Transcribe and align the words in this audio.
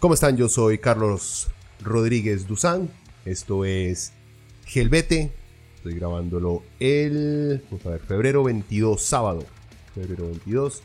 ¿Cómo 0.00 0.14
están? 0.14 0.36
Yo 0.36 0.48
soy 0.48 0.78
Carlos 0.78 1.50
Rodríguez 1.82 2.46
Duzán. 2.46 2.88
Esto 3.24 3.64
es 3.64 4.12
Gelbete. 4.64 5.32
Estoy 5.74 5.96
grabándolo 5.96 6.62
el 6.78 7.64
vamos 7.68 7.84
a 7.84 7.90
ver, 7.90 8.00
febrero 8.02 8.44
22, 8.44 9.02
sábado. 9.02 9.44
Febrero 9.96 10.26
22. 10.26 10.84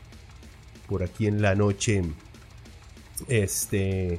Por 0.88 1.04
aquí 1.04 1.28
en 1.28 1.40
la 1.40 1.54
noche. 1.54 2.02
Este. 3.28 4.18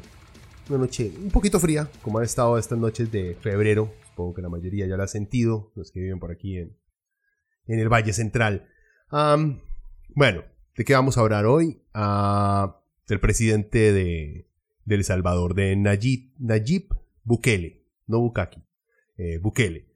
Una 0.70 0.77
noche 0.77 1.12
un 1.22 1.30
poquito 1.30 1.59
fría, 1.59 1.89
como 2.02 2.20
ha 2.20 2.23
estado 2.23 2.58
estas 2.58 2.80
noches 2.80 3.12
de 3.12 3.36
febrero. 3.36 3.94
Supongo 4.12 4.36
que 4.36 4.44
la 4.44 4.50
mayoría 4.50 4.88
ya 4.88 4.95
la 4.95 5.03
ha 5.03 5.08
sentido. 5.08 5.73
Los 5.75 5.91
que 5.91 6.00
viven 6.00 6.19
por 6.19 6.31
aquí 6.31 6.58
en, 6.58 6.78
en 7.67 7.80
el 7.80 7.89
Valle 7.89 8.14
Central. 8.14 8.69
bueno, 9.12 10.44
¿de 10.78 10.86
qué 10.86 10.94
vamos 10.94 11.17
a 11.17 11.22
hablar 11.22 11.45
hoy? 11.47 11.81
Ah, 11.94 12.80
del 13.09 13.19
presidente 13.19 13.91
de, 13.91 14.47
del 14.86 15.03
Salvador, 15.03 15.55
de 15.55 15.75
Nayib, 15.75 16.33
Nayib 16.39 16.88
Bukele, 17.23 17.86
no 18.08 18.19
Bukaki, 18.19 18.64
eh, 19.17 19.39
Bukele. 19.39 19.88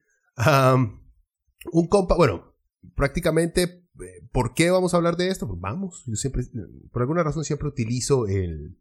un 1.71 1.87
compa, 1.87 2.15
bueno, 2.15 2.55
prácticamente, 2.95 3.61
eh, 3.63 4.27
¿por 4.31 4.53
qué 4.53 4.71
vamos 4.71 4.93
a 4.93 4.97
hablar 4.97 5.15
de 5.15 5.29
esto? 5.29 5.47
Pues 5.47 5.59
vamos, 5.59 6.03
yo 6.07 6.15
siempre, 6.15 6.43
por 6.91 7.03
alguna 7.03 7.23
razón 7.23 7.43
siempre 7.43 7.67
utilizo 7.67 8.27
el, 8.27 8.77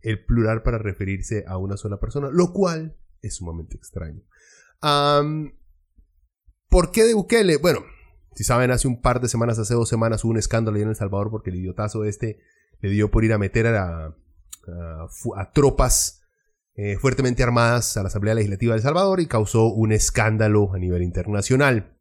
el 0.00 0.24
plural 0.24 0.62
para 0.62 0.78
referirse 0.78 1.44
a 1.46 1.58
una 1.58 1.76
sola 1.76 2.00
persona, 2.00 2.30
lo 2.30 2.52
cual 2.52 2.96
es 3.20 3.36
sumamente 3.36 3.76
extraño. 3.76 4.22
¿Por 6.68 6.90
qué 6.92 7.04
de 7.04 7.14
Bukele? 7.14 7.58
Bueno, 7.58 7.80
si 8.34 8.44
saben, 8.44 8.70
hace 8.70 8.88
un 8.88 9.00
par 9.00 9.20
de 9.20 9.28
semanas, 9.28 9.58
hace 9.58 9.74
dos 9.74 9.88
semanas 9.88 10.24
hubo 10.24 10.32
un 10.32 10.38
escándalo 10.38 10.78
en 10.78 10.88
El 10.88 10.96
Salvador 10.96 11.30
porque 11.30 11.50
el 11.50 11.56
idiotazo 11.56 12.04
este 12.04 12.40
le 12.80 12.90
dio 12.90 13.10
por 13.10 13.24
ir 13.24 13.32
a 13.32 13.38
meter 13.38 13.66
a 13.66 13.72
la, 13.72 14.16
a, 14.68 15.50
tropas 15.52 16.22
eh, 16.74 16.96
fuertemente 16.98 17.42
armadas 17.42 17.96
a 17.96 18.02
la 18.02 18.08
Asamblea 18.08 18.34
Legislativa 18.34 18.74
de 18.74 18.78
El 18.78 18.82
Salvador 18.82 19.20
y 19.20 19.26
causó 19.26 19.66
un 19.66 19.92
escándalo 19.92 20.72
a 20.74 20.78
nivel 20.78 21.02
internacional. 21.02 21.96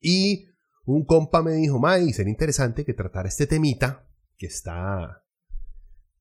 Y 0.00 0.48
un 0.84 1.04
compa 1.04 1.42
me 1.42 1.52
dijo, 1.52 1.78
May, 1.78 2.12
sería 2.12 2.32
interesante 2.32 2.84
que 2.84 2.94
tratara 2.94 3.28
este 3.28 3.46
temita 3.46 4.08
que 4.36 4.46
está, 4.46 5.24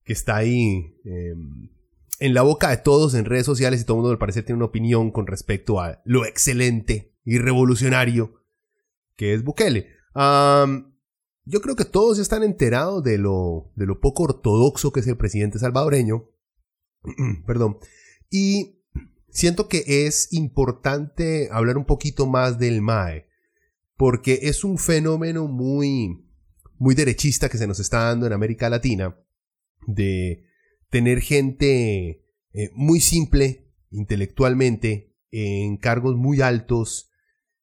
que 0.04 0.14
está 0.14 0.36
ahí 0.36 0.96
em, 1.04 1.70
en 2.20 2.34
la 2.34 2.44
boca 2.44 2.70
de 2.70 2.78
todos 2.78 3.16
en 3.16 3.26
redes 3.26 3.46
sociales 3.46 3.82
y 3.82 3.86
todo 3.86 3.98
el 3.98 4.02
mundo 4.02 4.12
al 4.12 4.20
parecer 4.20 4.44
tiene 4.46 4.58
una 4.58 4.66
opinión 4.66 5.12
con 5.12 5.26
respecto 5.26 5.82
a 5.82 6.02
lo 6.06 6.26
excelente 6.26 7.16
y 7.26 7.40
revolucionario 7.40 8.44
que 9.16 9.34
es 9.34 9.44
Bukele. 9.44 9.88
Yo 11.44 11.62
creo 11.62 11.76
que 11.76 11.86
todos 11.86 12.20
están 12.20 12.44
enterados 12.44 13.04
de 13.04 13.18
lo, 13.18 13.72
de 13.76 13.86
lo 13.86 14.00
poco 14.00 14.24
ortodoxo 14.24 14.92
que 14.92 15.00
es 15.00 15.08
el 15.08 15.18
presidente 15.18 15.60
salvadoreño. 15.60 16.30
Perdón. 17.48 17.78
Y 18.30 18.82
siento 19.30 19.68
que 19.68 19.84
es 20.06 20.32
importante 20.32 21.50
hablar 21.52 21.78
un 21.78 21.86
poquito 21.86 22.28
más 22.28 22.60
del 22.60 22.82
MAE, 22.82 23.28
porque 23.98 24.40
es 24.44 24.64
un 24.64 24.78
fenómeno 24.78 25.48
muy, 25.48 26.26
muy 26.78 26.96
derechista 26.96 27.50
que 27.50 27.58
se 27.58 27.68
nos 27.68 27.80
está 27.80 28.04
dando 28.04 28.28
en 28.28 28.34
América 28.34 28.70
Latina, 28.70 29.18
de 29.88 30.46
tener 30.90 31.22
gente 31.22 32.26
eh, 32.54 32.70
muy 32.74 33.00
simple 33.00 33.68
intelectualmente 33.90 35.16
en 35.32 35.78
cargos 35.78 36.16
muy 36.16 36.42
altos 36.42 37.12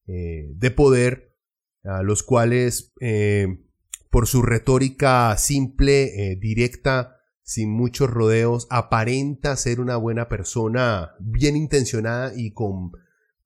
eh, 0.06 0.49
de 0.55 0.71
poder, 0.71 1.37
a 1.84 2.03
los 2.03 2.22
cuales 2.22 2.93
eh, 3.00 3.65
por 4.11 4.27
su 4.27 4.43
retórica 4.43 5.37
simple, 5.37 6.33
eh, 6.33 6.37
directa, 6.37 7.17
sin 7.43 7.71
muchos 7.71 8.11
rodeos, 8.11 8.67
aparenta 8.71 9.57
ser 9.57 9.81
una 9.81 9.97
buena 9.97 10.29
persona, 10.29 11.13
bien 11.19 11.57
intencionada 11.57 12.33
y 12.37 12.53
con 12.53 12.93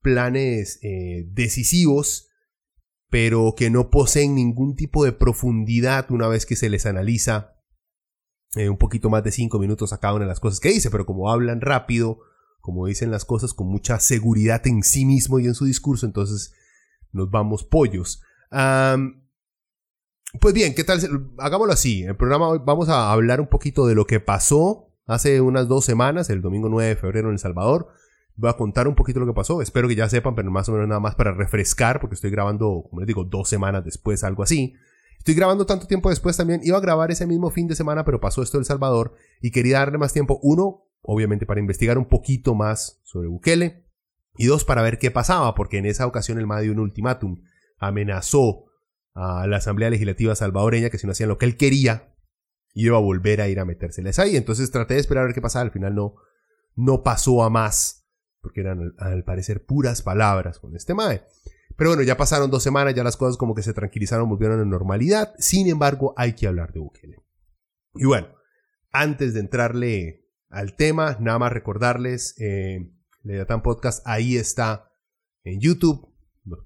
planes 0.00 0.80
eh, 0.82 1.24
decisivos, 1.28 2.28
pero 3.08 3.54
que 3.56 3.70
no 3.70 3.90
poseen 3.90 4.34
ningún 4.34 4.74
tipo 4.74 5.04
de 5.04 5.12
profundidad 5.12 6.10
una 6.10 6.28
vez 6.28 6.46
que 6.46 6.56
se 6.56 6.68
les 6.68 6.86
analiza 6.86 7.54
eh, 8.54 8.68
un 8.68 8.76
poquito 8.76 9.08
más 9.08 9.24
de 9.24 9.32
cinco 9.32 9.58
minutos 9.58 9.92
a 9.92 9.98
cada 9.98 10.14
una 10.14 10.24
de 10.24 10.30
las 10.30 10.40
cosas 10.40 10.60
que 10.60 10.70
dice, 10.70 10.90
pero 10.90 11.06
como 11.06 11.30
hablan 11.30 11.60
rápido, 11.60 12.18
como 12.60 12.86
dicen 12.86 13.10
las 13.10 13.24
cosas 13.24 13.54
con 13.54 13.68
mucha 13.68 13.98
seguridad 13.98 14.66
en 14.66 14.82
sí 14.82 15.04
mismo 15.04 15.38
y 15.38 15.46
en 15.46 15.54
su 15.54 15.64
discurso, 15.64 16.06
entonces 16.06 16.52
nos 17.12 17.30
vamos 17.30 17.64
pollos. 17.64 18.22
Pues 20.40 20.54
bien, 20.54 20.74
¿qué 20.74 20.82
tal? 20.82 20.98
Hagámoslo 21.38 21.72
así. 21.72 22.02
En 22.02 22.10
el 22.10 22.16
programa 22.16 22.56
vamos 22.58 22.88
a 22.88 23.12
hablar 23.12 23.40
un 23.40 23.48
poquito 23.48 23.86
de 23.86 23.94
lo 23.94 24.06
que 24.06 24.18
pasó 24.18 24.88
hace 25.06 25.40
unas 25.40 25.68
dos 25.68 25.84
semanas, 25.84 26.30
el 26.30 26.40
domingo 26.40 26.68
9 26.68 26.88
de 26.88 26.96
febrero 26.96 27.28
en 27.28 27.34
El 27.34 27.38
Salvador. 27.38 27.88
Voy 28.36 28.48
a 28.48 28.54
contar 28.54 28.88
un 28.88 28.94
poquito 28.94 29.20
lo 29.20 29.26
que 29.26 29.34
pasó. 29.34 29.60
Espero 29.60 29.88
que 29.88 29.94
ya 29.94 30.08
sepan, 30.08 30.34
pero 30.34 30.50
más 30.50 30.68
o 30.68 30.72
menos 30.72 30.88
nada 30.88 31.00
más 31.00 31.14
para 31.14 31.32
refrescar, 31.32 32.00
porque 32.00 32.14
estoy 32.14 32.30
grabando, 32.30 32.86
como 32.88 33.00
les 33.00 33.06
digo, 33.06 33.24
dos 33.24 33.48
semanas 33.48 33.84
después, 33.84 34.24
algo 34.24 34.42
así. 34.42 34.74
Estoy 35.18 35.34
grabando 35.34 35.66
tanto 35.66 35.86
tiempo 35.86 36.08
después 36.08 36.36
también. 36.36 36.62
Iba 36.64 36.78
a 36.78 36.80
grabar 36.80 37.10
ese 37.10 37.26
mismo 37.26 37.50
fin 37.50 37.68
de 37.68 37.74
semana, 37.74 38.04
pero 38.04 38.20
pasó 38.20 38.42
esto 38.42 38.56
en 38.56 38.62
El 38.62 38.66
Salvador 38.66 39.14
y 39.42 39.50
quería 39.50 39.80
darle 39.80 39.98
más 39.98 40.14
tiempo. 40.14 40.40
Uno, 40.42 40.86
obviamente, 41.02 41.44
para 41.44 41.60
investigar 41.60 41.98
un 41.98 42.06
poquito 42.06 42.54
más 42.54 43.00
sobre 43.04 43.28
Bukele. 43.28 43.84
Y 44.38 44.46
dos, 44.46 44.64
para 44.64 44.80
ver 44.80 44.98
qué 44.98 45.10
pasaba, 45.10 45.54
porque 45.54 45.76
en 45.76 45.84
esa 45.84 46.06
ocasión 46.06 46.38
el 46.38 46.46
MAD 46.46 46.62
dio 46.62 46.72
un 46.72 46.80
ultimátum. 46.80 47.42
Amenazó 47.78 48.64
a 49.14 49.46
la 49.46 49.58
Asamblea 49.58 49.90
Legislativa 49.90 50.34
salvadoreña 50.34 50.90
que 50.90 50.98
si 50.98 51.06
no 51.06 51.12
hacían 51.12 51.28
lo 51.28 51.38
que 51.38 51.46
él 51.46 51.56
quería, 51.56 52.14
iba 52.74 52.96
a 52.96 53.00
volver 53.00 53.40
a 53.40 53.48
ir 53.48 53.60
a 53.60 53.64
metérseles 53.64 54.18
ahí. 54.18 54.36
Entonces 54.36 54.70
traté 54.70 54.94
de 54.94 55.00
esperar 55.00 55.22
a 55.22 55.26
ver 55.26 55.34
qué 55.34 55.40
pasaba. 55.40 55.64
Al 55.64 55.70
final 55.70 55.94
no, 55.94 56.14
no 56.76 57.02
pasó 57.02 57.42
a 57.42 57.50
más, 57.50 58.08
porque 58.40 58.60
eran 58.60 58.94
al 58.98 59.24
parecer 59.24 59.64
puras 59.64 60.02
palabras 60.02 60.58
con 60.58 60.74
este 60.74 60.94
MAE. 60.94 61.22
Pero 61.76 61.90
bueno, 61.90 62.02
ya 62.02 62.16
pasaron 62.16 62.50
dos 62.50 62.62
semanas, 62.62 62.94
ya 62.94 63.04
las 63.04 63.16
cosas 63.16 63.36
como 63.36 63.54
que 63.54 63.62
se 63.62 63.72
tranquilizaron, 63.72 64.28
volvieron 64.28 64.60
a 64.60 64.64
normalidad. 64.64 65.34
Sin 65.38 65.68
embargo, 65.68 66.14
hay 66.16 66.34
que 66.34 66.46
hablar 66.46 66.72
de 66.72 66.80
Bukele. 66.80 67.16
Y 67.94 68.04
bueno, 68.04 68.28
antes 68.90 69.34
de 69.34 69.40
entrarle 69.40 70.26
al 70.48 70.76
tema, 70.76 71.16
nada 71.20 71.38
más 71.38 71.52
recordarles, 71.52 72.34
eh, 72.38 72.92
Podcast 73.62 74.06
ahí 74.06 74.36
está 74.36 74.90
en 75.44 75.60
YouTube. 75.60 76.12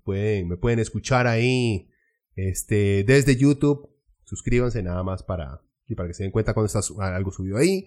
pueden, 0.05 0.49
me 0.49 0.57
pueden 0.57 0.79
escuchar 0.79 1.27
ahí 1.27 1.91
este, 2.37 3.03
desde 3.05 3.37
YouTube. 3.37 3.89
Suscríbanse 4.25 4.83
nada 4.83 5.03
más 5.03 5.23
para, 5.23 5.63
y 5.89 5.95
para 5.95 6.09
que 6.09 6.15
se 6.15 6.23
den 6.23 6.33
cuenta 6.33 6.55
cuando 6.55 6.67
está 6.67 6.81
algo 7.15 7.33
subido 7.33 7.57
ahí. 7.57 7.87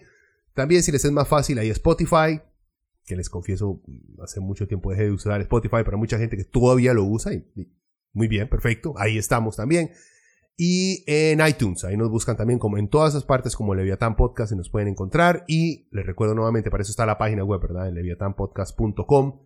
También 0.54 0.82
si 0.82 0.92
les 0.92 1.04
es 1.04 1.12
más 1.12 1.28
fácil, 1.28 1.58
hay 1.58 1.70
Spotify, 1.70 2.40
que 3.06 3.16
les 3.16 3.30
confieso, 3.30 3.80
hace 4.22 4.40
mucho 4.40 4.66
tiempo 4.66 4.90
dejé 4.90 5.04
de 5.04 5.12
usar 5.12 5.40
Spotify 5.40 5.82
para 5.84 5.96
mucha 5.96 6.18
gente 6.18 6.36
que 6.36 6.44
todavía 6.44 6.92
lo 6.92 7.04
usa. 7.04 7.32
Y, 7.32 7.44
muy 8.12 8.28
bien, 8.28 8.48
perfecto. 8.48 8.94
Ahí 8.98 9.18
estamos 9.18 9.56
también. 9.56 9.92
Y 10.56 11.04
en 11.06 11.40
iTunes, 11.46 11.84
ahí 11.84 11.96
nos 11.96 12.10
buscan 12.10 12.36
también 12.36 12.58
como 12.58 12.76
en 12.76 12.88
todas 12.88 13.14
esas 13.14 13.24
partes 13.24 13.56
como 13.56 13.74
Leviatán 13.74 14.16
Podcast 14.16 14.52
y 14.52 14.56
nos 14.56 14.68
pueden 14.68 14.88
encontrar. 14.88 15.44
Y 15.46 15.88
les 15.90 16.04
recuerdo 16.04 16.34
nuevamente, 16.34 16.70
para 16.70 16.82
eso 16.82 16.90
está 16.90 17.06
la 17.06 17.16
página 17.16 17.44
web, 17.44 17.62
¿verdad? 17.62 17.88
En 17.88 17.94
leviatanpodcast.com. 17.94 19.40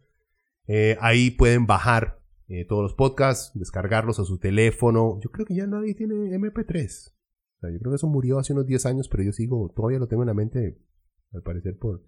Eh, 0.66 0.96
ahí 1.00 1.30
pueden 1.30 1.66
bajar 1.66 2.23
eh, 2.46 2.66
todos 2.66 2.82
los 2.82 2.94
podcasts, 2.94 3.52
descargarlos 3.54 4.18
a 4.18 4.24
su 4.24 4.38
teléfono. 4.38 5.18
Yo 5.22 5.30
creo 5.30 5.46
que 5.46 5.54
ya 5.54 5.66
nadie 5.66 5.94
tiene 5.94 6.14
MP3. 6.14 7.12
yo 7.62 7.78
creo 7.78 7.92
que 7.92 7.96
eso 7.96 8.08
murió 8.08 8.38
hace 8.38 8.52
unos 8.52 8.66
10 8.66 8.86
años, 8.86 9.08
pero 9.08 9.22
yo 9.22 9.32
sigo, 9.32 9.72
todavía 9.74 9.98
lo 9.98 10.08
tengo 10.08 10.22
en 10.22 10.28
la 10.28 10.34
mente, 10.34 10.78
al 11.32 11.42
parecer 11.42 11.78
por 11.78 12.02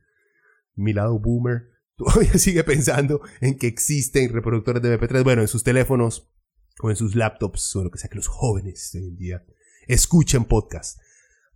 mi 0.75 0.93
lado 0.93 1.19
boomer. 1.19 1.71
Todavía 1.97 2.35
sigue 2.35 2.62
pensando 2.62 3.23
en 3.41 3.56
que 3.56 3.69
existen 3.69 4.31
reproductores 4.31 4.83
de 4.83 5.00
MP3. 5.00 5.25
Bueno, 5.25 5.41
en 5.41 5.49
sus 5.49 5.65
teléfonos 5.65 6.31
o 6.83 6.91
en 6.91 6.97
sus 6.97 7.15
laptops 7.15 7.75
o 7.75 7.85
lo 7.85 7.91
que 7.91 7.97
sea 7.97 8.11
que 8.11 8.17
los 8.17 8.29
jóvenes 8.29 8.94
hoy 8.94 9.09
en 9.09 9.17
día 9.17 9.47
escuchen 9.87 10.44
podcast. 10.44 11.00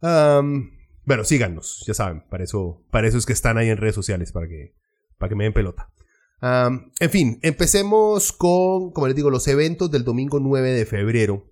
bueno, 0.01 1.25
síganos, 1.25 1.85
ya 1.87 1.93
saben, 1.93 2.23
para 2.31 2.45
eso, 2.45 2.83
para 2.91 3.07
eso 3.07 3.19
es 3.19 3.27
que 3.27 3.35
están 3.35 3.59
ahí 3.59 3.69
en 3.69 3.77
redes 3.77 3.95
sociales, 3.95 4.33
para 4.33 4.49
que, 4.49 4.75
para 5.19 5.29
que 5.29 5.37
me 5.37 5.45
den 5.45 5.53
pelota. 5.53 5.93
En 6.43 7.11
fin, 7.11 7.39
empecemos 7.43 8.33
con, 8.33 8.93
como 8.93 9.07
les 9.07 9.17
digo, 9.17 9.31
los 9.31 9.47
eventos 9.49 9.91
del 9.91 10.05
domingo 10.05 10.41
9 10.41 10.71
de 10.71 10.87
febrero. 10.87 11.51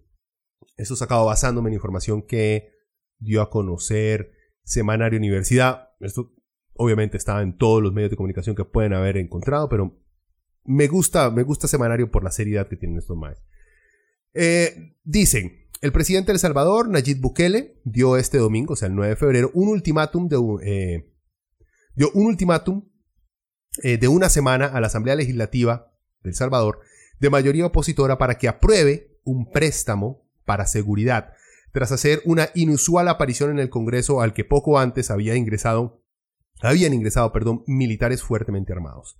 Eso 0.76 0.96
sacado 0.96 1.26
basándome 1.26 1.68
en 1.68 1.74
información 1.74 2.22
que 2.22 2.72
dio 3.18 3.42
a 3.42 3.50
conocer 3.50 4.32
Semanario 4.62 5.18
Universidad. 5.18 5.90
Esto 6.00 6.32
obviamente 6.74 7.16
estaba 7.16 7.42
en 7.42 7.56
todos 7.56 7.82
los 7.82 7.92
medios 7.92 8.10
de 8.10 8.16
comunicación 8.16 8.54
que 8.56 8.64
pueden 8.64 8.92
haber 8.92 9.16
encontrado, 9.16 9.68
pero 9.68 10.00
me 10.64 10.86
gusta, 10.86 11.30
me 11.30 11.42
gusta 11.42 11.68
Semanario 11.68 12.10
por 12.10 12.22
la 12.24 12.30
seriedad 12.30 12.68
que 12.68 12.76
tienen 12.76 12.98
estos 12.98 13.16
más. 13.16 13.42
Eh, 14.34 14.96
dicen, 15.02 15.68
el 15.80 15.92
presidente 15.92 16.28
de 16.28 16.34
El 16.34 16.38
Salvador, 16.38 16.88
Nayib 16.88 17.20
Bukele, 17.20 17.80
dio 17.84 18.16
este 18.16 18.38
domingo, 18.38 18.74
o 18.74 18.76
sea, 18.76 18.88
el 18.88 18.94
9 18.94 19.10
de 19.10 19.16
febrero, 19.16 19.50
un 19.54 19.68
ultimátum 19.68 20.28
de, 20.28 20.36
eh, 20.62 21.12
dio 21.94 22.10
un 22.14 22.26
ultimátum 22.26 22.88
eh, 23.82 23.98
de 23.98 24.08
una 24.08 24.28
semana 24.28 24.66
a 24.66 24.80
la 24.80 24.88
Asamblea 24.88 25.14
Legislativa 25.14 25.92
de 26.22 26.32
Salvador 26.32 26.80
de 27.20 27.30
mayoría 27.30 27.66
opositora 27.66 28.18
para 28.18 28.38
que 28.38 28.48
apruebe 28.48 29.18
un 29.24 29.50
préstamo 29.50 30.26
para 30.44 30.66
seguridad, 30.66 31.32
tras 31.72 31.92
hacer 31.92 32.22
una 32.24 32.48
inusual 32.54 33.08
aparición 33.08 33.50
en 33.50 33.58
el 33.58 33.70
Congreso 33.70 34.20
al 34.20 34.32
que 34.32 34.44
poco 34.44 34.78
antes 34.78 35.10
había 35.10 35.34
ingresado, 35.34 36.02
habían 36.60 36.94
ingresado, 36.94 37.32
perdón, 37.32 37.64
militares 37.66 38.22
fuertemente 38.22 38.72
armados. 38.72 39.18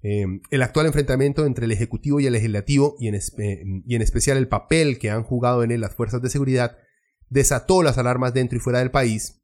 Em, 0.00 0.40
el 0.50 0.62
actual 0.62 0.86
enfrentamiento 0.86 1.44
entre 1.44 1.64
el 1.64 1.72
Ejecutivo 1.72 2.20
y 2.20 2.26
el 2.26 2.32
Legislativo, 2.34 2.96
y 3.00 3.08
en, 3.08 3.18
y 3.84 3.96
en, 3.96 4.02
especial 4.02 4.38
el 4.38 4.46
papel 4.46 4.98
que 4.98 5.10
han 5.10 5.24
jugado 5.24 5.64
en 5.64 5.72
él 5.72 5.80
las 5.80 5.94
fuerzas 5.94 6.22
de 6.22 6.30
seguridad, 6.30 6.78
desató 7.28 7.82
las 7.82 7.98
alarmas 7.98 8.32
dentro 8.32 8.56
y 8.56 8.60
fuera 8.60 8.78
del 8.78 8.92
país. 8.92 9.42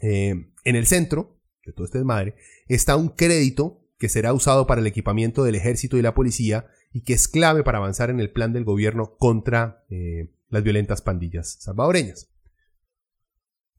Em, 0.00 0.52
en 0.64 0.76
el 0.76 0.86
centro 0.86 1.38
de 1.66 1.72
todo 1.72 1.84
este 1.84 1.98
desmadre 1.98 2.34
está 2.66 2.96
un 2.96 3.10
crédito 3.10 3.81
que 4.02 4.08
será 4.08 4.32
usado 4.32 4.66
para 4.66 4.80
el 4.80 4.88
equipamiento 4.88 5.44
del 5.44 5.54
ejército 5.54 5.96
y 5.96 6.02
la 6.02 6.12
policía 6.12 6.66
y 6.92 7.02
que 7.02 7.12
es 7.12 7.28
clave 7.28 7.62
para 7.62 7.78
avanzar 7.78 8.10
en 8.10 8.18
el 8.18 8.32
plan 8.32 8.52
del 8.52 8.64
gobierno 8.64 9.14
contra 9.16 9.84
eh, 9.90 10.34
las 10.48 10.64
violentas 10.64 11.02
pandillas 11.02 11.58
salvadoreñas. 11.60 12.28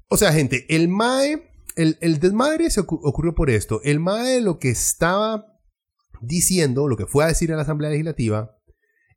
O 0.08 0.16
sea, 0.16 0.32
gente, 0.32 0.66
el 0.74 0.88
MAE, 0.88 1.52
el, 1.76 2.20
desmadre 2.22 2.70
se 2.70 2.80
ocurrió 2.80 3.36
por 3.36 3.50
esto. 3.50 3.82
El 3.84 4.00
MAE 4.00 4.40
lo 4.40 4.60
que 4.60 4.70
estaba 4.70 5.60
diciendo, 6.22 6.88
lo 6.88 6.96
que 6.96 7.06
fue 7.06 7.26
a 7.26 7.28
decir 7.28 7.52
a 7.52 7.58
la 7.58 7.64
Asamblea 7.64 7.92
Legislativa, 7.92 8.58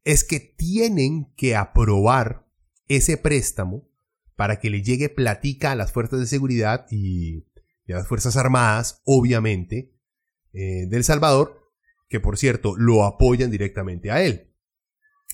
es 0.03 0.25
que 0.25 0.41
tienen 0.41 1.33
que 1.37 1.55
aprobar 1.55 2.49
ese 2.89 3.17
préstamo 3.17 3.89
para 4.35 4.59
que 4.59 4.71
le 4.71 4.83
llegue 4.83 5.09
platica 5.09 5.71
a 5.71 5.77
las 5.77 5.93
fuerzas 5.93 6.19
de 6.19 6.27
seguridad 6.27 6.85
y, 6.91 7.45
a 7.93 7.99
las 7.99 8.09
Fuerzas 8.09 8.37
Armadas, 8.37 9.03
obviamente, 9.05 9.96
eh, 10.57 10.87
del 10.89 11.05
Salvador, 11.05 11.71
que 12.09 12.19
por 12.19 12.39
cierto 12.39 12.75
lo 12.77 13.05
apoyan 13.05 13.51
directamente 13.51 14.11
a 14.11 14.23
él. 14.23 14.55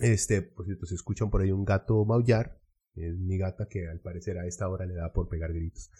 Este, 0.01 0.43
por 0.43 0.67
cierto, 0.67 0.85
se 0.87 0.97
escuchan 0.97 1.31
por 1.31 1.43
ahí 1.43 1.53
un 1.53 1.65
gato 1.65 2.05
maullar, 2.05 2.61
es 2.97 3.17
mi 3.17 3.39
gata 3.39 3.69
que 3.69 3.89
al 3.89 4.01
parecer 4.01 4.39
a 4.39 4.47
esta 4.47 4.69
hora 4.69 4.85
le 4.85 4.95
da 4.95 5.13
por 5.13 5.29
pegar 5.29 5.53
gritos. 5.53 5.91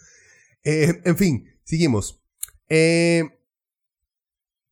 Eh, 0.65 1.01
en 1.05 1.17
fin, 1.17 1.49
seguimos. 1.63 2.23
Eh, 2.69 3.23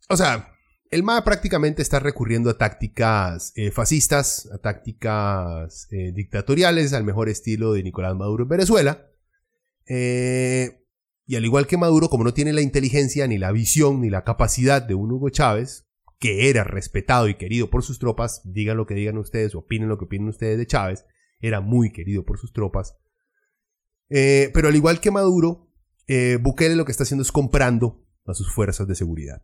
o 0.08 0.16
sea, 0.16 0.52
el 0.90 1.02
MA 1.02 1.22
prácticamente 1.22 1.82
está 1.82 2.00
recurriendo 2.00 2.50
a 2.50 2.58
tácticas 2.58 3.52
eh, 3.54 3.70
fascistas, 3.70 4.48
a 4.52 4.58
tácticas 4.58 5.88
dictatoriales, 5.90 6.92
al 6.92 7.04
mejor 7.04 7.28
estilo 7.28 7.72
de 7.72 7.84
Nicolás 7.84 8.16
Maduro 8.16 8.42
en 8.42 8.48
Venezuela. 8.48 9.06
Eh, 11.30 11.34
y 11.34 11.36
al 11.36 11.44
igual 11.44 11.66
que 11.66 11.76
Maduro, 11.76 12.08
como 12.08 12.24
no 12.24 12.34
tiene 12.34 12.52
la 12.52 12.60
inteligencia, 12.60 13.26
ni 13.26 13.38
la 13.38 13.52
visión, 13.52 14.00
ni 14.00 14.10
la 14.10 14.24
capacidad 14.24 14.82
de 14.82 14.94
un 14.94 15.12
Hugo 15.12 15.30
Chávez, 15.30 15.86
que 16.18 16.50
era 16.50 16.64
respetado 16.64 17.28
y 17.28 17.36
querido 17.36 17.70
por 17.70 17.82
sus 17.82 17.98
tropas, 17.98 18.42
digan 18.44 18.76
lo 18.76 18.86
que 18.86 18.94
digan 18.94 19.16
ustedes, 19.16 19.54
opinen 19.54 19.88
lo 19.88 19.98
que 19.98 20.04
opinen 20.04 20.28
ustedes 20.28 20.58
de 20.58 20.66
Chávez, 20.66 21.06
era 21.40 21.60
muy 21.60 21.92
querido 21.92 22.24
por 22.24 22.38
sus 22.38 22.52
tropas. 22.52 22.96
pero 24.08 24.68
al 24.68 24.76
igual 24.76 25.00
que 25.00 25.10
Maduro, 25.10 25.68
Bukele 26.40 26.76
lo 26.76 26.84
que 26.84 26.92
está 26.92 27.04
haciendo 27.04 27.22
es 27.22 27.32
comprando 27.32 28.04
a 28.26 28.34
sus 28.34 28.52
fuerzas 28.52 28.86
de 28.86 28.94
seguridad. 28.94 29.42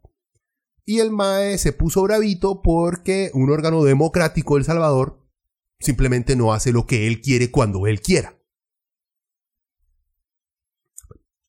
Y 0.85 1.01
el 1.01 1.11
MAE 1.11 1.59
se 1.59 1.73
puso 1.73 2.03
bravito 2.03 2.63
porque 2.63 3.31
un 3.35 3.51
órgano 3.51 3.83
democrático 3.83 4.55
de 4.55 4.61
El 4.61 4.65
Salvador 4.65 5.27
simplemente 5.81 6.37
no 6.37 6.53
hace 6.53 6.73
lo 6.73 6.87
que 6.87 7.07
él 7.07 7.21
quiere 7.21 7.51
cuando 7.51 7.87
él 7.87 8.01
quiera. 8.01 8.36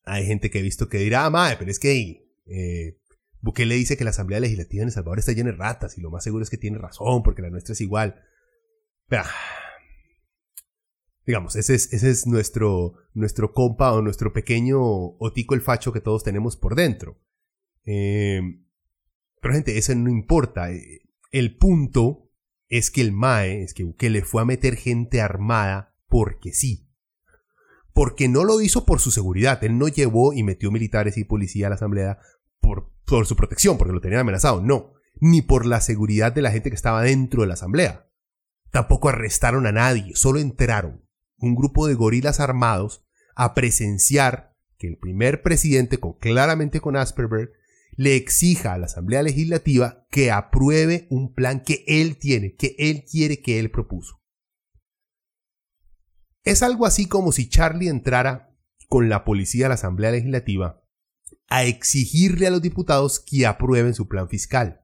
Hay 0.08 0.26
gente 0.26 0.50
que 0.50 0.58
he 0.58 0.62
visto 0.62 0.88
que 0.88 0.98
dirá, 0.98 1.26
ah, 1.26 1.30
MAE, 1.30 1.56
pero 1.56 1.70
es 1.70 1.78
que 1.78 2.26
eh, 2.46 2.98
Bukele 3.40 3.74
dice 3.74 3.96
que 3.96 4.04
la 4.04 4.10
Asamblea 4.10 4.40
Legislativa 4.40 4.82
en 4.82 4.88
El 4.88 4.92
Salvador 4.92 5.18
está 5.18 5.32
llena 5.32 5.50
de 5.50 5.56
ratas 5.56 5.96
y 5.96 6.00
lo 6.00 6.10
más 6.10 6.24
seguro 6.24 6.42
es 6.42 6.50
que 6.50 6.56
tiene 6.56 6.78
razón 6.78 7.22
porque 7.22 7.42
la 7.42 7.50
nuestra 7.50 7.72
es 7.72 7.80
igual. 7.80 8.22
Pero, 9.06 9.24
digamos, 11.26 11.56
ese 11.56 11.74
es, 11.74 12.26
nuestro, 12.26 12.94
nuestro 13.14 13.52
compa 13.52 13.92
o 13.92 14.02
nuestro 14.02 14.32
pequeño 14.32 14.80
otico 14.80 15.54
el 15.54 15.60
facho 15.60 15.92
que 15.92 16.00
todos 16.00 16.24
tenemos 16.24 16.56
por 16.56 16.74
dentro. 16.74 17.20
Eh, 17.84 18.40
pero 19.40 19.54
gente, 19.54 19.78
eso 19.78 19.94
no 19.94 20.10
importa. 20.10 20.72
Eh, 20.72 21.02
el 21.30 21.56
punto 21.56 22.30
es 22.68 22.90
que 22.90 23.00
el 23.00 23.12
MAE, 23.12 23.62
es 23.62 23.74
que 23.74 24.10
le 24.10 24.22
fue 24.22 24.42
a 24.42 24.46
meter 24.46 24.76
gente 24.76 25.20
armada 25.20 25.94
porque 26.08 26.52
sí. 26.52 26.87
Porque 27.98 28.28
no 28.28 28.44
lo 28.44 28.60
hizo 28.60 28.84
por 28.84 29.00
su 29.00 29.10
seguridad. 29.10 29.64
Él 29.64 29.76
no 29.76 29.88
llevó 29.88 30.32
y 30.32 30.44
metió 30.44 30.70
militares 30.70 31.18
y 31.18 31.24
policía 31.24 31.66
a 31.66 31.70
la 31.70 31.74
asamblea 31.74 32.20
por, 32.60 32.92
su 33.26 33.34
protección, 33.34 33.76
porque 33.76 33.92
lo 33.92 34.00
tenían 34.00 34.20
amenazado. 34.20 34.62
No. 34.62 34.92
Ni 35.20 35.42
por 35.42 35.66
la 35.66 35.80
seguridad 35.80 36.30
de 36.30 36.40
la 36.40 36.52
gente 36.52 36.70
que 36.70 36.76
estaba 36.76 37.02
dentro 37.02 37.42
de 37.42 37.48
la 37.48 37.54
asamblea. 37.54 38.08
Tampoco 38.70 39.08
arrestaron 39.08 39.66
a 39.66 39.72
nadie. 39.72 40.14
Solo 40.14 40.38
entraron 40.38 41.02
un 41.38 41.56
grupo 41.56 41.88
de 41.88 41.94
gorilas 41.94 42.38
armados 42.38 43.04
a 43.34 43.52
presenciar 43.54 44.54
que 44.78 44.86
el 44.86 44.96
primer 44.96 45.42
presidente, 45.42 45.98
claramente 46.20 46.80
con 46.80 46.94
Asperberg, 46.94 47.50
le 47.96 48.14
exija 48.14 48.74
a 48.74 48.78
la 48.78 48.86
Asamblea 48.86 49.24
Legislativa 49.24 50.06
que 50.08 50.30
apruebe 50.30 51.08
un 51.10 51.34
plan 51.34 51.64
que 51.64 51.82
él 51.88 52.16
tiene, 52.16 52.54
que 52.54 52.76
él 52.78 53.04
quiere 53.10 53.40
que 53.42 53.58
él 53.58 53.72
propuso. 53.72 54.17
Es 56.48 56.62
algo 56.62 56.86
así 56.86 57.06
como 57.06 57.30
si 57.30 57.50
Charlie 57.50 57.90
entrara 57.90 58.56
con 58.88 59.10
la 59.10 59.22
policía 59.22 59.66
a 59.66 59.68
la 59.68 59.74
Asamblea 59.74 60.12
Legislativa 60.12 60.82
a 61.50 61.64
exigirle 61.64 62.46
a 62.46 62.50
los 62.50 62.62
diputados 62.62 63.20
que 63.20 63.44
aprueben 63.44 63.92
su 63.92 64.08
plan 64.08 64.30
fiscal. 64.30 64.82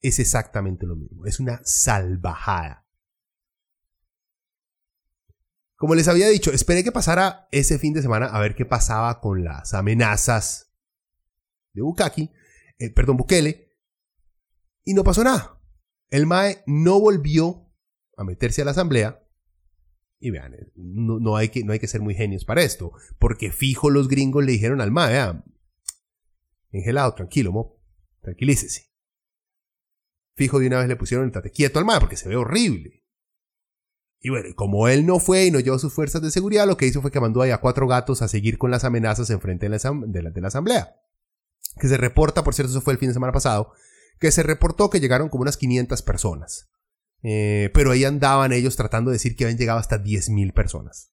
Es 0.00 0.18
exactamente 0.18 0.84
lo 0.84 0.96
mismo, 0.96 1.24
es 1.24 1.38
una 1.38 1.60
salvajada. 1.62 2.84
Como 5.76 5.94
les 5.94 6.08
había 6.08 6.28
dicho, 6.28 6.50
esperé 6.50 6.82
que 6.82 6.90
pasara 6.90 7.46
ese 7.52 7.78
fin 7.78 7.92
de 7.92 8.02
semana 8.02 8.26
a 8.26 8.40
ver 8.40 8.56
qué 8.56 8.66
pasaba 8.66 9.20
con 9.20 9.44
las 9.44 9.72
amenazas 9.72 10.74
de 11.74 11.82
Bukaki, 11.82 12.32
eh, 12.78 12.90
perdón, 12.90 13.18
Bukele, 13.18 13.78
y 14.82 14.94
no 14.94 15.04
pasó 15.04 15.22
nada. 15.22 15.62
El 16.08 16.26
MAE 16.26 16.64
no 16.66 16.98
volvió 16.98 17.72
a 18.16 18.24
meterse 18.24 18.62
a 18.62 18.64
la 18.64 18.72
asamblea. 18.72 19.22
Y 20.18 20.30
vean, 20.30 20.54
eh, 20.54 20.72
no, 20.74 21.36
hay 21.36 21.50
que, 21.50 21.62
no 21.62 21.72
hay 21.72 21.78
que 21.78 21.88
ser 21.88 22.00
muy 22.00 22.14
genios 22.14 22.44
para 22.44 22.62
esto, 22.62 22.92
porque 23.18 23.52
fijo 23.52 23.90
los 23.90 24.08
gringos 24.08 24.44
le 24.44 24.52
dijeron 24.52 24.80
al 24.80 24.90
MAE, 24.90 25.18
ah, 25.18 25.44
engelado, 26.70 27.14
tranquilo, 27.14 27.52
mo, 27.52 27.80
tranquilícese. 28.22 28.90
Fijo 30.34 30.58
de 30.58 30.66
una 30.66 30.78
vez 30.78 30.88
le 30.88 30.96
pusieron 30.96 31.26
el 31.26 31.32
tate 31.32 31.50
quieto 31.50 31.78
al 31.78 31.84
MAE 31.84 32.00
porque 32.00 32.16
se 32.16 32.28
ve 32.28 32.36
horrible. 32.36 33.04
Y 34.20 34.30
bueno, 34.30 34.48
como 34.56 34.88
él 34.88 35.06
no 35.06 35.20
fue 35.20 35.44
y 35.46 35.50
no 35.50 35.60
llevó 35.60 35.78
sus 35.78 35.92
fuerzas 35.92 36.22
de 36.22 36.30
seguridad, 36.30 36.66
lo 36.66 36.76
que 36.76 36.86
hizo 36.86 37.02
fue 37.02 37.10
que 37.10 37.20
mandó 37.20 37.42
ahí 37.42 37.50
a 37.50 37.60
cuatro 37.60 37.86
gatos 37.86 38.22
a 38.22 38.28
seguir 38.28 38.58
con 38.58 38.70
las 38.70 38.84
amenazas 38.84 39.30
en 39.30 39.40
frente 39.40 39.68
de 39.68 40.40
la 40.40 40.48
asamblea 40.48 40.96
que 41.78 41.88
se 41.88 41.96
reporta, 41.96 42.42
por 42.42 42.54
cierto, 42.54 42.70
eso 42.70 42.80
fue 42.80 42.94
el 42.94 42.98
fin 42.98 43.08
de 43.08 43.14
semana 43.14 43.32
pasado, 43.32 43.72
que 44.18 44.32
se 44.32 44.42
reportó 44.42 44.88
que 44.90 45.00
llegaron 45.00 45.28
como 45.28 45.42
unas 45.42 45.56
500 45.56 46.02
personas. 46.02 46.68
Eh, 47.22 47.70
pero 47.74 47.90
ahí 47.90 48.04
andaban 48.04 48.52
ellos 48.52 48.76
tratando 48.76 49.10
de 49.10 49.16
decir 49.16 49.36
que 49.36 49.44
habían 49.44 49.58
llegado 49.58 49.78
hasta 49.78 50.02
10.000 50.02 50.52
personas. 50.52 51.12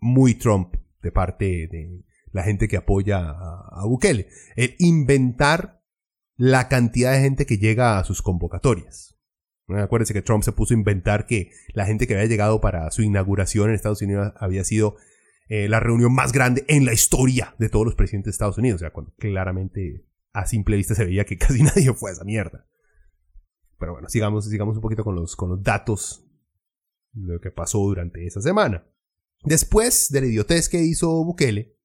Muy 0.00 0.34
Trump 0.34 0.76
de 1.02 1.12
parte 1.12 1.44
de 1.70 2.04
la 2.32 2.42
gente 2.42 2.68
que 2.68 2.76
apoya 2.76 3.30
a, 3.30 3.84
Bukele. 3.86 4.28
El 4.56 4.74
inventar 4.78 5.82
la 6.36 6.68
cantidad 6.68 7.12
de 7.12 7.20
gente 7.20 7.46
que 7.46 7.58
llega 7.58 7.98
a 7.98 8.04
sus 8.04 8.22
convocatorias. 8.22 9.16
Acuérdense 9.68 10.12
que 10.12 10.20
Trump 10.20 10.42
se 10.42 10.52
puso 10.52 10.74
a 10.74 10.76
inventar 10.76 11.26
que 11.26 11.52
la 11.72 11.86
gente 11.86 12.06
que 12.06 12.14
había 12.14 12.26
llegado 12.26 12.60
para 12.60 12.90
su 12.90 13.02
inauguración 13.02 13.68
en 13.68 13.76
Estados 13.76 14.02
Unidos 14.02 14.32
había 14.36 14.64
sido 14.64 14.96
eh, 15.48 15.68
la 15.68 15.80
reunión 15.80 16.12
más 16.12 16.32
grande 16.32 16.64
en 16.68 16.84
la 16.84 16.92
historia 16.92 17.54
de 17.58 17.68
todos 17.68 17.86
los 17.86 17.94
presidentes 17.94 18.26
de 18.26 18.30
Estados 18.32 18.58
Unidos. 18.58 18.76
O 18.76 18.80
sea, 18.80 18.90
cuando 18.90 19.14
claramente 19.16 20.04
a 20.32 20.46
simple 20.46 20.76
vista 20.76 20.94
se 20.94 21.04
veía 21.04 21.24
que 21.24 21.38
casi 21.38 21.62
nadie 21.62 21.94
fue 21.94 22.10
a 22.10 22.14
esa 22.14 22.24
mierda. 22.24 22.66
Pero 23.78 23.92
bueno, 23.92 24.08
sigamos, 24.08 24.46
sigamos 24.46 24.76
un 24.76 24.82
poquito 24.82 25.04
con 25.04 25.14
los, 25.14 25.36
con 25.36 25.50
los 25.50 25.62
datos 25.62 26.24
de 27.12 27.34
lo 27.34 27.40
que 27.40 27.50
pasó 27.50 27.78
durante 27.78 28.26
esa 28.26 28.40
semana. 28.40 28.84
Después 29.44 30.08
de 30.10 30.20
la 30.20 30.26
idiotez 30.26 30.68
que 30.68 30.82
hizo 30.82 31.24
Bukele, 31.24 31.76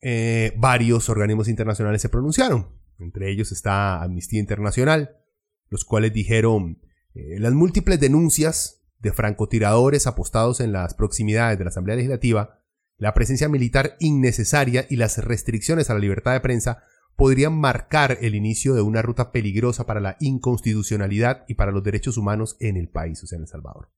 eh, 0.00 0.52
varios 0.56 1.08
organismos 1.08 1.48
internacionales 1.48 2.02
se 2.02 2.08
pronunciaron. 2.08 2.68
Entre 2.98 3.30
ellos 3.30 3.52
está 3.52 4.02
Amnistía 4.02 4.40
Internacional, 4.40 5.16
los 5.68 5.84
cuales 5.84 6.12
dijeron 6.12 6.80
eh, 7.14 7.38
las 7.40 7.52
múltiples 7.52 8.00
denuncias 8.00 8.82
de 8.98 9.12
francotiradores 9.12 10.06
apostados 10.06 10.60
en 10.60 10.72
las 10.72 10.94
proximidades 10.94 11.58
de 11.58 11.64
la 11.64 11.70
Asamblea 11.70 11.96
Legislativa, 11.96 12.60
la 12.98 13.12
presencia 13.12 13.48
militar 13.48 13.96
innecesaria 14.00 14.86
y 14.88 14.96
las 14.96 15.18
restricciones 15.18 15.90
a 15.90 15.94
la 15.94 16.00
libertad 16.00 16.32
de 16.32 16.40
prensa 16.40 16.82
podrían 17.16 17.58
marcar 17.58 18.18
el 18.20 18.34
inicio 18.34 18.74
de 18.74 18.82
una 18.82 19.02
ruta 19.02 19.32
peligrosa 19.32 19.86
para 19.86 20.00
la 20.00 20.16
inconstitucionalidad 20.20 21.44
y 21.48 21.54
para 21.54 21.72
los 21.72 21.82
derechos 21.82 22.16
humanos 22.18 22.56
en 22.60 22.76
el 22.76 22.88
país, 22.88 23.22
o 23.22 23.26
sea, 23.26 23.36
en 23.36 23.42
El 23.42 23.48
Salvador. 23.48 23.90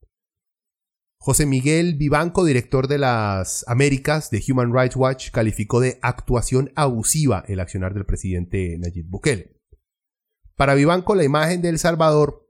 José 1.20 1.46
Miguel 1.46 1.96
Vivanco, 1.96 2.44
director 2.44 2.86
de 2.86 2.98
las 2.98 3.64
Américas 3.66 4.30
de 4.30 4.42
Human 4.48 4.72
Rights 4.72 4.94
Watch, 4.94 5.30
calificó 5.30 5.80
de 5.80 5.98
actuación 6.00 6.70
abusiva 6.76 7.44
el 7.48 7.58
accionar 7.58 7.92
del 7.92 8.06
presidente 8.06 8.78
Nayib 8.78 9.06
Bukele. 9.08 9.60
Para 10.54 10.74
Vivanco, 10.74 11.16
la 11.16 11.24
imagen 11.24 11.60
de 11.60 11.70
El 11.70 11.78
Salvador 11.80 12.48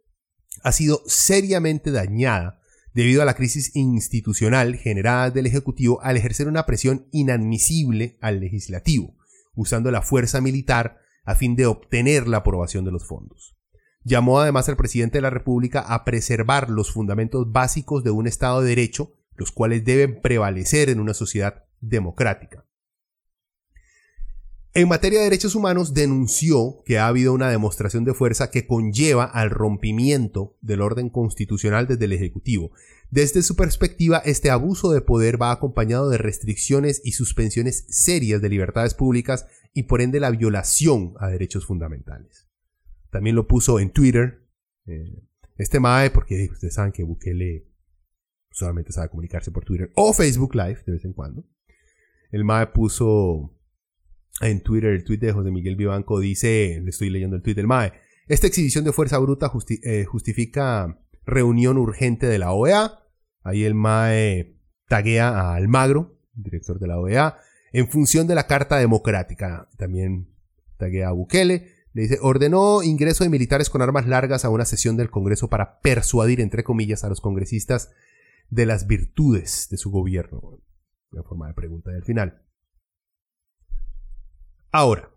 ha 0.63 0.73
sido 0.73 1.03
seriamente 1.07 1.91
dañada 1.91 2.61
debido 2.93 3.23
a 3.23 3.25
la 3.25 3.35
crisis 3.35 3.75
institucional 3.75 4.77
generada 4.77 5.31
del 5.31 5.47
Ejecutivo 5.47 6.03
al 6.03 6.17
ejercer 6.17 6.47
una 6.47 6.67
presión 6.67 7.09
inadmisible 7.11 8.19
al 8.21 8.41
legislativo, 8.41 9.18
usando 9.59 9.91
la 9.91 10.03
fuerza 10.03 10.41
militar 10.41 10.99
a 11.25 11.35
fin 11.35 11.57
de 11.57 11.67
obtener 11.67 12.29
la 12.29 12.39
aprobación 12.39 12.85
de 12.85 12.93
los 12.93 13.05
fondos. 13.05 13.57
Llamó 14.05 14.39
además 14.39 14.69
al 14.69 14.77
presidente 14.77 15.19
de 15.19 15.23
la 15.23 15.31
República 15.31 15.81
a 15.81 16.05
preservar 16.05 16.71
los 16.71 16.93
fundamentos 16.93 17.51
básicos 17.51 18.05
de 18.05 18.13
un 18.13 18.29
Estado 18.29 18.61
de 18.61 18.69
Derecho, 18.69 19.15
los 19.35 19.51
cuales 19.51 19.85
deben 19.85 20.23
prevalecer 20.23 20.91
en 20.91 21.01
una 21.01 21.13
sociedad 21.13 21.65
democrática. 21.81 22.68
En 24.75 24.87
materia 24.87 25.19
de 25.19 25.25
derechos 25.25 25.55
humanos, 25.55 25.95
denunció 25.95 26.83
que 26.85 26.99
ha 26.99 27.07
habido 27.07 27.33
una 27.33 27.51
demostración 27.51 28.05
de 28.05 28.15
fuerza 28.15 28.51
que 28.51 28.67
conlleva 28.67 29.25
al 29.25 29.51
rompimiento 29.51 30.57
del 30.61 30.83
orden 30.83 31.09
constitucional 31.09 31.87
desde 31.87 32.05
el 32.05 32.13
Ejecutivo. 32.13 32.71
Desde 33.11 33.43
su 33.43 33.57
perspectiva, 33.57 34.19
este 34.19 34.51
abuso 34.51 34.93
de 34.93 35.01
poder 35.01 35.41
va 35.41 35.51
acompañado 35.51 36.11
de 36.11 36.19
restricciones 36.19 37.01
y 37.03 37.13
suspensiones 37.13 37.87
serias 37.89 38.43
de 38.43 38.51
libertades 38.51 38.93
públicas 38.93 39.47
y 39.73 39.85
por 39.85 40.03
ende 40.03 40.21
la 40.21 40.31
violación 40.31 41.15
a 41.19 41.29
derechos 41.29 41.65
fundamentales. 41.65 42.47
También 43.11 43.37
lo 43.37 43.49
puso 43.49 43.81
en 43.81 43.91
Twitter. 43.91 44.47
Eh, 44.87 45.25
este 45.57 45.81
MAE, 45.81 46.11
porque 46.11 46.49
ustedes 46.53 46.75
saben 46.75 46.93
que 46.93 47.03
Bukele 47.03 47.67
solamente 48.51 48.93
sabe 48.93 49.09
comunicarse 49.09 49.51
por 49.51 49.65
Twitter 49.65 49.91
o 49.95 50.13
Facebook 50.13 50.55
Live 50.55 50.83
de 50.87 50.93
vez 50.93 51.05
en 51.05 51.15
cuando. 51.15 51.45
El 52.31 52.45
MAE 52.45 52.67
puso 52.69 53.58
en 54.41 54.63
Twitter, 54.63 54.91
el 54.91 55.05
tweet 55.05 55.19
de 55.19 55.33
José 55.33 55.51
Miguel 55.51 55.77
Vivanco 55.77 56.21
dice, 56.21 56.81
le 56.83 56.91
estoy 56.91 57.11
leyendo 57.11 57.37
el 57.37 57.43
tweet 57.43 57.55
del 57.55 57.67
MAE, 57.67 57.93
esta 58.29 58.47
exhibición 58.47 58.85
de 58.85 58.93
fuerza 58.93 59.19
bruta 59.19 59.51
eh, 59.83 60.05
justifica 60.05 61.01
reunión 61.25 61.79
urgente 61.79 62.27
de 62.27 62.39
la 62.39 62.53
OEA. 62.53 63.01
Ahí 63.43 63.65
el 63.65 63.75
MAE 63.75 64.55
taguea 64.87 65.31
a 65.31 65.55
Almagro, 65.55 66.19
director 66.35 66.79
de 66.79 66.87
la 66.89 66.99
OEA, 66.99 67.37
en 67.73 67.89
función 67.89 68.27
de 68.27 68.35
la 68.35 68.47
Carta 68.47 68.77
Democrática. 68.77 69.71
También 69.79 70.29
taguea 70.77 71.09
a 71.09 71.13
Bukele. 71.13 71.73
Le 71.95 72.03
dice, 72.03 72.19
ordenó 72.21 72.83
ingreso 72.83 73.25
de 73.25 73.31
militares 73.31 73.71
con 73.71 73.81
armas 73.81 74.07
largas 74.07 74.45
a 74.45 74.51
una 74.51 74.67
sesión 74.67 74.99
del 74.99 75.11
Congreso 75.11 75.49
para 75.49 75.81
persuadir, 75.81 76.43
entre 76.43 76.65
comillas, 76.65 77.05
a 77.05 77.09
los 77.09 77.23
congresistas 77.23 77.91
de 78.51 78.67
las 78.67 78.87
virtudes 78.87 79.69
de 79.71 79.79
su 79.79 79.91
gobierno. 79.91 80.61
Una 81.13 81.23
forma 81.23 81.49
de 81.49 81.55
pregunta 81.55 81.91
del 81.91 82.05
final. 82.05 82.43
Ahora, 84.71 85.11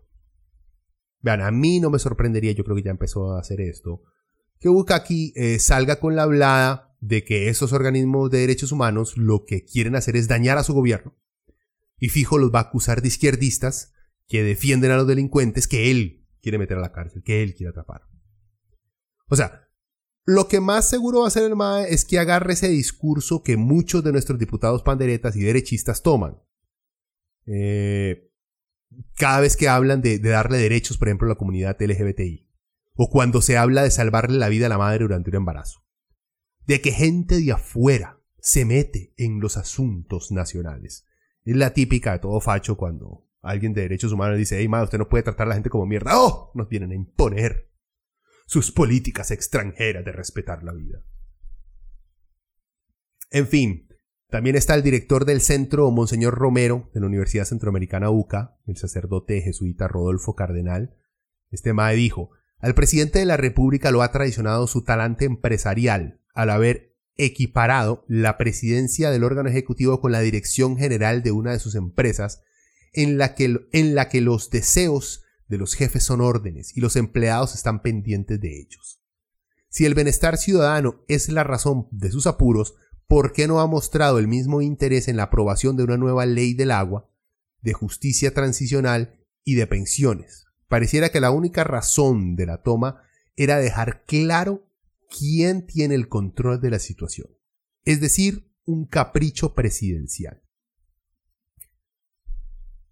vean, 1.20 1.40
a 1.40 1.50
mí 1.50 1.80
no 1.80 1.90
me 1.90 1.98
sorprendería, 1.98 2.52
yo 2.52 2.64
creo 2.64 2.76
que 2.76 2.82
ya 2.82 2.90
empezó 2.90 3.32
a 3.32 3.40
hacer 3.40 3.60
esto, 3.60 4.02
que 4.58 4.68
Bukaki 4.68 5.32
eh, 5.36 5.58
salga 5.58 5.98
con 5.98 6.16
la 6.16 6.22
hablada 6.22 6.96
de 7.00 7.24
que 7.24 7.48
esos 7.48 7.72
organismos 7.72 8.30
de 8.30 8.38
derechos 8.38 8.70
humanos 8.70 9.16
lo 9.16 9.44
que 9.44 9.64
quieren 9.64 9.96
hacer 9.96 10.16
es 10.16 10.28
dañar 10.28 10.56
a 10.56 10.62
su 10.62 10.72
gobierno. 10.72 11.16
Y 11.98 12.08
fijo 12.08 12.38
los 12.38 12.52
va 12.52 12.60
a 12.60 12.62
acusar 12.62 13.02
de 13.02 13.08
izquierdistas 13.08 13.92
que 14.28 14.42
defienden 14.44 14.92
a 14.92 14.96
los 14.96 15.06
delincuentes 15.06 15.66
que 15.66 15.90
él 15.90 16.26
quiere 16.40 16.58
meter 16.58 16.78
a 16.78 16.80
la 16.80 16.92
cárcel, 16.92 17.22
que 17.22 17.42
él 17.42 17.54
quiere 17.54 17.70
atrapar. 17.70 18.02
O 19.28 19.36
sea, 19.36 19.68
lo 20.24 20.46
que 20.46 20.60
más 20.60 20.88
seguro 20.88 21.20
va 21.20 21.24
a 21.24 21.28
hacer 21.28 21.44
el 21.44 21.56
MAE 21.56 21.92
es 21.92 22.04
que 22.04 22.18
agarre 22.18 22.52
ese 22.52 22.68
discurso 22.68 23.42
que 23.42 23.56
muchos 23.56 24.04
de 24.04 24.12
nuestros 24.12 24.38
diputados 24.38 24.82
panderetas 24.82 25.34
y 25.34 25.40
derechistas 25.40 26.02
toman. 26.02 26.40
Eh, 27.46 28.31
cada 29.16 29.40
vez 29.40 29.56
que 29.56 29.68
hablan 29.68 30.00
de, 30.00 30.18
darle 30.18 30.58
derechos, 30.58 30.98
por 30.98 31.08
ejemplo, 31.08 31.26
a 31.26 31.30
la 31.30 31.34
comunidad 31.36 31.76
LGBTI. 31.80 32.48
O 32.94 33.10
cuando 33.10 33.40
se 33.40 33.56
habla 33.56 33.82
de 33.82 33.90
salvarle 33.90 34.38
la 34.38 34.48
vida 34.48 34.66
a 34.66 34.68
la 34.68 34.78
madre 34.78 35.04
durante 35.04 35.30
un 35.30 35.36
embarazo. 35.36 35.84
De 36.66 36.80
que 36.80 36.92
gente 36.92 37.40
de 37.40 37.52
afuera 37.52 38.20
se 38.38 38.64
mete 38.64 39.14
en 39.16 39.40
los 39.40 39.56
asuntos 39.56 40.32
nacionales. 40.32 41.06
Es 41.44 41.56
la 41.56 41.72
típica 41.72 42.12
de 42.12 42.18
todo 42.18 42.40
facho 42.40 42.76
cuando 42.76 43.28
alguien 43.40 43.72
de 43.72 43.82
derechos 43.82 44.12
humanos 44.12 44.38
dice, 44.38 44.58
hey, 44.58 44.68
madre, 44.68 44.84
usted 44.84 44.98
no 44.98 45.08
puede 45.08 45.24
tratar 45.24 45.46
a 45.46 45.50
la 45.50 45.54
gente 45.54 45.70
como 45.70 45.86
mierda. 45.86 46.12
¡Oh! 46.14 46.52
Nos 46.54 46.68
vienen 46.68 46.92
a 46.92 46.94
imponer 46.94 47.70
sus 48.46 48.70
políticas 48.70 49.30
extranjeras 49.30 50.04
de 50.04 50.12
respetar 50.12 50.62
la 50.62 50.72
vida. 50.72 51.02
En 53.30 53.46
fin, 53.46 53.88
también 54.32 54.56
está 54.56 54.74
el 54.74 54.82
director 54.82 55.26
del 55.26 55.42
centro, 55.42 55.90
Monseñor 55.90 56.34
Romero, 56.34 56.88
de 56.94 57.00
la 57.00 57.06
Universidad 57.06 57.44
Centroamericana 57.44 58.08
UCA, 58.08 58.56
el 58.66 58.78
sacerdote 58.78 59.42
jesuita 59.42 59.88
Rodolfo 59.88 60.34
Cardenal. 60.34 60.96
Este 61.50 61.74
MAE 61.74 61.96
dijo, 61.96 62.30
al 62.58 62.74
presidente 62.74 63.18
de 63.18 63.26
la 63.26 63.36
República 63.36 63.90
lo 63.90 64.00
ha 64.00 64.10
traicionado 64.10 64.66
su 64.66 64.84
talante 64.84 65.26
empresarial 65.26 66.22
al 66.32 66.48
haber 66.48 66.96
equiparado 67.16 68.06
la 68.08 68.38
presidencia 68.38 69.10
del 69.10 69.24
órgano 69.24 69.50
ejecutivo 69.50 70.00
con 70.00 70.12
la 70.12 70.20
dirección 70.20 70.78
general 70.78 71.22
de 71.22 71.32
una 71.32 71.52
de 71.52 71.58
sus 71.58 71.74
empresas 71.74 72.40
en 72.94 73.18
la 73.18 73.34
que, 73.34 73.68
en 73.72 73.94
la 73.94 74.08
que 74.08 74.22
los 74.22 74.48
deseos 74.48 75.24
de 75.46 75.58
los 75.58 75.74
jefes 75.74 76.04
son 76.04 76.22
órdenes 76.22 76.74
y 76.74 76.80
los 76.80 76.96
empleados 76.96 77.54
están 77.54 77.82
pendientes 77.82 78.40
de 78.40 78.62
ellos. 78.62 79.02
Si 79.68 79.84
el 79.84 79.94
bienestar 79.94 80.38
ciudadano 80.38 81.04
es 81.06 81.28
la 81.28 81.44
razón 81.44 81.86
de 81.90 82.10
sus 82.10 82.26
apuros, 82.26 82.76
¿por 83.12 83.34
qué 83.34 83.46
no 83.46 83.60
ha 83.60 83.66
mostrado 83.66 84.18
el 84.18 84.26
mismo 84.26 84.62
interés 84.62 85.06
en 85.06 85.18
la 85.18 85.24
aprobación 85.24 85.76
de 85.76 85.82
una 85.82 85.98
nueva 85.98 86.24
ley 86.24 86.54
del 86.54 86.70
agua, 86.70 87.10
de 87.60 87.74
justicia 87.74 88.32
transicional 88.32 89.22
y 89.44 89.54
de 89.54 89.66
pensiones? 89.66 90.46
Pareciera 90.66 91.10
que 91.10 91.20
la 91.20 91.30
única 91.30 91.62
razón 91.62 92.36
de 92.36 92.46
la 92.46 92.62
toma 92.62 93.02
era 93.36 93.58
dejar 93.58 94.06
claro 94.06 94.66
quién 95.10 95.66
tiene 95.66 95.94
el 95.94 96.08
control 96.08 96.62
de 96.62 96.70
la 96.70 96.78
situación, 96.78 97.28
es 97.84 98.00
decir, 98.00 98.50
un 98.64 98.86
capricho 98.86 99.54
presidencial. 99.54 100.42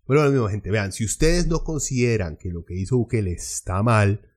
Bueno, 0.05 0.25
lo 0.25 0.33
mismo, 0.33 0.49
gente, 0.51 0.71
vean, 0.71 0.93
si 0.93 1.07
ustedes 1.07 1.47
no 1.47 1.65
consideran 1.65 2.37
que 2.37 2.51
lo 2.51 2.67
que 2.67 2.75
hizo 2.75 2.99
Bukele 2.99 3.33
está 3.33 3.83
mal, 3.83 4.29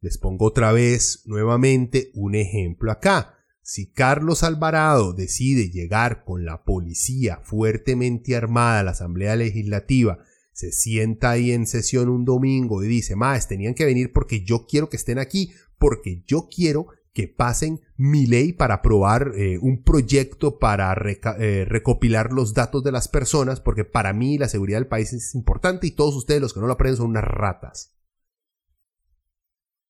les 0.00 0.16
pongo 0.16 0.46
otra 0.46 0.72
vez, 0.72 1.24
nuevamente, 1.26 2.10
un 2.14 2.34
ejemplo 2.34 2.90
acá. 2.90 3.33
Si 3.66 3.86
Carlos 3.86 4.42
Alvarado 4.42 5.14
decide 5.14 5.70
llegar 5.70 6.22
con 6.26 6.44
la 6.44 6.64
policía 6.64 7.40
fuertemente 7.42 8.36
armada 8.36 8.80
a 8.80 8.82
la 8.82 8.90
Asamblea 8.90 9.36
Legislativa, 9.36 10.18
se 10.52 10.70
sienta 10.70 11.30
ahí 11.30 11.50
en 11.50 11.66
sesión 11.66 12.10
un 12.10 12.26
domingo 12.26 12.84
y 12.84 12.88
dice, 12.88 13.16
más, 13.16 13.48
tenían 13.48 13.72
que 13.72 13.86
venir 13.86 14.12
porque 14.12 14.44
yo 14.44 14.66
quiero 14.66 14.90
que 14.90 14.98
estén 14.98 15.18
aquí, 15.18 15.54
porque 15.78 16.22
yo 16.26 16.50
quiero 16.54 16.88
que 17.14 17.26
pasen 17.26 17.80
mi 17.96 18.26
ley 18.26 18.52
para 18.52 18.74
aprobar 18.74 19.32
eh, 19.34 19.56
un 19.58 19.82
proyecto 19.82 20.58
para 20.58 20.94
eh, 21.38 21.64
recopilar 21.64 22.34
los 22.34 22.52
datos 22.52 22.84
de 22.84 22.92
las 22.92 23.08
personas, 23.08 23.62
porque 23.62 23.86
para 23.86 24.12
mí 24.12 24.36
la 24.36 24.48
seguridad 24.48 24.76
del 24.76 24.88
país 24.88 25.14
es 25.14 25.34
importante 25.34 25.86
y 25.86 25.92
todos 25.92 26.14
ustedes 26.16 26.42
los 26.42 26.52
que 26.52 26.60
no 26.60 26.66
lo 26.66 26.74
aprenden 26.74 26.98
son 26.98 27.08
unas 27.08 27.24
ratas. 27.24 27.94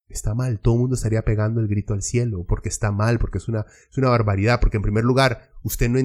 Está 0.08 0.34
mal, 0.34 0.60
todo 0.60 0.74
el 0.74 0.80
mundo 0.80 0.96
estaría 0.96 1.24
pegando 1.24 1.60
el 1.60 1.68
grito 1.68 1.94
al 1.94 2.02
cielo, 2.02 2.44
porque 2.46 2.68
está 2.68 2.92
mal, 2.92 3.18
porque 3.18 3.38
es 3.38 3.48
una, 3.48 3.66
es 3.90 3.98
una 3.98 4.10
barbaridad, 4.10 4.60
porque 4.60 4.76
en 4.76 4.82
primer 4.82 5.04
lugar, 5.04 5.50
usted 5.62 5.88
no 5.88 5.98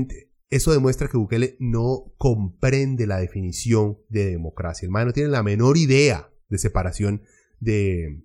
eso 0.50 0.72
demuestra 0.72 1.08
que 1.08 1.18
Bukele 1.18 1.58
no 1.60 2.14
comprende 2.18 3.06
la 3.06 3.20
definición 3.20 4.00
de 4.10 4.26
democracia. 4.26 4.86
El 4.86 4.92
MAE 4.92 5.06
no 5.06 5.14
tiene 5.14 5.30
la 5.30 5.44
menor 5.44 5.78
idea 5.78 6.32
de 6.50 6.58
separación 6.58 7.22
de, 7.60 8.24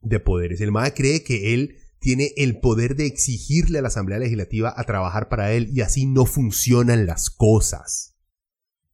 de 0.00 0.20
poderes. 0.20 0.60
El 0.60 0.70
MAE 0.70 0.94
cree 0.94 1.24
que 1.24 1.52
él 1.52 1.78
tiene 1.98 2.32
el 2.36 2.60
poder 2.60 2.94
de 2.94 3.06
exigirle 3.06 3.78
a 3.78 3.82
la 3.82 3.88
Asamblea 3.88 4.18
Legislativa 4.18 4.72
a 4.76 4.84
trabajar 4.84 5.28
para 5.28 5.52
él 5.52 5.70
y 5.72 5.80
así 5.80 6.06
no 6.06 6.26
funcionan 6.26 7.06
las 7.06 7.30
cosas. 7.30 8.14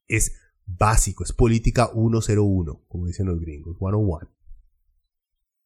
Es 0.06 0.32
básico, 0.64 1.24
es 1.24 1.32
política 1.32 1.90
101, 1.92 2.84
como 2.88 3.06
dicen 3.06 3.26
los 3.26 3.40
gringos, 3.40 3.76
101. 3.78 4.30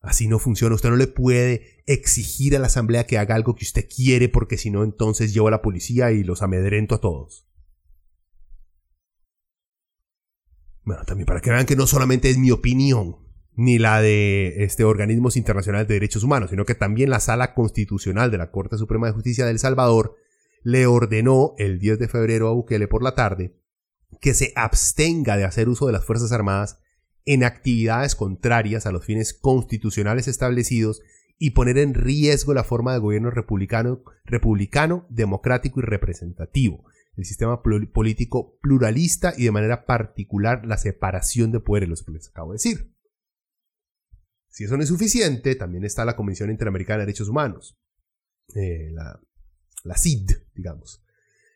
Así 0.05 0.29
no 0.29 0.39
funciona. 0.39 0.75
Usted 0.75 0.91
no 0.91 0.97
le 0.97 1.07
puede 1.07 1.83
exigir 1.87 2.55
a 2.55 2.59
la 2.59 2.67
asamblea 2.67 3.07
que 3.07 3.19
haga 3.19 3.35
algo 3.35 3.55
que 3.55 3.65
usted 3.65 3.89
quiere 3.89 4.29
porque 4.29 4.59
si 4.59 4.71
no 4.71 4.85
entonces 4.85 5.33
llevo 5.33 5.49
a 5.49 5.53
la 5.53 5.63
policía 5.63 6.13
y 6.13 6.25
los 6.25 6.43
amedrento 6.43 6.95
a 6.95 7.01
todos. 7.01 7.49
Bueno, 10.83 11.03
también 11.05 11.27
para 11.27 11.41
que 11.41 11.51
vean 11.51 11.65
que 11.65 11.77
no 11.77 11.87
solamente 11.87 12.29
es 12.29 12.37
mi 12.37 12.51
opinión, 12.51 13.17
ni 13.57 13.79
la 13.79 14.03
de 14.03 14.65
este, 14.65 14.85
organismos 14.85 15.37
internacionales 15.37 15.89
de 15.89 15.95
derechos 15.95 16.23
humanos, 16.23 16.51
sino 16.51 16.67
que 16.67 16.75
también 16.75 17.09
la 17.09 17.21
Sala 17.21 17.55
Constitucional 17.55 18.31
de 18.31 18.39
la 18.39 18.51
Corte 18.51 18.77
Suprema 18.77 19.07
de 19.07 19.15
Justicia 19.15 19.47
de 19.47 19.53
El 19.53 19.59
Salvador 19.59 20.17
le 20.63 20.87
ordenó 20.87 21.55
el 21.57 21.79
10 21.79 21.99
de 21.99 22.09
febrero 22.09 22.49
a 22.49 22.53
Bukele 22.53 22.89
por 22.89 23.03
la 23.03 23.15
tarde 23.15 23.57
que 24.21 24.35
se 24.35 24.53
abstenga 24.57 25.37
de 25.37 25.45
hacer 25.45 25.69
uso 25.69 25.87
de 25.87 25.93
las 25.93 26.05
Fuerzas 26.05 26.33
Armadas 26.33 26.79
en 27.25 27.45
actividades 27.45 28.14
contrarias 28.14 28.87
a 28.87 28.93
los 28.93 29.04
fines 29.04 29.33
constitucionales 29.33 30.28
establecidos 30.28 31.02
y 31.38 31.50
poner 31.50 31.78
en 31.78 31.95
riesgo 31.95 32.54
la 32.54 32.64
forma 32.64 32.93
de 32.93 33.00
gobierno 33.00 33.31
republicano, 33.31 34.02
republicano 34.25 35.07
democrático 35.09 35.81
y 35.81 35.83
representativo, 35.83 36.85
el 37.16 37.25
sistema 37.25 37.62
político 37.62 38.59
pluralista 38.61 39.35
y 39.37 39.45
de 39.45 39.52
manera 39.52 39.87
particular 39.87 40.66
la 40.66 40.76
separación 40.76 41.50
de 41.50 41.61
poderes, 41.61 41.88
lo 41.88 41.97
que 41.97 42.12
les 42.12 42.28
acabo 42.28 42.52
de 42.52 42.57
decir. 42.57 42.95
Si 44.49 44.64
eso 44.64 44.76
no 44.76 44.83
es 44.83 44.88
suficiente, 44.88 45.57
también 45.57 45.85
está 45.85 46.04
la 46.04 46.16
Comisión 46.16 46.50
Interamericana 46.50 46.99
de 46.99 47.07
Derechos 47.07 47.28
Humanos, 47.28 47.76
eh, 48.54 48.90
la, 48.93 49.21
la, 49.83 49.97
CID, 49.97 50.31
digamos. 50.54 51.02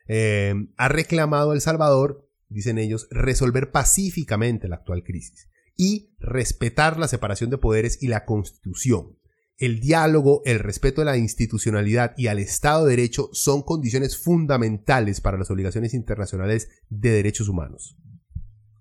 Eh, 0.08 0.54
ha 0.76 0.88
reclamado 0.88 1.52
a 1.52 1.54
El 1.54 1.60
Salvador, 1.60 2.28
dicen 2.48 2.78
ellos, 2.78 3.06
resolver 3.10 3.70
pacíficamente 3.70 4.66
la 4.66 4.76
actual 4.76 5.04
crisis 5.04 5.48
y 5.78 6.12
respetar 6.18 6.98
la 6.98 7.08
separación 7.08 7.48
de 7.48 7.56
poderes 7.56 8.02
y 8.02 8.08
la 8.08 8.26
constitución. 8.26 9.16
El 9.56 9.80
diálogo, 9.80 10.42
el 10.44 10.58
respeto 10.58 11.02
a 11.02 11.04
la 11.04 11.16
institucionalidad 11.16 12.14
y 12.16 12.26
al 12.26 12.40
Estado 12.40 12.84
de 12.84 12.96
Derecho 12.96 13.30
son 13.32 13.62
condiciones 13.62 14.18
fundamentales 14.18 15.20
para 15.20 15.38
las 15.38 15.50
obligaciones 15.50 15.94
internacionales 15.94 16.68
de 16.90 17.10
derechos 17.10 17.48
humanos. 17.48 17.96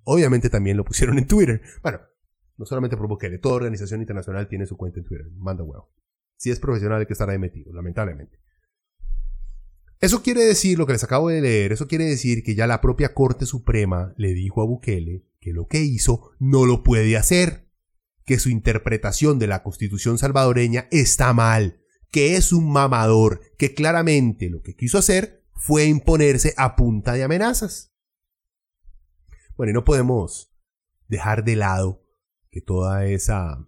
Obviamente 0.03 0.49
también 0.49 0.75
lo 0.75 0.83
pusieron 0.85 1.19
en 1.19 1.27
Twitter. 1.27 1.61
Bueno, 1.83 1.99
no 2.57 2.65
solamente 2.65 2.97
por 2.97 3.07
Bukele, 3.07 3.37
toda 3.37 3.55
organización 3.55 4.01
internacional 4.01 4.47
tiene 4.47 4.65
su 4.65 4.75
cuenta 4.75 4.99
en 4.99 5.05
Twitter. 5.05 5.27
Manda 5.35 5.63
huevo. 5.63 5.93
Si 6.35 6.49
es 6.49 6.59
profesional 6.59 6.99
hay 6.99 7.05
que 7.05 7.13
estar 7.13 7.29
ahí 7.29 7.37
metido, 7.37 7.73
lamentablemente. 7.73 8.39
Eso 9.99 10.23
quiere 10.23 10.43
decir, 10.43 10.79
lo 10.79 10.87
que 10.87 10.93
les 10.93 11.03
acabo 11.03 11.29
de 11.29 11.41
leer, 11.41 11.71
eso 11.71 11.87
quiere 11.87 12.05
decir 12.05 12.43
que 12.43 12.55
ya 12.55 12.65
la 12.65 12.81
propia 12.81 13.13
Corte 13.13 13.45
Suprema 13.45 14.13
le 14.17 14.33
dijo 14.33 14.61
a 14.61 14.65
Bukele 14.65 15.26
que 15.39 15.53
lo 15.53 15.67
que 15.67 15.81
hizo 15.81 16.31
no 16.39 16.65
lo 16.65 16.83
puede 16.83 17.17
hacer, 17.17 17.67
que 18.25 18.39
su 18.39 18.49
interpretación 18.49 19.39
de 19.39 19.47
la 19.47 19.63
constitución 19.63 20.17
salvadoreña 20.17 20.87
está 20.91 21.33
mal, 21.33 21.81
que 22.11 22.35
es 22.35 22.51
un 22.51 22.71
mamador, 22.71 23.41
que 23.57 23.73
claramente 23.73 24.49
lo 24.49 24.61
que 24.61 24.75
quiso 24.75 24.97
hacer 24.97 25.45
fue 25.53 25.85
imponerse 25.85 26.53
a 26.57 26.75
punta 26.75 27.13
de 27.13 27.23
amenazas. 27.23 27.93
Bueno, 29.55 29.71
y 29.71 29.73
no 29.73 29.85
podemos 29.85 30.53
dejar 31.07 31.43
de 31.43 31.55
lado 31.55 32.05
que 32.49 32.61
toda 32.61 33.05
esa, 33.05 33.65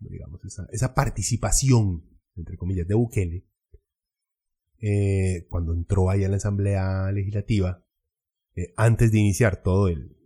digamos, 0.00 0.40
esa, 0.70 0.94
participación, 0.94 2.08
entre 2.36 2.56
comillas, 2.56 2.86
de 2.86 2.94
Bukele, 2.94 3.48
eh, 4.78 5.46
cuando 5.48 5.72
entró 5.72 6.10
ahí 6.10 6.24
a 6.24 6.28
la 6.28 6.36
Asamblea 6.36 7.10
Legislativa, 7.12 7.84
eh, 8.54 8.72
antes 8.76 9.10
de 9.10 9.18
iniciar 9.18 9.62
todo 9.62 9.88
el, 9.88 10.16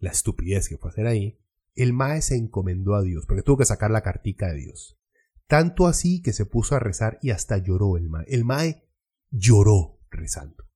la 0.00 0.10
estupidez 0.10 0.68
que 0.68 0.78
fue 0.78 0.90
hacer 0.90 1.06
ahí, 1.06 1.38
el 1.74 1.92
Mae 1.92 2.20
se 2.22 2.36
encomendó 2.36 2.94
a 2.94 3.02
Dios, 3.02 3.26
porque 3.26 3.42
tuvo 3.42 3.58
que 3.58 3.64
sacar 3.64 3.90
la 3.90 4.02
cartica 4.02 4.48
de 4.48 4.56
Dios. 4.56 4.98
Tanto 5.46 5.86
así 5.86 6.22
que 6.22 6.32
se 6.32 6.46
puso 6.46 6.74
a 6.74 6.80
rezar 6.80 7.18
y 7.22 7.30
hasta 7.30 7.58
lloró 7.58 7.96
el 7.96 8.08
Mae. 8.08 8.24
El 8.28 8.44
Mae 8.44 8.88
lloró 9.30 10.00
rezando. 10.10 10.68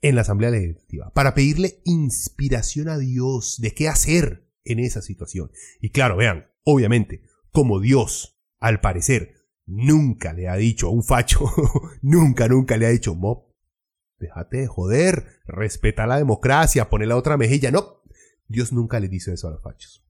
En 0.00 0.14
la 0.14 0.22
Asamblea 0.22 0.50
Legislativa, 0.50 1.12
para 1.12 1.34
pedirle 1.34 1.80
inspiración 1.84 2.88
a 2.88 2.98
Dios 2.98 3.56
de 3.60 3.74
qué 3.74 3.88
hacer 3.88 4.48
en 4.64 4.78
esa 4.78 5.02
situación. 5.02 5.50
Y 5.80 5.90
claro, 5.90 6.16
vean, 6.16 6.46
obviamente, 6.62 7.22
como 7.50 7.80
Dios, 7.80 8.40
al 8.60 8.80
parecer, 8.80 9.34
nunca 9.66 10.32
le 10.32 10.48
ha 10.48 10.56
dicho 10.56 10.86
a 10.86 10.90
un 10.90 11.02
facho, 11.02 11.40
nunca, 12.02 12.48
nunca 12.48 12.76
le 12.76 12.86
ha 12.86 12.90
dicho, 12.90 13.14
Mob, 13.14 13.47
Déjate 14.18 14.58
de 14.58 14.66
joder, 14.66 15.40
respeta 15.46 16.06
la 16.06 16.18
democracia, 16.18 16.90
pone 16.90 17.06
la 17.06 17.16
otra 17.16 17.36
mejilla. 17.36 17.70
No, 17.70 18.02
Dios 18.48 18.72
nunca 18.72 18.98
le 18.98 19.08
dice 19.08 19.32
eso 19.32 19.48
a 19.48 19.52
los 19.52 19.62
fachos. 19.62 20.04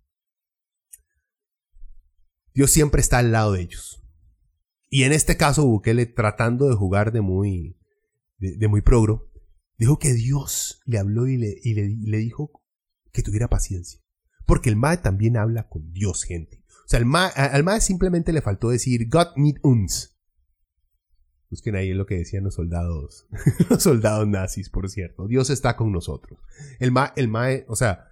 Dios 2.55 2.71
siempre 2.71 3.01
está 3.01 3.18
al 3.18 3.33
lado 3.33 3.53
de 3.53 3.62
ellos. 3.62 4.03
Y 4.88 5.03
en 5.03 5.12
este 5.12 5.37
caso, 5.37 5.66
Bukele, 5.66 6.07
tratando 6.07 6.68
de 6.68 6.75
jugar 6.75 7.12
de 7.12 7.21
muy, 7.21 7.79
de, 8.38 8.68
muy 8.68 8.81
progro, 8.81 9.31
dijo 9.77 9.99
que 9.99 10.14
Dios 10.14 10.81
le 10.87 10.99
habló 10.99 11.27
y 11.27 11.37
le, 11.37 11.57
y 11.62 11.75
le, 11.75 12.16
dijo 12.18 12.64
que 13.12 13.23
tuviera 13.23 13.49
paciencia. 13.49 14.01
Porque 14.47 14.71
el 14.71 14.77
MAE 14.77 14.97
también 14.97 15.37
habla 15.37 15.68
con 15.68 15.92
Dios, 15.92 16.25
gente. 16.25 16.64
O 16.87 16.88
sea, 16.88 16.99
al 16.99 17.64
MAE 17.64 17.81
simplemente 17.83 18.33
le 18.33 18.40
faltó 18.40 18.71
decir, 18.71 19.09
God 19.09 19.37
need 19.37 19.57
uns. 19.62 20.17
Busquen 21.51 21.77
ahí 21.77 21.95
lo 21.95 22.05
que 22.05 22.17
decían 22.17 22.45
los 22.45 22.55
soldados, 22.55 23.27
los 23.71 23.83
soldados 23.83 24.29
nazis, 24.29 24.69
por 24.69 24.89
cierto. 24.91 25.27
Dios 25.27 25.51
está 25.51 25.77
con 25.77 25.93
nosotros. 25.93 26.39
El 26.79 26.93
ma, 26.93 27.13
el 27.17 27.29
mae, 27.29 27.65
o 27.69 27.77
sea, 27.77 28.09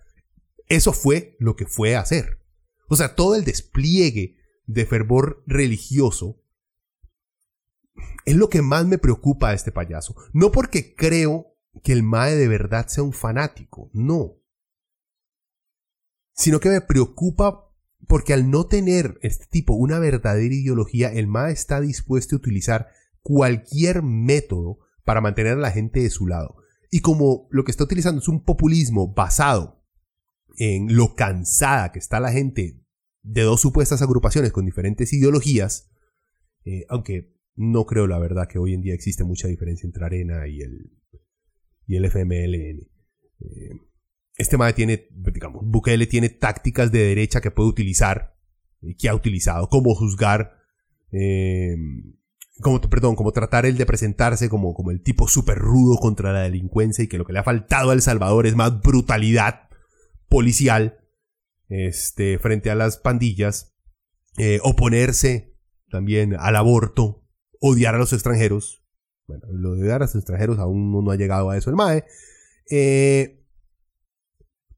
eso 0.68 0.92
fue 0.92 1.36
lo 1.38 1.54
que 1.54 1.66
fue 1.66 1.96
a 1.96 2.00
hacer. 2.00 2.40
O 2.88 2.96
sea, 2.96 3.14
todo 3.14 3.34
el 3.34 3.44
despliegue 3.44 4.38
de 4.66 4.86
fervor 4.86 5.42
religioso 5.46 6.42
es 8.24 8.36
lo 8.36 8.48
que 8.48 8.62
más 8.62 8.86
me 8.86 8.98
preocupa 8.98 9.50
a 9.50 9.54
este 9.54 9.72
payaso. 9.72 10.16
No 10.32 10.50
porque 10.50 10.94
creo 10.94 11.56
que 11.82 11.92
el 11.92 12.02
mae 12.02 12.34
de 12.34 12.48
verdad 12.48 12.88
sea 12.88 13.04
un 13.04 13.12
fanático, 13.12 13.90
no. 13.92 14.36
Sino 16.32 16.60
que 16.60 16.68
me 16.68 16.80
preocupa 16.80 17.70
porque 18.06 18.32
al 18.32 18.50
no 18.50 18.66
tener 18.66 19.18
este 19.22 19.46
tipo 19.46 19.74
una 19.74 19.98
verdadera 19.98 20.54
ideología, 20.54 21.12
el 21.12 21.26
mae 21.26 21.52
está 21.52 21.80
dispuesto 21.80 22.36
a 22.36 22.38
utilizar 22.38 22.88
cualquier 23.26 24.04
método 24.04 24.78
para 25.04 25.20
mantener 25.20 25.54
a 25.54 25.60
la 25.60 25.72
gente 25.72 25.98
de 25.98 26.10
su 26.10 26.28
lado. 26.28 26.58
Y 26.92 27.00
como 27.00 27.48
lo 27.50 27.64
que 27.64 27.72
está 27.72 27.82
utilizando 27.82 28.20
es 28.20 28.28
un 28.28 28.44
populismo 28.44 29.12
basado 29.12 29.84
en 30.58 30.94
lo 30.94 31.16
cansada 31.16 31.90
que 31.90 31.98
está 31.98 32.20
la 32.20 32.30
gente 32.30 32.80
de 33.22 33.42
dos 33.42 33.60
supuestas 33.60 34.00
agrupaciones 34.00 34.52
con 34.52 34.64
diferentes 34.64 35.12
ideologías, 35.12 35.90
eh, 36.64 36.86
aunque 36.88 37.34
no 37.56 37.84
creo 37.84 38.06
la 38.06 38.20
verdad 38.20 38.46
que 38.46 38.60
hoy 38.60 38.74
en 38.74 38.82
día 38.82 38.94
existe 38.94 39.24
mucha 39.24 39.48
diferencia 39.48 39.88
entre 39.88 40.04
Arena 40.04 40.46
y 40.46 40.60
el, 40.60 40.92
y 41.88 41.96
el 41.96 42.04
FMLN. 42.04 42.88
Eh, 43.40 43.70
este 44.36 44.56
MAE 44.56 44.72
tiene, 44.72 45.08
digamos, 45.10 45.62
Bukele 45.64 46.06
tiene 46.06 46.28
tácticas 46.28 46.92
de 46.92 47.00
derecha 47.00 47.40
que 47.40 47.50
puede 47.50 47.70
utilizar, 47.70 48.36
y 48.82 48.94
que 48.94 49.08
ha 49.08 49.16
utilizado, 49.16 49.68
como 49.68 49.96
juzgar 49.96 50.52
eh, 51.10 51.74
como, 52.60 52.80
perdón, 52.80 53.16
como 53.16 53.32
tratar 53.32 53.66
el 53.66 53.76
de 53.76 53.86
presentarse 53.86 54.48
como, 54.48 54.74
como 54.74 54.90
el 54.90 55.02
tipo 55.02 55.28
súper 55.28 55.58
rudo 55.58 55.96
contra 55.98 56.32
la 56.32 56.40
delincuencia 56.40 57.04
y 57.04 57.08
que 57.08 57.18
lo 57.18 57.24
que 57.24 57.32
le 57.32 57.40
ha 57.40 57.44
faltado 57.44 57.90
a 57.90 57.94
El 57.94 58.02
Salvador 58.02 58.46
es 58.46 58.56
más 58.56 58.80
brutalidad 58.80 59.68
policial 60.28 60.98
este, 61.68 62.38
frente 62.38 62.70
a 62.70 62.74
las 62.74 62.96
pandillas, 62.98 63.74
eh, 64.38 64.60
oponerse 64.62 65.54
también 65.90 66.34
al 66.38 66.56
aborto, 66.56 67.24
odiar 67.60 67.94
a 67.94 67.98
los 67.98 68.12
extranjeros. 68.12 68.84
Bueno, 69.26 69.42
lo 69.50 69.74
de 69.74 69.82
odiar 69.82 70.02
a 70.02 70.06
los 70.06 70.14
extranjeros 70.14 70.58
aún 70.58 70.92
no, 70.92 71.10
ha 71.10 71.16
llegado 71.16 71.50
a 71.50 71.56
eso 71.56 71.70
el 71.70 71.76
MAE. 71.76 72.04
Eh, 72.70 73.44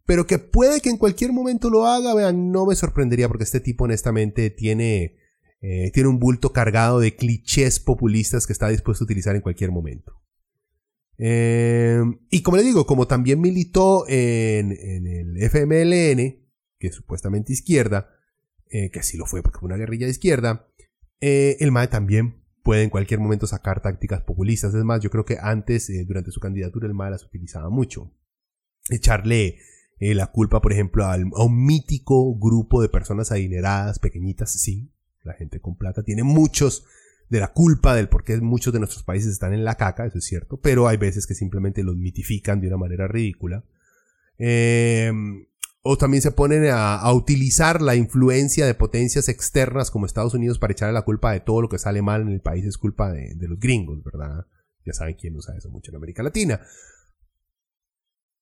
pero 0.04 0.26
que 0.26 0.38
puede 0.38 0.80
que 0.80 0.88
en 0.88 0.96
cualquier 0.96 1.32
momento 1.32 1.68
lo 1.68 1.86
haga, 1.86 2.14
vean, 2.14 2.50
no 2.50 2.64
me 2.64 2.74
sorprendería 2.74 3.28
porque 3.28 3.44
este 3.44 3.60
tipo 3.60 3.84
honestamente 3.84 4.48
tiene 4.48 5.17
eh, 5.60 5.90
tiene 5.92 6.08
un 6.08 6.20
bulto 6.20 6.52
cargado 6.52 7.00
de 7.00 7.16
clichés 7.16 7.80
populistas 7.80 8.46
que 8.46 8.52
está 8.52 8.68
dispuesto 8.68 9.04
a 9.04 9.06
utilizar 9.06 9.34
en 9.34 9.42
cualquier 9.42 9.72
momento. 9.72 10.14
Eh, 11.18 12.00
y 12.30 12.42
como 12.42 12.58
le 12.58 12.62
digo, 12.62 12.86
como 12.86 13.08
también 13.08 13.40
militó 13.40 14.04
en, 14.08 14.70
el 14.70 15.42
FMLN, 15.42 16.46
que 16.78 16.86
es 16.86 16.94
supuestamente 16.94 17.52
izquierda, 17.52 18.08
eh, 18.70 18.90
que 18.90 19.00
así 19.00 19.16
lo 19.16 19.26
fue 19.26 19.42
porque 19.42 19.58
fue 19.58 19.66
una 19.66 19.76
guerrilla 19.76 20.06
de 20.06 20.12
izquierda, 20.12 20.68
el 21.20 21.72
MAE 21.72 21.88
también 21.88 22.44
puede 22.62 22.84
en 22.84 22.90
cualquier 22.90 23.18
momento 23.18 23.48
sacar 23.48 23.82
tácticas 23.82 24.22
populistas. 24.22 24.72
Es 24.74 24.84
más, 24.84 25.00
yo 25.00 25.10
creo 25.10 25.24
que 25.24 25.38
antes, 25.40 25.90
durante 26.06 26.30
su 26.30 26.38
candidatura, 26.38 26.86
el 26.86 26.94
MAE 26.94 27.10
las 27.10 27.24
utilizaba 27.24 27.68
mucho. 27.70 28.14
Echarle 28.88 29.58
la 29.98 30.28
culpa, 30.28 30.60
por 30.60 30.72
ejemplo, 30.72 31.04
a 31.04 31.16
un 31.16 31.66
mítico 31.66 32.38
grupo 32.38 32.80
de 32.80 32.88
personas 32.88 33.32
adineradas, 33.32 33.98
pequeñitas, 33.98 34.52
sí, 34.52 34.92
la 35.28 35.34
gente 35.34 35.60
con 35.60 35.76
plata 35.76 36.02
tiene 36.02 36.24
muchos 36.24 36.84
de 37.28 37.40
la 37.40 37.52
culpa 37.52 37.94
del 37.94 38.08
por 38.08 38.24
qué 38.24 38.40
muchos 38.40 38.72
de 38.72 38.80
nuestros 38.80 39.04
países 39.04 39.32
están 39.32 39.52
en 39.52 39.64
la 39.64 39.76
caca, 39.76 40.06
eso 40.06 40.18
es 40.18 40.24
cierto, 40.24 40.58
pero 40.60 40.88
hay 40.88 40.96
veces 40.96 41.26
que 41.26 41.34
simplemente 41.34 41.82
los 41.82 41.96
mitifican 41.96 42.60
de 42.60 42.68
una 42.68 42.78
manera 42.78 43.06
ridícula. 43.06 43.64
Eh, 44.38 45.12
o 45.82 45.96
también 45.96 46.22
se 46.22 46.32
ponen 46.32 46.68
a, 46.70 47.10
utilizar 47.12 47.80
la 47.80 47.94
influencia 47.94 48.66
de 48.66 48.74
potencias 48.74 49.28
externas 49.28 49.90
como 49.90 50.06
Estados 50.06 50.34
Unidos 50.34 50.58
para 50.58 50.72
echarle 50.72 50.92
la 50.92 51.02
culpa 51.02 51.32
de 51.32 51.40
todo 51.40 51.62
lo 51.62 51.68
que 51.68 51.78
sale 51.78 52.02
mal 52.02 52.22
en 52.22 52.28
el 52.28 52.40
país 52.40 52.64
es 52.66 52.76
culpa 52.76 53.10
de, 53.10 53.34
los 53.40 53.58
gringos, 53.58 54.02
¿verdad? 54.04 54.46
Ya 54.84 54.92
saben 54.92 55.16
quién 55.18 55.34
usa 55.36 55.56
eso 55.56 55.70
mucho 55.70 55.90
en 55.90 55.96
América 55.96 56.22
Latina. 56.22 56.60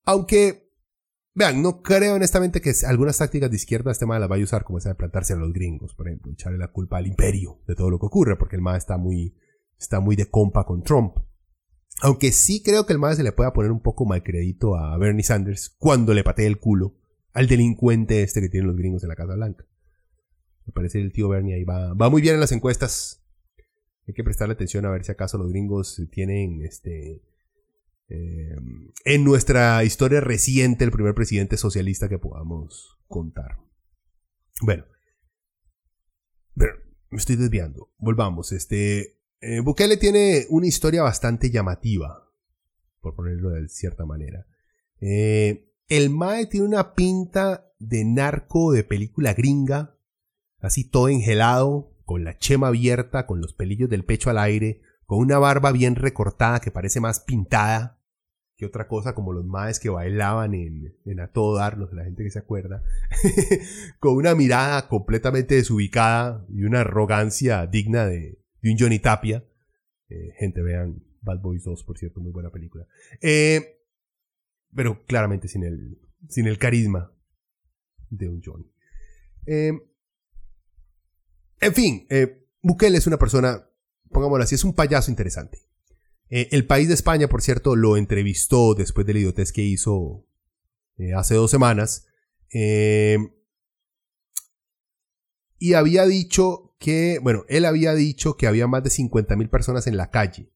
Aunque, 0.05 0.66
vean, 1.37 1.63
no 1.63 1.83
creo 1.83 2.15
honestamente 2.15 2.63
que 2.63 2.73
algunas 2.87 3.19
tácticas 3.19 3.51
de 3.51 3.57
izquierda 3.57 3.93
este 3.93 4.07
mal 4.07 4.21
las 4.21 4.29
vaya 4.29 4.43
a 4.43 4.45
usar 4.45 4.65
como 4.65 4.79
esa 4.79 4.89
de 4.89 4.95
plantarse 4.95 5.35
a 5.35 5.37
los 5.37 5.53
gringos, 5.53 5.95
por 5.95 6.09
ejemplo, 6.09 6.33
echarle 6.33 6.59
la 6.59 6.73
culpa 6.73 6.97
al 6.97 7.07
imperio 7.07 7.61
de 7.69 7.75
todo 7.75 7.91
lo 7.91 7.99
que 7.99 8.07
ocurre, 8.07 8.37
porque 8.37 8.57
el 8.57 8.63
MAE 8.63 8.79
está 8.79 8.97
muy, 8.97 9.37
está 9.79 10.01
muy 10.01 10.17
de 10.17 10.31
compa 10.31 10.65
con 10.65 10.83
Trump. 10.83 11.19
Aunque 12.01 12.33
sí 12.33 12.63
creo 12.63 12.87
que 12.87 12.95
el 12.95 12.99
MAE 12.99 13.17
se 13.17 13.23
le 13.23 13.33
pueda 13.33 13.53
poner 13.53 13.71
un 13.71 13.81
poco 13.81 14.07
mal 14.07 14.23
crédito 14.23 14.77
a 14.77 14.97
Bernie 14.97 15.23
Sanders 15.23 15.69
cuando 15.79 16.15
le 16.15 16.25
patee 16.25 16.47
el 16.47 16.59
culo 16.59 16.97
al 17.35 17.47
delincuente 17.47 18.23
este 18.23 18.41
que 18.41 18.49
tienen 18.49 18.69
los 18.69 18.77
gringos 18.77 19.03
en 19.03 19.11
la 19.11 19.17
Casa 19.17 19.35
Blanca. 19.35 19.67
Me 20.65 20.73
parece 20.73 20.99
que 20.99 21.05
el 21.05 21.13
tío 21.13 21.29
Bernie 21.29 21.55
ahí 21.55 21.65
va, 21.65 21.93
va 21.93 22.09
muy 22.09 22.23
bien 22.23 22.35
en 22.35 22.41
las 22.41 22.53
encuestas. 22.53 23.23
Hay 24.09 24.15
que 24.15 24.25
prestarle 24.25 24.55
atención 24.55 24.87
a 24.87 24.91
ver 24.91 25.05
si 25.05 25.13
acaso 25.13 25.37
los 25.37 25.51
gringos 25.51 26.01
tienen 26.11 26.63
este 26.63 27.23
en 28.09 29.25
nuestra 29.25 29.83
historia 29.85 30.21
reciente 30.21 30.85
el 30.85 30.93
primer 30.93 31.15
presidente 31.15 31.57
socialista 31.57 32.09
que 32.09 32.19
podamos 32.19 32.99
contar. 33.09 33.59
Bueno, 34.63 34.85
me 36.55 37.19
estoy 37.19 37.37
desviando. 37.37 37.93
Volvamos. 37.99 38.53
Este 38.53 39.17
eh, 39.41 39.61
Bukele 39.61 39.97
tiene 39.97 40.47
una 40.49 40.67
historia 40.67 41.03
bastante 41.03 41.51
llamativa, 41.51 42.31
por 43.01 43.15
ponerlo 43.15 43.51
de 43.51 43.69
cierta 43.69 44.05
manera. 44.05 44.47
Eh, 45.01 45.71
el 45.89 46.11
Mae 46.11 46.47
tiene 46.47 46.67
una 46.67 46.95
pinta 46.95 47.71
de 47.79 48.05
narco 48.05 48.73
de 48.73 48.83
película 48.83 49.35
gringa, 49.35 49.97
así 50.59 50.85
todo 50.85 51.09
engelado, 51.09 51.95
con 52.05 52.25
la 52.25 52.39
chema 52.39 52.69
abierta, 52.69 53.27
con 53.27 53.41
los 53.41 53.53
pelillos 53.53 53.91
del 53.91 54.05
pecho 54.05 54.31
al 54.31 54.39
aire, 54.39 54.81
con 55.07 55.19
una 55.19 55.39
barba 55.39 55.73
bien 55.73 55.95
recortada 55.95 56.61
que 56.61 56.71
parece 56.71 57.01
más 57.01 57.21
pintada 57.21 57.97
que 58.57 58.65
otra 58.65 58.89
cosa, 58.89 59.15
como 59.15 59.33
los 59.33 59.45
maes 59.45 59.79
que 59.79 59.91
bailaban 59.91 60.55
en, 60.55 60.97
en 61.05 61.21
A 61.21 61.31
Todo 61.31 61.59
Dar, 61.59 61.77
la 61.77 62.05
gente 62.05 62.25
que 62.25 62.31
se 62.31 62.39
acuerda, 62.39 62.83
con 64.01 64.17
una 64.17 64.35
mirada 64.35 64.89
completamente 64.89 65.57
desubicada 65.57 66.45
y 66.49 66.65
una 66.65 66.81
arrogancia 66.81 67.67
digna 67.67 68.07
de, 68.07 68.41
un 68.63 68.79
Johnny 68.79 68.99
Tapia. 68.99 69.45
Eh, 70.09 70.33
gente, 70.39 70.63
vean 70.63 71.05
Bad 71.21 71.41
Boys 71.41 71.65
2, 71.65 71.85
por 71.85 71.99
cierto, 71.99 72.21
muy 72.21 72.33
buena 72.33 72.51
película. 72.51 72.87
Eh, 73.21 73.79
pero 74.75 75.05
claramente 75.05 75.49
sin 75.49 75.63
el, 75.63 76.01
sin 76.29 76.47
el 76.47 76.59
carisma 76.59 77.13
de 78.09 78.29
un 78.29 78.43
Johnny. 78.43 78.73
Eh, 79.47 79.73
en 81.61 81.75
fin, 81.75 82.07
Bukele 82.63 82.99
es 82.99 83.07
una 83.07 83.19
persona, 83.19 83.66
pongámoslo 84.11 84.45
así, 84.45 84.55
es 84.55 84.65
un 84.65 84.75
payaso 84.75 85.11
interesante. 85.11 85.59
Eh, 86.29 86.49
el 86.53 86.67
país 86.67 86.89
de 86.89 86.95
España, 86.95 87.29
por 87.29 87.43
cierto, 87.43 87.77
lo 87.77 87.97
entrevistó 87.97 88.75
después 88.75 89.07
del 89.07 89.19
idiotez 89.19 89.53
que 89.53 89.63
hizo 89.63 90.27
eh, 90.97 91.15
hace 91.15 91.35
dos 91.35 91.51
semanas. 91.51 92.07
y 95.59 95.73
había 95.75 96.07
dicho 96.07 96.67
que, 96.79 97.19
bueno, 97.23 97.45
él 97.49 97.65
había 97.65 97.95
dicho 97.95 98.37
que 98.37 98.47
había 98.47 98.67
más 98.67 98.83
de 98.83 98.91
50.000 98.91 99.51
personas 99.51 99.87
en 99.87 99.97
la 99.97 100.11
calle. 100.11 100.53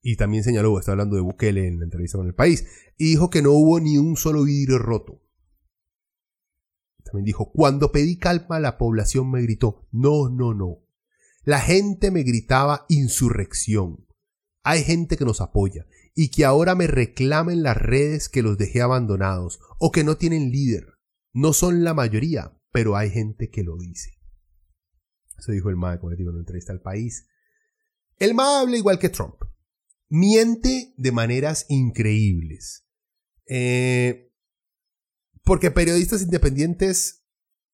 Y 0.00 0.16
también 0.16 0.42
señaló, 0.42 0.78
está 0.78 0.92
hablando 0.92 1.16
de 1.16 1.22
Bukele 1.22 1.66
en 1.68 1.78
la 1.78 1.84
entrevista 1.84 2.18
con 2.18 2.26
el 2.26 2.34
país, 2.34 2.66
y 2.98 3.10
dijo 3.10 3.30
que 3.30 3.42
no 3.42 3.52
hubo 3.52 3.78
ni 3.80 3.98
un 3.98 4.16
solo 4.16 4.42
vidrio 4.44 4.78
roto. 4.78 5.22
También 7.04 7.24
dijo, 7.24 7.52
cuando 7.52 7.92
pedí 7.92 8.16
calma 8.16 8.58
la 8.58 8.78
población 8.78 9.30
me 9.30 9.42
gritó, 9.42 9.86
no, 9.92 10.28
no, 10.28 10.54
no. 10.54 10.78
La 11.44 11.60
gente 11.60 12.10
me 12.10 12.22
gritaba 12.22 12.86
insurrección. 12.88 14.06
Hay 14.62 14.84
gente 14.84 15.16
que 15.16 15.24
nos 15.24 15.40
apoya 15.40 15.86
y 16.14 16.30
que 16.30 16.44
ahora 16.44 16.74
me 16.74 16.86
reclamen 16.86 17.62
las 17.62 17.76
redes 17.76 18.28
que 18.28 18.42
los 18.42 18.58
dejé 18.58 18.80
abandonados 18.80 19.58
o 19.78 19.90
que 19.90 20.04
no 20.04 20.16
tienen 20.16 20.50
líder. 20.50 20.86
No 21.32 21.52
son 21.52 21.82
la 21.82 21.94
mayoría, 21.94 22.56
pero 22.70 22.96
hay 22.96 23.10
gente 23.10 23.50
que 23.50 23.64
lo 23.64 23.76
dice. 23.76 24.18
Eso 25.38 25.50
dijo 25.50 25.70
el 25.70 25.76
MAE, 25.76 25.98
como 25.98 26.14
digo, 26.14 26.30
en 26.30 26.36
una 26.36 26.42
entrevista 26.42 26.72
al 26.72 26.80
país. 26.80 27.26
El 28.18 28.34
MAE 28.34 28.60
habla 28.60 28.76
igual 28.76 28.98
que 29.00 29.08
Trump. 29.08 29.34
Miente 30.08 30.94
de 30.96 31.10
maneras 31.10 31.66
increíbles. 31.68 32.86
Eh, 33.46 34.30
porque 35.42 35.72
periodistas 35.72 36.22
independientes 36.22 37.24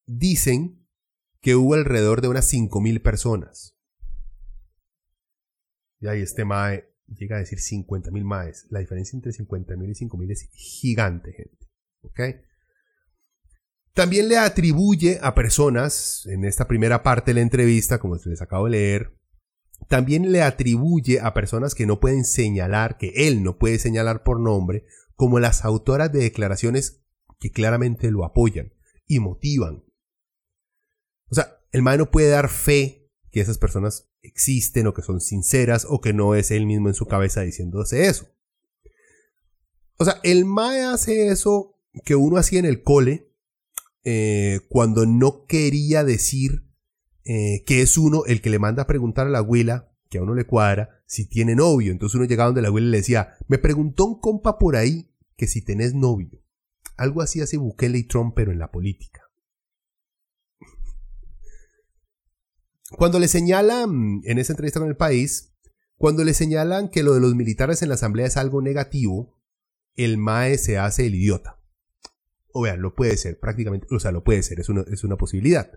dicen 0.07 0.78
que 1.41 1.55
hubo 1.55 1.73
alrededor 1.73 2.21
de 2.21 2.27
unas 2.27 2.51
5.000 2.51 3.01
personas. 3.01 3.77
Y 5.99 6.07
ahí 6.07 6.21
este 6.21 6.45
MAE 6.45 6.89
llega 7.07 7.37
a 7.37 7.39
decir 7.39 7.59
50.000 7.59 8.23
MAEs. 8.23 8.67
La 8.69 8.79
diferencia 8.79 9.17
entre 9.17 9.31
50.000 9.31 9.89
y 9.89 10.05
5.000 10.05 10.31
es 10.31 10.49
gigante, 10.51 11.33
gente. 11.33 11.67
También 13.93 14.29
le 14.29 14.37
atribuye 14.37 15.19
a 15.21 15.35
personas, 15.35 16.25
en 16.27 16.45
esta 16.45 16.67
primera 16.67 17.03
parte 17.03 17.31
de 17.31 17.35
la 17.35 17.41
entrevista, 17.41 17.99
como 17.99 18.15
les 18.15 18.41
acabo 18.41 18.65
de 18.65 18.71
leer, 18.71 19.19
también 19.87 20.31
le 20.31 20.41
atribuye 20.41 21.19
a 21.19 21.33
personas 21.33 21.73
que 21.73 21.85
no 21.85 21.99
pueden 21.99 22.23
señalar, 22.23 22.97
que 22.97 23.27
él 23.27 23.43
no 23.43 23.57
puede 23.57 23.79
señalar 23.79 24.23
por 24.23 24.39
nombre, 24.39 24.85
como 25.15 25.39
las 25.39 25.65
autoras 25.65 26.11
de 26.11 26.19
declaraciones 26.19 27.01
que 27.39 27.51
claramente 27.51 28.11
lo 28.11 28.23
apoyan 28.23 28.73
y 29.07 29.19
motivan. 29.19 29.83
O 31.31 31.35
sea, 31.35 31.59
el 31.71 31.81
MAE 31.81 31.97
no 31.97 32.11
puede 32.11 32.29
dar 32.29 32.49
fe 32.49 33.09
que 33.31 33.41
esas 33.41 33.57
personas 33.57 34.09
existen 34.21 34.87
o 34.87 34.93
que 34.93 35.01
son 35.01 35.21
sinceras 35.21 35.85
o 35.87 36.01
que 36.01 36.13
no 36.13 36.35
es 36.35 36.51
él 36.51 36.65
mismo 36.65 36.87
en 36.87 36.93
su 36.93 37.05
cabeza 37.05 37.41
diciéndose 37.41 38.07
eso. 38.07 38.27
O 39.97 40.05
sea, 40.05 40.19
el 40.23 40.45
MAE 40.45 40.83
hace 40.83 41.27
eso 41.27 41.75
que 42.05 42.15
uno 42.15 42.37
hacía 42.37 42.59
en 42.59 42.65
el 42.65 42.83
cole 42.83 43.31
eh, 44.03 44.61
cuando 44.69 45.05
no 45.05 45.45
quería 45.45 46.03
decir 46.03 46.65
eh, 47.25 47.63
que 47.65 47.81
es 47.81 47.97
uno 47.97 48.23
el 48.25 48.41
que 48.41 48.49
le 48.49 48.59
manda 48.59 48.83
a 48.83 48.87
preguntar 48.87 49.27
a 49.27 49.29
la 49.29 49.39
abuela, 49.39 49.93
que 50.09 50.17
a 50.17 50.23
uno 50.23 50.33
le 50.33 50.45
cuadra, 50.45 51.03
si 51.05 51.27
tiene 51.27 51.55
novio. 51.55 51.91
Entonces 51.91 52.15
uno 52.15 52.25
llegaba 52.25 52.47
donde 52.47 52.61
la 52.61 52.69
abuela 52.69 52.87
y 52.87 52.91
le 52.91 52.97
decía, 52.97 53.33
me 53.47 53.57
preguntó 53.57 54.05
un 54.05 54.19
compa 54.19 54.57
por 54.57 54.75
ahí 54.75 55.13
que 55.35 55.47
si 55.47 55.63
tenés 55.63 55.93
novio. 55.93 56.41
Algo 56.97 57.21
así 57.21 57.41
hace 57.41 57.57
Bukele 57.57 57.97
y 57.97 58.03
Trump, 58.03 58.33
pero 58.35 58.51
en 58.51 58.59
la 58.59 58.71
política. 58.71 59.18
Cuando 62.97 63.19
le 63.19 63.27
señalan, 63.27 64.21
en 64.23 64.37
esa 64.39 64.53
entrevista 64.53 64.79
con 64.79 64.89
el 64.89 64.97
país, 64.97 65.53
cuando 65.97 66.23
le 66.23 66.33
señalan 66.33 66.89
que 66.89 67.03
lo 67.03 67.13
de 67.13 67.19
los 67.19 67.35
militares 67.35 67.81
en 67.81 67.89
la 67.89 67.95
asamblea 67.95 68.25
es 68.25 68.37
algo 68.37 68.61
negativo, 68.61 69.37
el 69.95 70.17
MAE 70.17 70.57
se 70.57 70.77
hace 70.77 71.05
el 71.05 71.15
idiota. 71.15 71.61
O 72.51 72.61
vean, 72.61 72.81
lo 72.81 72.95
puede 72.95 73.17
ser, 73.17 73.39
prácticamente, 73.39 73.87
o 73.91 73.99
sea, 73.99 74.11
lo 74.11 74.23
puede 74.23 74.41
ser, 74.43 74.59
es 74.59 74.69
una, 74.69 74.81
es 74.91 75.03
una 75.03 75.17
posibilidad. 75.17 75.71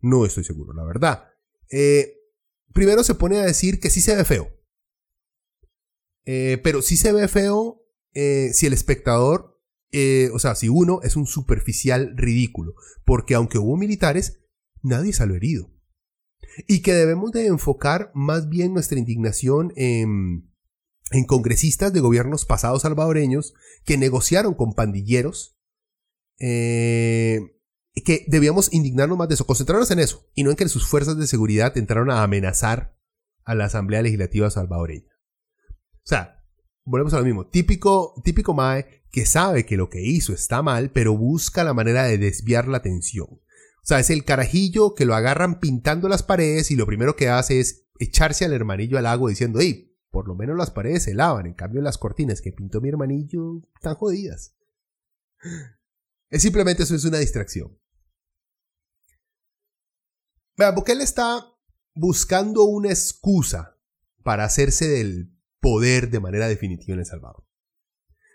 No 0.00 0.26
estoy 0.26 0.44
seguro, 0.44 0.72
la 0.74 0.84
verdad. 0.84 1.28
Eh, 1.70 2.18
primero 2.72 3.02
se 3.04 3.14
pone 3.14 3.38
a 3.38 3.44
decir 3.44 3.80
que 3.80 3.88
sí 3.88 4.00
se 4.00 4.14
ve 4.14 4.24
feo. 4.24 4.50
Eh, 6.24 6.60
pero 6.62 6.82
sí 6.82 6.96
se 6.96 7.12
ve 7.12 7.28
feo 7.28 7.84
eh, 8.14 8.50
si 8.52 8.66
el 8.66 8.72
espectador 8.72 9.52
eh, 9.92 10.30
o 10.32 10.38
sea, 10.38 10.54
si 10.54 10.70
uno 10.70 11.00
es 11.02 11.16
un 11.16 11.26
superficial 11.26 12.16
ridículo, 12.16 12.74
porque 13.04 13.34
aunque 13.34 13.58
hubo 13.58 13.76
militares, 13.76 14.40
nadie 14.82 15.12
salió 15.12 15.36
herido. 15.36 15.70
Y 16.66 16.82
que 16.82 16.92
debemos 16.92 17.32
de 17.32 17.46
enfocar 17.46 18.10
más 18.14 18.48
bien 18.48 18.72
nuestra 18.72 18.98
indignación 18.98 19.72
en, 19.76 20.50
congresistas 21.26 21.92
de 21.92 22.00
gobiernos 22.00 22.44
pasados 22.44 22.82
salvadoreños 22.82 23.54
que 23.84 23.98
negociaron 23.98 24.54
con 24.54 24.74
pandilleros, 24.74 25.58
eh, 26.38 27.40
que 28.04 28.24
debíamos 28.28 28.72
indignarnos 28.72 29.18
más 29.18 29.28
de 29.28 29.34
eso, 29.34 29.46
concentrarnos 29.46 29.90
en 29.90 29.98
eso, 29.98 30.30
y 30.34 30.44
no 30.44 30.50
en 30.50 30.56
que 30.56 30.68
sus 30.68 30.86
fuerzas 30.86 31.18
de 31.18 31.26
seguridad 31.26 31.76
entraron 31.76 32.10
a 32.10 32.22
amenazar 32.22 32.98
a 33.44 33.54
la 33.54 33.66
Asamblea 33.66 34.02
Legislativa 34.02 34.50
salvadoreña. 34.50 35.12
O 36.04 36.06
sea, 36.06 36.42
volvemos 36.84 37.12
a 37.14 37.18
lo 37.18 37.24
mismo, 37.24 37.46
típico, 37.46 38.14
típico 38.24 38.54
MAE 38.54 39.02
que 39.10 39.26
sabe 39.26 39.66
que 39.66 39.76
lo 39.76 39.90
que 39.90 40.00
hizo 40.00 40.32
está 40.32 40.62
mal, 40.62 40.90
pero 40.90 41.16
busca 41.16 41.64
la 41.64 41.74
manera 41.74 42.04
de 42.04 42.16
desviar 42.16 42.66
la 42.66 42.78
atención. 42.78 43.41
O 43.82 43.86
sea, 43.86 43.98
es 43.98 44.10
el 44.10 44.24
carajillo 44.24 44.94
que 44.94 45.04
lo 45.04 45.14
agarran 45.14 45.58
pintando 45.58 46.08
las 46.08 46.22
paredes 46.22 46.70
y 46.70 46.76
lo 46.76 46.86
primero 46.86 47.16
que 47.16 47.28
hace 47.28 47.58
es 47.58 47.88
echarse 47.98 48.44
al 48.44 48.52
hermanillo 48.52 48.96
al 48.96 49.06
agua 49.06 49.30
diciendo, 49.30 49.58
hey, 49.60 49.92
por 50.10 50.28
lo 50.28 50.36
menos 50.36 50.56
las 50.56 50.70
paredes 50.70 51.04
se 51.04 51.14
lavan, 51.14 51.46
en 51.46 51.54
cambio 51.54 51.82
las 51.82 51.98
cortinas 51.98 52.40
que 52.40 52.52
pintó 52.52 52.80
mi 52.80 52.90
hermanillo 52.90 53.62
están 53.74 53.94
jodidas. 53.96 54.54
Es 56.30 56.42
simplemente 56.42 56.84
eso 56.84 56.94
es 56.94 57.04
una 57.04 57.18
distracción. 57.18 57.76
Vean, 60.56 60.74
él 60.86 61.00
está 61.00 61.44
buscando 61.94 62.64
una 62.64 62.90
excusa 62.90 63.78
para 64.22 64.44
hacerse 64.44 64.86
del 64.86 65.36
poder 65.60 66.10
de 66.10 66.20
manera 66.20 66.46
definitiva 66.46 66.94
en 66.94 67.00
El 67.00 67.06
Salvador. 67.06 67.44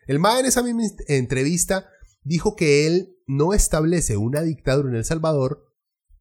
El 0.07 0.19
MAE 0.19 0.41
en 0.41 0.45
esa 0.47 0.63
misma 0.63 0.83
entrevista 1.07 1.89
dijo 2.27 2.55
que 2.55 2.85
él 2.85 3.17
no 3.25 3.53
establece 3.53 4.17
una 4.17 4.41
dictadura 4.41 4.89
en 4.89 4.95
El 4.95 5.05
Salvador 5.05 5.73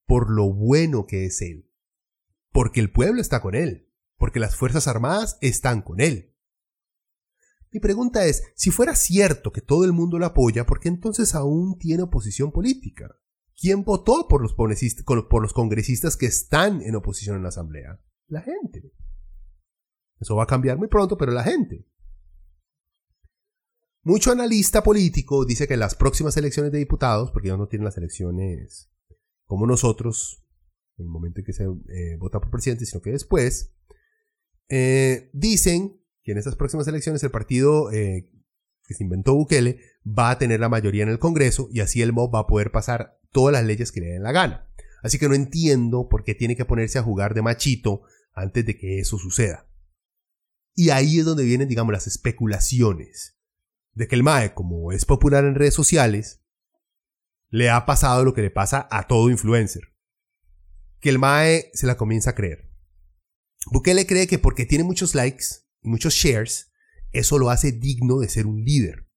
por 0.06 0.30
lo 0.30 0.52
bueno 0.52 1.06
que 1.06 1.26
es 1.26 1.42
él, 1.42 1.70
porque 2.52 2.80
el 2.80 2.92
pueblo 2.92 3.20
está 3.20 3.40
con 3.42 3.54
él, 3.54 3.90
porque 4.16 4.40
las 4.40 4.56
Fuerzas 4.56 4.86
Armadas 4.86 5.36
están 5.40 5.82
con 5.82 6.00
él. 6.00 6.34
Mi 7.72 7.80
pregunta 7.80 8.24
es, 8.24 8.44
si 8.54 8.70
fuera 8.70 8.94
cierto 8.94 9.52
que 9.52 9.60
todo 9.60 9.84
el 9.84 9.92
mundo 9.92 10.18
lo 10.18 10.26
apoya, 10.26 10.64
¿por 10.64 10.80
qué 10.80 10.88
entonces 10.88 11.34
aún 11.34 11.76
tiene 11.76 12.04
oposición 12.04 12.52
política? 12.52 13.16
¿Quién 13.60 13.84
votó 13.84 14.28
por 14.28 14.40
los, 14.42 14.54
por 14.54 15.42
los 15.42 15.52
congresistas 15.52 16.16
que 16.16 16.26
están 16.26 16.82
en 16.82 16.94
oposición 16.94 17.36
en 17.36 17.42
la 17.42 17.48
Asamblea? 17.48 18.00
La 18.28 18.42
gente. 18.42 18.92
Eso 20.20 20.36
va 20.36 20.44
a 20.44 20.46
cambiar 20.46 20.78
muy 20.78 20.88
pronto, 20.88 21.16
pero 21.18 21.32
la 21.32 21.42
gente. 21.42 21.86
Mucho 24.06 24.30
analista 24.30 24.84
político 24.84 25.44
dice 25.44 25.66
que 25.66 25.76
las 25.76 25.96
próximas 25.96 26.36
elecciones 26.36 26.70
de 26.70 26.78
diputados, 26.78 27.32
porque 27.32 27.48
ellos 27.48 27.58
no 27.58 27.66
tienen 27.66 27.86
las 27.86 27.96
elecciones 27.96 28.88
como 29.46 29.66
nosotros, 29.66 30.46
en 30.96 31.06
el 31.06 31.10
momento 31.10 31.40
en 31.40 31.44
que 31.44 31.52
se 31.52 31.64
eh, 31.64 32.16
vota 32.16 32.38
por 32.38 32.52
presidente, 32.52 32.86
sino 32.86 33.02
que 33.02 33.10
después, 33.10 33.74
eh, 34.68 35.28
dicen 35.32 36.00
que 36.22 36.30
en 36.30 36.38
estas 36.38 36.54
próximas 36.54 36.86
elecciones 36.86 37.24
el 37.24 37.32
partido 37.32 37.90
eh, 37.90 38.30
que 38.84 38.94
se 38.94 39.02
inventó 39.02 39.34
Bukele 39.34 39.80
va 40.06 40.30
a 40.30 40.38
tener 40.38 40.60
la 40.60 40.68
mayoría 40.68 41.02
en 41.02 41.08
el 41.08 41.18
Congreso 41.18 41.68
y 41.72 41.80
así 41.80 42.00
el 42.00 42.12
MOB 42.12 42.32
va 42.32 42.38
a 42.38 42.46
poder 42.46 42.70
pasar 42.70 43.18
todas 43.32 43.52
las 43.52 43.64
leyes 43.64 43.90
que 43.90 44.02
le 44.02 44.06
den 44.06 44.22
la 44.22 44.30
gana. 44.30 44.72
Así 45.02 45.18
que 45.18 45.28
no 45.28 45.34
entiendo 45.34 46.08
por 46.08 46.22
qué 46.22 46.36
tiene 46.36 46.54
que 46.54 46.64
ponerse 46.64 47.00
a 47.00 47.02
jugar 47.02 47.34
de 47.34 47.42
machito 47.42 48.02
antes 48.32 48.64
de 48.64 48.78
que 48.78 49.00
eso 49.00 49.18
suceda. 49.18 49.68
Y 50.76 50.90
ahí 50.90 51.18
es 51.18 51.24
donde 51.24 51.42
vienen, 51.42 51.66
digamos, 51.66 51.92
las 51.92 52.06
especulaciones 52.06 53.35
de 53.96 54.06
que 54.06 54.14
el 54.14 54.22
MAE, 54.22 54.52
como 54.52 54.92
es 54.92 55.06
popular 55.06 55.44
en 55.44 55.54
redes 55.54 55.74
sociales, 55.74 56.42
le 57.48 57.70
ha 57.70 57.86
pasado 57.86 58.24
lo 58.24 58.34
que 58.34 58.42
le 58.42 58.50
pasa 58.50 58.86
a 58.90 59.06
todo 59.06 59.30
influencer. 59.30 59.94
Que 61.00 61.08
el 61.08 61.18
MAE 61.18 61.70
se 61.72 61.86
la 61.86 61.96
comienza 61.96 62.30
a 62.30 62.34
creer. 62.34 62.70
Bukele 63.72 64.06
cree 64.06 64.26
que 64.26 64.38
porque 64.38 64.66
tiene 64.66 64.84
muchos 64.84 65.14
likes 65.14 65.46
y 65.82 65.88
muchos 65.88 66.12
shares, 66.12 66.72
eso 67.12 67.38
lo 67.38 67.48
hace 67.48 67.72
digno 67.72 68.18
de 68.18 68.28
ser 68.28 68.46
un 68.46 68.62
líder 68.62 69.08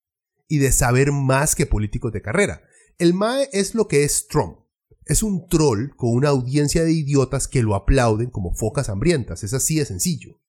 y 0.48 0.60
de 0.60 0.72
saber 0.72 1.12
más 1.12 1.56
que 1.56 1.66
políticos 1.66 2.14
de 2.14 2.22
carrera. 2.22 2.64
El 2.98 3.14
MAE 3.14 3.50
es 3.52 3.76
lo 3.76 3.90
que 3.90 4.06
es 4.06 4.28
Trump. 4.28 4.60
Es 5.06 5.24
un 5.24 5.48
troll 5.50 5.90
con 5.98 6.12
una 6.12 6.30
audiencia 6.30 6.86
de 6.86 6.94
idiotas 6.94 7.50
que 7.50 7.64
lo 7.64 7.76
aplauden 7.76 8.30
como 8.30 8.54
focas 8.54 8.88
hambrientas. 8.88 9.44
Es 9.44 9.54
así 9.54 9.78
de 9.78 9.86
sencillo. 9.86 10.40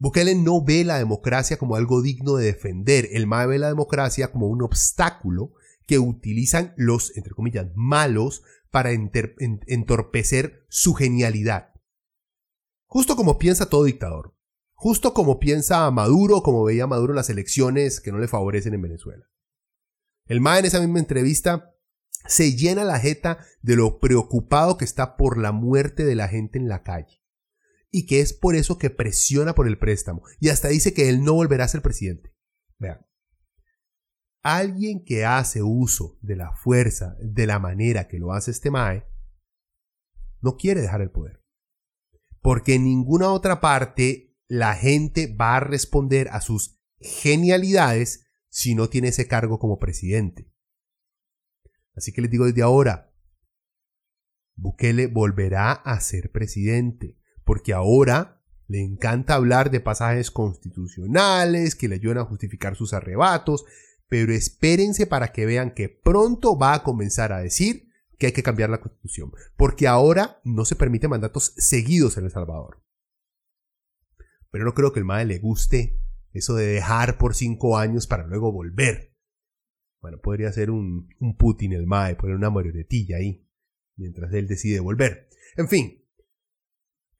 Bukele 0.00 0.36
no 0.36 0.64
ve 0.64 0.84
la 0.84 0.98
democracia 0.98 1.58
como 1.58 1.74
algo 1.74 2.02
digno 2.02 2.36
de 2.36 2.46
defender, 2.46 3.08
el 3.12 3.26
MAE 3.26 3.46
ve 3.48 3.58
la 3.58 3.68
democracia 3.68 4.30
como 4.30 4.46
un 4.46 4.62
obstáculo 4.62 5.54
que 5.86 5.98
utilizan 5.98 6.72
los, 6.76 7.16
entre 7.16 7.34
comillas, 7.34 7.66
malos 7.74 8.42
para 8.70 8.92
entorpecer 8.92 10.64
su 10.68 10.94
genialidad. 10.94 11.72
Justo 12.86 13.16
como 13.16 13.38
piensa 13.38 13.68
todo 13.68 13.84
dictador. 13.84 14.36
Justo 14.74 15.14
como 15.14 15.40
piensa 15.40 15.90
Maduro, 15.90 16.42
como 16.42 16.62
veía 16.62 16.86
Maduro 16.86 17.12
en 17.12 17.16
las 17.16 17.30
elecciones 17.30 18.00
que 18.00 18.12
no 18.12 18.18
le 18.18 18.28
favorecen 18.28 18.74
en 18.74 18.82
Venezuela. 18.82 19.28
El 20.26 20.40
MAE 20.40 20.60
en 20.60 20.66
esa 20.66 20.80
misma 20.80 21.00
entrevista 21.00 21.74
se 22.28 22.54
llena 22.54 22.84
la 22.84 23.00
jeta 23.00 23.38
de 23.62 23.74
lo 23.74 23.98
preocupado 23.98 24.76
que 24.76 24.84
está 24.84 25.16
por 25.16 25.38
la 25.38 25.50
muerte 25.50 26.04
de 26.04 26.14
la 26.14 26.28
gente 26.28 26.58
en 26.58 26.68
la 26.68 26.84
calle 26.84 27.17
y 27.90 28.06
que 28.06 28.20
es 28.20 28.32
por 28.32 28.54
eso 28.54 28.78
que 28.78 28.90
presiona 28.90 29.54
por 29.54 29.66
el 29.66 29.78
préstamo 29.78 30.22
y 30.40 30.50
hasta 30.50 30.68
dice 30.68 30.92
que 30.92 31.08
él 31.08 31.22
no 31.22 31.34
volverá 31.34 31.64
a 31.64 31.68
ser 31.68 31.82
presidente. 31.82 32.34
Vean, 32.78 33.06
alguien 34.42 35.04
que 35.04 35.24
hace 35.24 35.62
uso 35.62 36.18
de 36.20 36.36
la 36.36 36.54
fuerza 36.54 37.16
de 37.20 37.46
la 37.46 37.58
manera 37.58 38.08
que 38.08 38.18
lo 38.18 38.32
hace 38.32 38.50
este 38.50 38.70
Mae, 38.70 39.04
no 40.40 40.56
quiere 40.56 40.80
dejar 40.80 41.00
el 41.00 41.10
poder. 41.10 41.42
Porque 42.40 42.74
en 42.74 42.84
ninguna 42.84 43.32
otra 43.32 43.60
parte 43.60 44.36
la 44.46 44.74
gente 44.74 45.34
va 45.34 45.56
a 45.56 45.60
responder 45.60 46.28
a 46.28 46.40
sus 46.40 46.80
genialidades 47.00 48.26
si 48.48 48.74
no 48.74 48.88
tiene 48.88 49.08
ese 49.08 49.26
cargo 49.26 49.58
como 49.58 49.78
presidente. 49.78 50.52
Así 51.94 52.12
que 52.12 52.22
les 52.22 52.30
digo 52.30 52.46
desde 52.46 52.62
ahora, 52.62 53.12
Bukele 54.54 55.06
volverá 55.06 55.72
a 55.72 56.00
ser 56.00 56.30
presidente 56.30 57.18
porque 57.48 57.72
ahora 57.72 58.42
le 58.66 58.82
encanta 58.82 59.32
hablar 59.32 59.70
de 59.70 59.80
pasajes 59.80 60.30
constitucionales 60.30 61.74
que 61.74 61.88
le 61.88 61.94
ayudan 61.94 62.18
a 62.18 62.26
justificar 62.26 62.76
sus 62.76 62.92
arrebatos, 62.92 63.64
pero 64.06 64.34
espérense 64.34 65.06
para 65.06 65.32
que 65.32 65.46
vean 65.46 65.72
que 65.72 65.88
pronto 65.88 66.58
va 66.58 66.74
a 66.74 66.82
comenzar 66.82 67.32
a 67.32 67.38
decir 67.38 67.88
que 68.18 68.26
hay 68.26 68.32
que 68.32 68.42
cambiar 68.42 68.68
la 68.68 68.82
constitución, 68.82 69.32
porque 69.56 69.88
ahora 69.88 70.42
no 70.44 70.66
se 70.66 70.76
permite 70.76 71.08
mandatos 71.08 71.54
seguidos 71.56 72.18
en 72.18 72.26
El 72.26 72.32
Salvador. 72.32 72.84
Pero 74.50 74.66
no 74.66 74.74
creo 74.74 74.92
que 74.92 74.98
el 74.98 75.06
MAE 75.06 75.24
le 75.24 75.38
guste 75.38 76.02
eso 76.34 76.54
de 76.54 76.66
dejar 76.66 77.16
por 77.16 77.34
cinco 77.34 77.78
años 77.78 78.06
para 78.06 78.26
luego 78.26 78.52
volver. 78.52 79.16
Bueno, 80.02 80.18
podría 80.20 80.52
ser 80.52 80.70
un, 80.70 81.08
un 81.18 81.34
Putin 81.38 81.72
el 81.72 81.86
MAE, 81.86 82.16
poner 82.16 82.36
una 82.36 82.50
marionetilla 82.50 83.16
ahí, 83.16 83.48
mientras 83.96 84.34
él 84.34 84.48
decide 84.48 84.80
volver. 84.80 85.30
En 85.56 85.68
fin, 85.68 86.04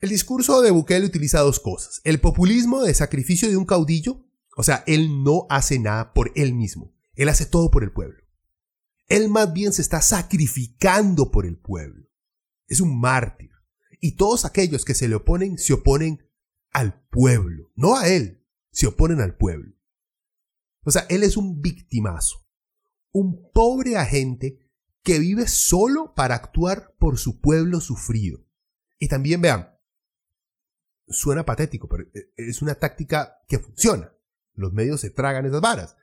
el 0.01 0.11
discurso 0.11 0.61
de 0.63 0.71
Bukele 0.71 1.07
utiliza 1.07 1.41
dos 1.41 1.61
cosas. 1.61 2.01
El 2.05 2.21
populismo 2.21 2.83
de 2.83 2.95
sacrificio 2.95 3.49
de 3.49 3.57
un 3.57 3.65
caudillo, 3.65 4.25
o 4.57 4.63
sea, 4.63 4.85
él 4.87 5.23
no 5.25 5.47
hace 5.51 5.79
nada 5.79 6.13
por 6.13 6.33
él 6.37 6.55
mismo, 6.55 6.95
él 7.15 7.29
hace 7.29 7.47
todo 7.47 7.71
por 7.71 7.83
el 7.83 7.93
pueblo. 7.93 8.23
Él 9.09 9.29
más 9.29 9.53
bien 9.53 9.73
se 9.73 9.83
está 9.83 10.03
sacrificando 10.03 11.31
por 11.31 11.47
el 11.47 11.57
pueblo. 11.57 12.09
Es 12.67 12.81
un 12.81 13.01
mártir. 13.01 13.51
Y 14.01 14.13
todos 14.13 14.45
aquellos 14.45 14.85
que 14.85 14.95
se 14.95 15.09
le 15.09 15.17
oponen 15.17 15.59
se 15.59 15.73
oponen 15.73 16.25
al 16.71 17.03
pueblo, 17.09 17.73
no 17.75 17.97
a 17.97 18.09
él, 18.09 18.45
se 18.71 18.87
oponen 18.87 19.21
al 19.21 19.37
pueblo. 19.37 19.75
O 20.85 20.91
sea, 20.91 21.07
él 21.09 21.23
es 21.23 21.37
un 21.37 21.61
victimazo, 21.61 22.47
un 23.11 23.51
pobre 23.53 23.97
agente 23.97 24.59
que 25.03 25.19
vive 25.19 25.49
solo 25.49 26.15
para 26.15 26.35
actuar 26.35 26.95
por 26.99 27.19
su 27.19 27.41
pueblo 27.41 27.81
sufrido. 27.81 28.47
Y 28.99 29.09
también 29.09 29.41
vean, 29.41 29.78
suena 31.11 31.45
patético, 31.45 31.89
pero 31.89 32.05
eh, 32.15 32.33
es 32.37 32.63
una 32.63 32.75
táctica 32.75 33.39
que 33.49 33.59
funciona. 33.59 34.13
Los 34.55 34.73
medios 34.73 35.01
se 35.01 35.11
tragan 35.11 35.47
esas 35.47 35.61
varas. 35.61 35.97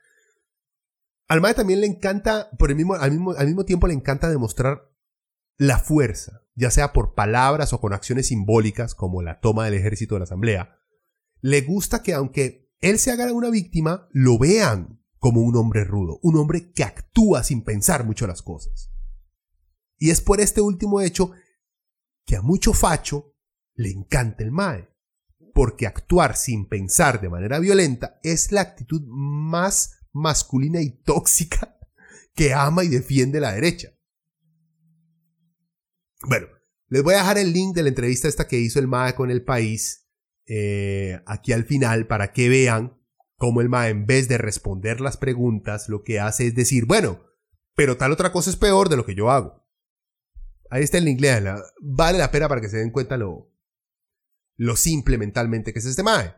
Al 1.28 1.40
MAE 1.40 1.54
también 1.54 1.80
le 1.80 1.86
encanta, 1.86 2.50
por 2.58 2.70
el 2.70 2.76
mismo, 2.76 2.94
al, 2.94 3.10
mismo, 3.10 3.32
al 3.32 3.46
mismo 3.46 3.64
tiempo 3.64 3.88
le 3.88 3.94
encanta 3.94 4.28
demostrar 4.28 4.92
la 5.58 5.78
fuerza, 5.78 6.42
ya 6.54 6.70
sea 6.70 6.92
por 6.92 7.14
palabras 7.14 7.72
o 7.72 7.80
con 7.80 7.92
acciones 7.92 8.28
simbólicas, 8.28 8.94
como 8.94 9.22
la 9.22 9.40
toma 9.40 9.64
del 9.64 9.74
ejército 9.74 10.14
de 10.14 10.20
la 10.20 10.24
asamblea. 10.24 10.78
Le 11.40 11.62
gusta 11.62 12.02
que 12.02 12.14
aunque 12.14 12.70
él 12.80 12.98
se 12.98 13.10
haga 13.10 13.32
una 13.32 13.50
víctima, 13.50 14.08
lo 14.12 14.38
vean 14.38 15.02
como 15.18 15.40
un 15.40 15.56
hombre 15.56 15.84
rudo, 15.84 16.20
un 16.22 16.36
hombre 16.36 16.72
que 16.72 16.84
actúa 16.84 17.42
sin 17.42 17.64
pensar 17.64 18.04
mucho 18.04 18.26
las 18.26 18.42
cosas. 18.42 18.92
Y 19.98 20.10
es 20.10 20.20
por 20.20 20.40
este 20.40 20.60
último 20.60 21.00
hecho 21.00 21.32
que 22.24 22.36
a 22.36 22.42
mucho 22.42 22.72
facho 22.72 23.34
le 23.74 23.90
encanta 23.90 24.44
el 24.44 24.52
MAE 24.52 24.88
porque 25.56 25.86
actuar 25.86 26.36
sin 26.36 26.68
pensar 26.68 27.18
de 27.22 27.30
manera 27.30 27.58
violenta 27.58 28.20
es 28.22 28.52
la 28.52 28.60
actitud 28.60 29.00
más 29.06 30.02
masculina 30.12 30.82
y 30.82 30.90
tóxica 30.90 31.78
que 32.34 32.52
ama 32.52 32.84
y 32.84 32.88
defiende 32.88 33.40
la 33.40 33.54
derecha. 33.54 33.88
Bueno, 36.28 36.48
les 36.88 37.02
voy 37.02 37.14
a 37.14 37.20
dejar 37.20 37.38
el 37.38 37.54
link 37.54 37.74
de 37.74 37.84
la 37.84 37.88
entrevista 37.88 38.28
esta 38.28 38.46
que 38.46 38.58
hizo 38.58 38.78
el 38.80 38.86
MAE 38.86 39.14
con 39.14 39.30
el 39.30 39.44
país 39.44 40.06
eh, 40.44 41.22
aquí 41.24 41.54
al 41.54 41.64
final 41.64 42.06
para 42.06 42.34
que 42.34 42.50
vean 42.50 43.00
cómo 43.36 43.62
el 43.62 43.70
MAE 43.70 43.88
en 43.88 44.04
vez 44.04 44.28
de 44.28 44.36
responder 44.36 45.00
las 45.00 45.16
preguntas 45.16 45.88
lo 45.88 46.02
que 46.02 46.20
hace 46.20 46.48
es 46.48 46.54
decir, 46.54 46.84
bueno, 46.84 47.22
pero 47.74 47.96
tal 47.96 48.12
otra 48.12 48.30
cosa 48.30 48.50
es 48.50 48.56
peor 48.56 48.90
de 48.90 48.96
lo 48.98 49.06
que 49.06 49.14
yo 49.14 49.30
hago. 49.30 49.66
Ahí 50.68 50.82
está 50.82 50.98
el 50.98 51.06
link, 51.06 51.22
Vale 51.80 52.18
la 52.18 52.30
pena 52.30 52.46
para 52.46 52.60
que 52.60 52.68
se 52.68 52.76
den 52.76 52.90
cuenta 52.90 53.16
lo, 53.16 53.55
lo 54.56 54.76
simple 54.76 55.18
mentalmente 55.18 55.72
que 55.72 55.78
es 55.78 55.86
este 55.86 56.02
Mae. 56.02 56.34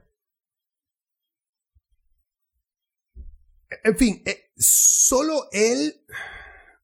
En 3.85 3.97
fin, 3.97 4.23
eh, 4.27 4.51
solo 4.57 5.49
él. 5.53 5.95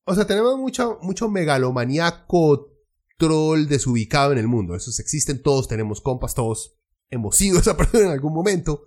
O 0.05 0.15
sea, 0.15 0.27
tenemos 0.27 0.59
mucho, 0.59 0.99
mucho 1.03 1.29
megalomaníaco 1.29 2.71
troll 3.17 3.67
desubicado 3.67 4.33
en 4.33 4.39
el 4.39 4.49
mundo. 4.49 4.75
Esos 4.75 5.01
existen, 5.01 5.43
todos 5.43 5.69
tenemos 5.69 6.01
compas, 6.01 6.35
todos 6.35 6.79
hemos 7.11 7.37
sido 7.37 7.59
esa 7.59 7.77
persona 7.77 8.07
en 8.07 8.13
algún 8.13 8.35
momento. 8.35 8.85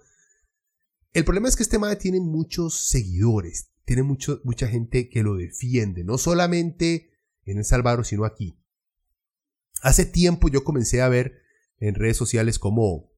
El 1.14 1.26
problema 1.26 1.48
es 1.48 1.56
que 1.56 1.64
este 1.64 1.80
Mae 1.80 1.96
tiene 1.96 2.20
muchos 2.20 2.90
seguidores, 2.90 3.72
tiene 3.86 4.04
mucho, 4.04 4.42
mucha 4.44 4.68
gente 4.68 5.10
que 5.10 5.24
lo 5.24 5.36
defiende, 5.36 6.04
no 6.04 6.18
solamente 6.18 7.12
en 7.46 7.58
El 7.58 7.66
Salvador, 7.66 8.06
sino 8.06 8.26
aquí. 8.26 8.62
Hace 9.82 10.06
tiempo 10.06 10.50
yo 10.50 10.64
comencé 10.64 11.02
a 11.02 11.10
ver 11.10 11.47
en 11.80 11.96
redes 11.96 12.18
sociales 12.18 12.60
como 12.60 13.12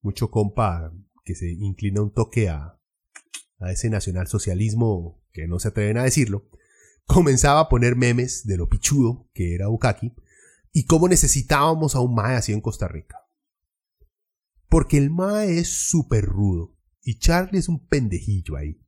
mucho 0.00 0.30
compa 0.30 0.92
que 1.24 1.34
se 1.34 1.50
inclina 1.50 2.02
un 2.02 2.12
toque 2.12 2.48
a, 2.48 2.78
a 3.58 3.72
ese 3.72 3.88
nacionalsocialismo 3.90 5.22
que 5.32 5.48
no 5.48 5.58
se 5.58 5.68
atreven 5.68 5.98
a 5.98 6.04
decirlo, 6.04 6.48
comenzaba 7.06 7.60
a 7.60 7.68
poner 7.68 7.96
memes 7.96 8.46
de 8.46 8.56
lo 8.56 8.68
pichudo 8.68 9.28
que 9.32 9.54
era 9.54 9.68
Bukaki 9.68 10.14
y 10.72 10.84
cómo 10.86 11.08
necesitábamos 11.08 11.94
a 11.94 12.00
un 12.00 12.14
Mae 12.14 12.36
así 12.36 12.52
en 12.52 12.60
Costa 12.60 12.88
Rica. 12.88 13.18
Porque 14.68 14.98
el 14.98 15.10
Mae 15.10 15.58
es 15.58 15.68
súper 15.68 16.24
rudo 16.24 16.76
y 17.02 17.18
Charlie 17.18 17.58
es 17.58 17.68
un 17.68 17.86
pendejillo 17.86 18.56
ahí. 18.56 18.80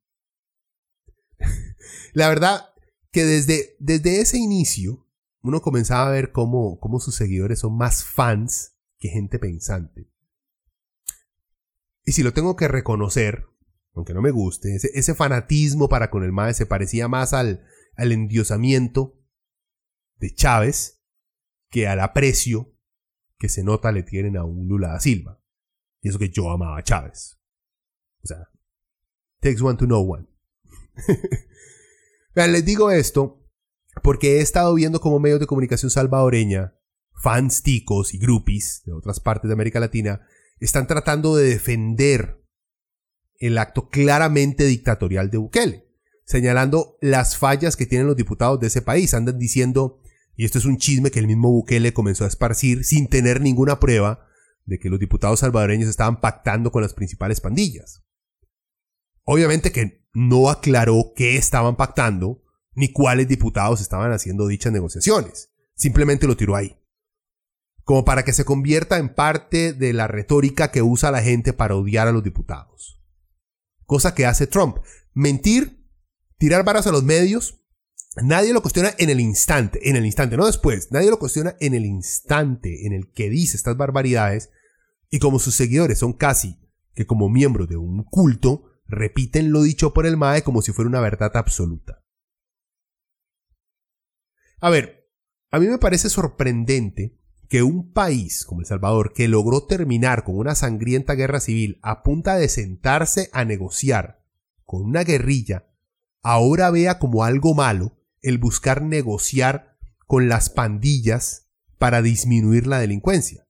La 2.13 2.29
verdad 2.29 2.67
que 3.11 3.25
desde, 3.25 3.77
desde 3.79 4.21
ese 4.21 4.39
inicio 4.39 5.07
uno 5.43 5.63
comenzaba 5.63 6.09
a 6.09 6.13
ver 6.13 6.33
cómo, 6.33 6.81
cómo 6.81 6.99
sus 6.99 7.15
seguidores 7.15 7.61
son 7.61 7.77
más 7.77 8.05
fans 8.05 8.76
que 8.99 9.09
gente 9.09 9.39
pensante. 9.39 10.11
Y 12.05 12.13
si 12.13 12.23
lo 12.23 12.33
tengo 12.33 12.57
que 12.57 12.69
reconocer, 12.69 13.47
aunque 13.95 14.15
no 14.15 14.23
me 14.23 14.31
guste, 14.31 14.77
ese, 14.77 15.15
fanatismo 15.15 15.89
para 15.89 16.11
con 16.11 16.23
el 16.23 16.33
MAE 16.33 16.55
se 16.55 16.67
parecía 16.67 17.09
más 17.09 17.33
al, 17.33 17.67
endiosamiento 17.97 19.19
de 20.17 20.35
Chávez 20.35 21.03
que 21.69 21.89
al 21.89 22.01
aprecio 22.01 22.75
que 23.39 23.49
se 23.49 23.65
nota 23.65 23.91
le 23.93 24.03
tienen 24.03 24.37
a 24.37 24.45
un 24.45 24.69
Lula 24.69 24.89
da 24.89 25.01
Silva. 25.01 25.43
Y 26.01 26.09
eso 26.09 26.19
que 26.19 26.31
yo 26.31 26.51
amaba 26.51 26.79
a 26.79 26.83
Chávez. 26.83 27.41
O 28.23 28.27
sea, 28.27 28.49
takes 29.41 29.63
one 29.63 29.77
to 29.77 29.87
know 29.87 30.13
one. 30.13 30.27
Les 32.35 32.65
digo 32.65 32.91
esto 32.91 33.43
porque 34.03 34.37
he 34.37 34.41
estado 34.41 34.75
viendo 34.75 35.01
como 35.01 35.19
medios 35.19 35.41
de 35.41 35.47
comunicación 35.47 35.91
salvadoreña, 35.91 36.79
fans 37.17 37.63
ticos 37.63 38.15
y 38.15 38.19
groupies 38.19 38.83
de 38.85 38.93
otras 38.93 39.21
partes 39.21 39.49
de 39.49 39.55
América 39.55 39.81
Latina, 39.81 40.27
están 40.61 40.87
tratando 40.87 41.37
de 41.37 41.49
defender 41.49 42.43
el 43.39 43.59
acto 43.59 43.89
claramente 43.89 44.65
dictatorial 44.65 45.31
de 45.31 45.39
Bukele, 45.39 45.87
señalando 46.25 46.97
las 47.01 47.37
fallas 47.37 47.77
que 47.77 47.87
tienen 47.87 48.07
los 48.07 48.17
diputados 48.17 48.61
de 48.61 48.69
ese 48.69 48.83
país. 48.83 49.15
Andan 49.15 49.39
diciendo, 49.39 50.01
y 50.35 50.45
esto 50.45 50.59
es 50.59 50.65
un 50.65 50.79
chisme 50.79 51.11
que 51.11 51.19
el 51.19 51.27
mismo 51.27 51.51
Bukele 51.51 51.93
comenzó 51.93 52.25
a 52.25 52.29
esparcir 52.29 52.85
sin 52.85 53.09
tener 53.09 53.41
ninguna 53.41 53.81
prueba 53.81 54.27
de 54.65 54.79
que 54.79 54.91
los 54.91 54.99
diputados 54.99 55.41
salvadoreños 55.41 55.89
estaban 55.89 56.21
pactando 56.21 56.73
con 56.73 56.83
las 56.83 56.95
principales 56.95 57.41
pandillas. 57.41 58.03
Obviamente 59.25 59.73
que 59.73 60.07
no 60.13 60.51
aclaró 60.51 61.13
qué 61.15 61.37
estaban 61.37 61.77
pactando, 61.77 62.43
ni 62.75 62.93
cuáles 62.93 63.29
diputados 63.29 63.81
estaban 63.81 64.13
haciendo 64.13 64.47
dichas 64.47 64.73
negociaciones. 64.73 65.51
Simplemente 65.75 66.27
lo 66.27 66.37
tiró 66.37 66.57
ahí. 66.57 66.77
Como 67.87 68.05
para 68.05 68.25
que 68.25 68.33
se 68.33 68.45
convierta 68.45 68.99
en 68.99 69.15
parte 69.15 69.73
de 69.73 69.93
la 69.93 70.09
retórica 70.09 70.73
que 70.73 70.83
usa 70.83 71.13
la 71.13 71.23
gente 71.23 71.53
para 71.53 71.77
odiar 71.77 72.09
a 72.09 72.13
los 72.13 72.25
diputados. 72.25 73.01
Cosa 73.85 74.13
que 74.13 74.27
hace 74.27 74.49
Trump. 74.49 74.79
Mentir, 75.15 75.89
tirar 76.37 76.65
varas 76.65 76.89
a 76.89 76.91
los 76.91 77.05
medios. 77.05 77.63
Nadie 78.25 78.53
lo 78.53 78.61
cuestiona 78.61 78.93
en 78.99 79.09
el 79.09 79.21
instante, 79.21 79.89
en 79.89 79.95
el 79.95 80.05
instante, 80.05 80.37
no 80.37 80.47
después. 80.47 80.91
Nadie 80.91 81.11
lo 81.11 81.21
cuestiona 81.21 81.55
en 81.61 81.75
el 81.75 81.87
instante 81.87 82.89
en 82.89 82.93
el 82.93 83.13
que 83.13 83.31
dice 83.31 83.57
estas 83.57 83.77
barbaridades. 83.77 84.51
Y 85.09 85.21
como 85.21 85.39
sus 85.39 85.55
seguidores 85.55 86.01
son 86.01 86.13
casi 86.13 86.59
que 86.93 87.07
como 87.07 87.29
miembros 87.29 87.69
de 87.69 87.77
un 87.77 88.03
culto, 88.03 88.65
repiten 88.89 89.53
lo 89.53 89.63
dicho 89.63 89.95
por 89.95 90.07
el 90.07 90.17
MAE 90.17 90.43
como 90.43 90.61
si 90.61 90.73
fuera 90.73 90.89
una 90.89 91.01
verdad 91.01 91.31
absoluta. 91.37 92.03
A 94.61 94.71
ver, 94.71 95.09
a 95.53 95.61
mí 95.61 95.69
me 95.69 95.79
parece 95.79 96.11
sorprendente 96.11 97.17
que 97.49 97.63
un 97.63 97.93
país 97.93 98.45
como 98.45 98.61
El 98.61 98.67
Salvador, 98.67 99.13
que 99.13 99.29
logró 99.29 99.67
terminar 99.67 100.25
con 100.25 100.37
una 100.37 100.55
sangrienta 100.55 101.15
guerra 101.15 101.41
civil 101.41 101.79
a 101.83 102.03
punta 102.03 102.37
de 102.37 102.49
sentarse 102.49 103.31
a 103.33 103.45
negociar 103.45 104.25
con 104.65 104.83
una 104.83 105.05
guerrilla, 105.05 105.69
ahora 106.23 106.71
vea 106.71 106.99
como 106.99 107.25
algo 107.25 107.55
malo 107.55 107.97
el 108.21 108.39
buscar 108.39 108.83
negociar 108.83 109.79
con 110.07 110.29
las 110.29 110.51
pandillas 110.51 111.49
para 111.79 112.03
disminuir 112.03 112.67
la 112.67 112.79
delincuencia. 112.79 113.47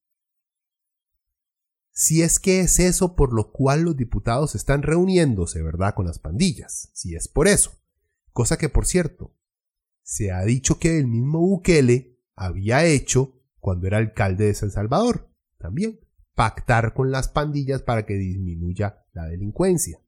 Si 1.92 2.20
es 2.20 2.38
que 2.38 2.60
es 2.60 2.78
eso 2.78 3.16
por 3.16 3.32
lo 3.32 3.52
cual 3.52 3.80
los 3.80 3.96
diputados 3.96 4.54
están 4.54 4.82
reuniéndose, 4.82 5.62
¿verdad? 5.62 5.94
Con 5.94 6.06
las 6.06 6.18
pandillas. 6.18 6.90
Si 6.92 7.14
es 7.14 7.26
por 7.26 7.48
eso. 7.48 7.78
Cosa 8.34 8.58
que, 8.58 8.68
por 8.68 8.86
cierto, 8.86 9.34
se 10.02 10.30
ha 10.30 10.44
dicho 10.44 10.78
que 10.78 10.98
el 10.98 11.06
mismo 11.06 11.40
Bukele 11.40 12.20
había 12.34 12.84
hecho 12.84 13.35
cuando 13.66 13.88
era 13.88 13.98
alcalde 13.98 14.44
de 14.44 14.54
San 14.54 14.70
Salvador. 14.70 15.28
También 15.58 15.98
pactar 16.36 16.94
con 16.94 17.10
las 17.10 17.26
pandillas 17.26 17.82
para 17.82 18.06
que 18.06 18.14
disminuya 18.14 19.04
la 19.12 19.24
delincuencia. 19.24 20.00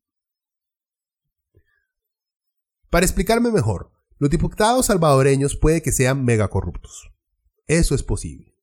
Para 2.89 3.05
explicarme 3.05 3.51
mejor, 3.51 3.91
los 4.19 4.31
diputados 4.31 4.87
salvadoreños 4.87 5.57
puede 5.57 5.83
que 5.83 5.91
sean 5.91 6.25
mega 6.25 6.47
corruptos. 6.47 7.13
Eso 7.67 7.97
es 7.97 8.05
posible. 8.05 8.55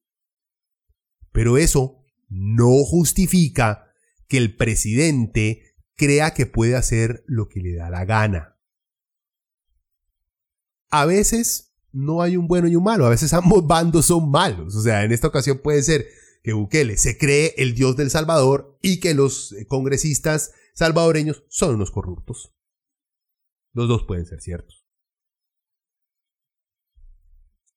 Pero 1.33 1.57
eso 1.57 2.01
no 2.29 2.85
justifica 2.85 3.91
que 4.29 4.37
el 4.37 4.55
presidente 4.55 5.75
crea 5.97 6.33
que 6.33 6.45
puede 6.45 6.77
hacer 6.77 7.25
lo 7.27 7.49
que 7.49 7.59
le 7.59 7.75
da 7.75 7.89
la 7.89 8.05
gana 8.05 8.55
a 10.95 11.05
veces 11.05 11.74
no 11.95 12.21
hay 12.21 12.35
un 12.35 12.47
bueno 12.47 12.67
y 12.67 12.75
un 12.75 12.83
malo, 12.83 13.05
a 13.05 13.09
veces 13.09 13.33
ambos 13.33 13.65
bandos 13.67 14.05
son 14.05 14.29
malos. 14.29 14.75
O 14.75 14.81
sea, 14.81 15.03
en 15.03 15.11
esta 15.11 15.27
ocasión 15.27 15.59
puede 15.59 15.81
ser 15.81 16.05
que 16.43 16.53
Bukele 16.53 16.97
se 16.97 17.17
cree 17.17 17.55
el 17.57 17.73
dios 17.73 17.95
del 17.95 18.11
Salvador 18.11 18.77
y 18.81 18.99
que 18.99 19.13
los 19.13 19.53
eh, 19.53 19.65
congresistas 19.65 20.51
salvadoreños 20.73 21.45
son 21.47 21.75
unos 21.75 21.91
corruptos. 21.91 22.53
Los 23.73 23.87
dos 23.87 24.03
pueden 24.03 24.25
ser 24.25 24.41
ciertos. 24.41 24.85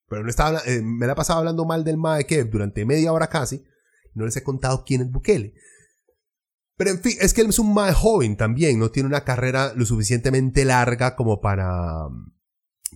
Pero 0.09 0.25
no 0.25 0.31
estaba, 0.31 0.61
eh, 0.67 0.83
me 0.83 1.07
la 1.07 1.13
he 1.13 1.17
pasado 1.17 1.39
hablando 1.39 1.65
mal 1.65 1.85
del 1.85 1.97
MAE 1.97 2.27
que 2.27 2.45
durante 2.45 2.85
media 2.85 3.13
hora 3.13 3.29
casi 3.29 3.65
no 4.15 4.25
les 4.25 4.37
he 4.37 4.43
contado 4.43 4.85
quién 4.85 5.03
es 5.03 5.11
Bukele. 5.11 5.55
Pero 6.77 6.91
en 6.91 7.01
fin, 7.01 7.17
es 7.21 7.35
que 7.35 7.43
él 7.43 7.49
es 7.49 7.59
un 7.59 7.73
MAE 7.73 7.93
joven 7.93 8.37
también, 8.37 8.79
no 8.79 8.91
tiene 8.91 9.09
una 9.09 9.25
carrera 9.25 9.73
lo 9.75 9.87
suficientemente 9.87 10.65
larga 10.65 11.15
como 11.15 11.41
para 11.41 12.09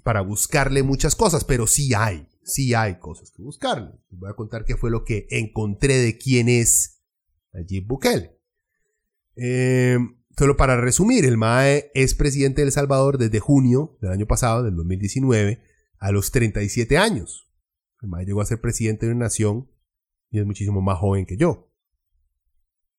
para 0.00 0.20
buscarle 0.20 0.82
muchas 0.82 1.14
cosas, 1.14 1.44
pero 1.44 1.66
sí 1.66 1.94
hay, 1.94 2.28
sí 2.42 2.74
hay 2.74 2.98
cosas 2.98 3.30
que 3.30 3.42
buscarle. 3.42 3.92
Voy 4.10 4.30
a 4.30 4.34
contar 4.34 4.64
qué 4.64 4.76
fue 4.76 4.90
lo 4.90 5.04
que 5.04 5.26
encontré 5.30 5.98
de 5.98 6.18
quién 6.18 6.48
es 6.48 7.02
Nayib 7.52 7.86
Bukele. 7.86 8.38
Eh, 9.36 9.98
solo 10.36 10.56
para 10.56 10.80
resumir, 10.80 11.24
el 11.24 11.36
MAE 11.36 11.90
es 11.94 12.14
presidente 12.14 12.60
de 12.60 12.66
El 12.66 12.72
Salvador 12.72 13.18
desde 13.18 13.40
junio 13.40 13.98
del 14.00 14.12
año 14.12 14.26
pasado, 14.26 14.62
del 14.62 14.76
2019, 14.76 15.62
a 15.98 16.12
los 16.12 16.30
37 16.30 16.98
años. 16.98 17.50
El 18.00 18.08
MAE 18.08 18.26
llegó 18.26 18.40
a 18.40 18.46
ser 18.46 18.60
presidente 18.60 19.06
de 19.06 19.12
una 19.12 19.26
nación 19.26 19.70
y 20.30 20.38
es 20.38 20.46
muchísimo 20.46 20.80
más 20.80 20.98
joven 20.98 21.26
que 21.26 21.36
yo. 21.36 21.70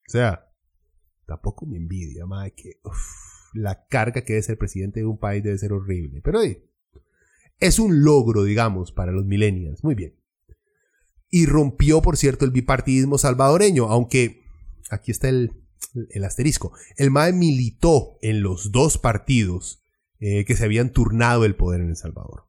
O 0.07 0.09
sea, 0.09 0.51
tampoco 1.25 1.65
me 1.65 1.77
envidia, 1.77 2.25
MAE, 2.25 2.53
que 2.53 2.79
la 3.53 3.85
carga 3.87 4.23
que 4.23 4.33
debe 4.33 4.43
ser 4.43 4.57
presidente 4.57 4.99
de 4.99 5.05
un 5.05 5.19
país 5.19 5.43
debe 5.43 5.57
ser 5.57 5.73
horrible. 5.73 6.21
Pero 6.21 6.41
es 7.59 7.79
un 7.79 8.03
logro, 8.03 8.43
digamos, 8.43 8.91
para 8.91 9.11
los 9.11 9.25
millennials. 9.25 9.83
Muy 9.83 9.95
bien. 9.95 10.19
Y 11.29 11.45
rompió, 11.45 12.01
por 12.01 12.17
cierto, 12.17 12.45
el 12.45 12.51
bipartidismo 12.51 13.17
salvadoreño, 13.17 13.85
aunque 13.85 14.43
aquí 14.89 15.11
está 15.11 15.29
el, 15.29 15.51
asterisco. 16.23 16.73
El 16.97 17.11
MAE 17.11 17.33
militó 17.33 18.17
en 18.21 18.43
los 18.43 18.71
dos 18.71 18.97
partidos 18.97 19.83
eh, 20.19 20.45
que 20.45 20.55
se 20.55 20.65
habían 20.65 20.91
turnado 20.91 21.45
el 21.45 21.55
poder 21.55 21.81
en 21.81 21.89
El 21.89 21.95
Salvador. 21.95 22.47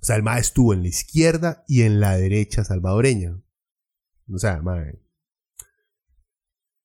O 0.00 0.04
sea, 0.04 0.16
el 0.16 0.22
MAE 0.22 0.40
estuvo 0.40 0.72
en 0.72 0.82
la 0.82 0.88
izquierda 0.88 1.64
y 1.68 1.82
en 1.82 2.00
la 2.00 2.16
derecha 2.16 2.64
salvadoreña. 2.64 3.40
O 4.28 4.38
sea, 4.38 4.60
MAE. 4.62 5.00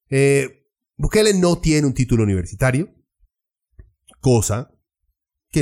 Eh, 0.10 0.68
Bukele 0.98 1.34
no 1.34 1.60
tiene 1.60 1.88
un 1.88 1.94
título 1.94 2.24
universitario, 2.24 2.94
cosa 4.20 4.77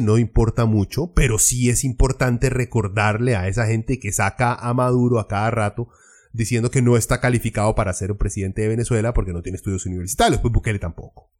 no 0.01 0.17
importa 0.17 0.65
mucho, 0.65 1.13
pero 1.13 1.39
sí 1.39 1.69
es 1.69 1.83
importante 1.83 2.49
recordarle 2.49 3.35
a 3.35 3.47
esa 3.47 3.67
gente 3.67 3.99
que 3.99 4.11
saca 4.11 4.53
a 4.53 4.73
Maduro 4.73 5.19
a 5.19 5.27
cada 5.27 5.51
rato 5.51 5.89
diciendo 6.33 6.69
que 6.69 6.81
no 6.81 6.97
está 6.97 7.21
calificado 7.21 7.75
para 7.75 7.93
ser 7.93 8.11
un 8.11 8.17
presidente 8.17 8.61
de 8.61 8.67
Venezuela 8.67 9.13
porque 9.13 9.33
no 9.33 9.41
tiene 9.41 9.55
estudios 9.55 9.85
universitarios, 9.85 10.41
pues 10.41 10.53
Bukele 10.53 10.79
tampoco. 10.79 11.31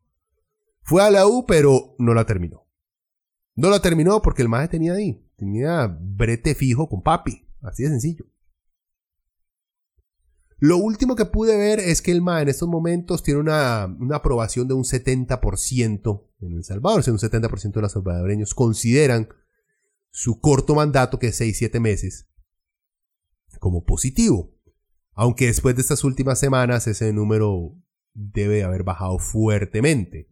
Fue 0.82 1.04
a 1.04 1.10
la 1.10 1.28
U, 1.28 1.46
pero 1.46 1.96
no 1.98 2.14
la 2.14 2.26
terminó. 2.26 2.66
No 3.56 3.70
la 3.70 3.82
terminó 3.82 4.22
porque 4.22 4.42
el 4.42 4.50
maje 4.50 4.68
tenía 4.68 4.94
ahí, 4.94 5.22
tenía 5.36 5.88
brete 5.88 6.56
fijo 6.56 6.88
con 6.88 7.02
papi, 7.02 7.46
así 7.62 7.84
de 7.84 7.90
sencillo. 7.90 8.26
Lo 10.58 10.78
último 10.78 11.16
que 11.16 11.26
pude 11.26 11.58
ver 11.58 11.80
es 11.80 12.02
que 12.02 12.12
el 12.12 12.22
MA 12.22 12.44
en 12.44 12.50
estos 12.50 12.70
momentos 12.70 13.24
tiene 13.24 13.42
una, 13.42 13.84
aprobación 14.14 14.68
de 14.68 14.74
un 14.74 14.84
70% 14.84 16.24
en 16.42 16.52
El 16.54 16.64
Salvador. 16.64 17.00
O 17.00 17.04
sea, 17.04 17.14
un 17.14 17.20
70% 17.20 17.74
de 17.74 17.82
los 17.82 17.92
salvadoreños 17.92 18.54
consideran 18.54 19.28
su 20.12 20.40
corto 20.40 20.76
mandato, 20.76 21.20
que 21.20 21.28
es 21.28 21.42
6-7 21.42 21.80
meses, 21.80 22.30
como 23.60 23.84
positivo. 23.84 24.56
Aunque 25.14 25.48
después 25.48 25.76
de 25.76 25.82
estas 25.82 26.04
últimas 26.04 26.40
semanas 26.40 26.88
ese 26.88 27.12
número 27.12 27.76
debe 28.14 28.64
haber 28.64 28.84
bajado 28.84 29.20
fuertemente. 29.20 30.30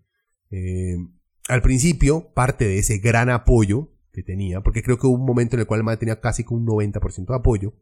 Eh, 0.52 0.96
al 1.50 1.62
principio, 1.62 2.32
parte 2.34 2.66
de 2.66 2.80
ese 2.80 3.00
gran 3.00 3.30
apoyo 3.30 3.92
que 4.14 4.24
tenía, 4.24 4.62
porque 4.62 4.84
creo 4.84 4.98
que 4.98 5.08
hubo 5.08 5.16
un 5.16 5.26
momento 5.26 5.56
en 5.56 5.62
el 5.62 5.68
cual 5.68 5.80
el 5.80 5.84
MAE 5.84 5.98
tenía 5.98 6.22
casi 6.22 6.46
un 6.50 6.66
90% 6.66 7.26
de 7.26 7.36
apoyo, 7.36 7.74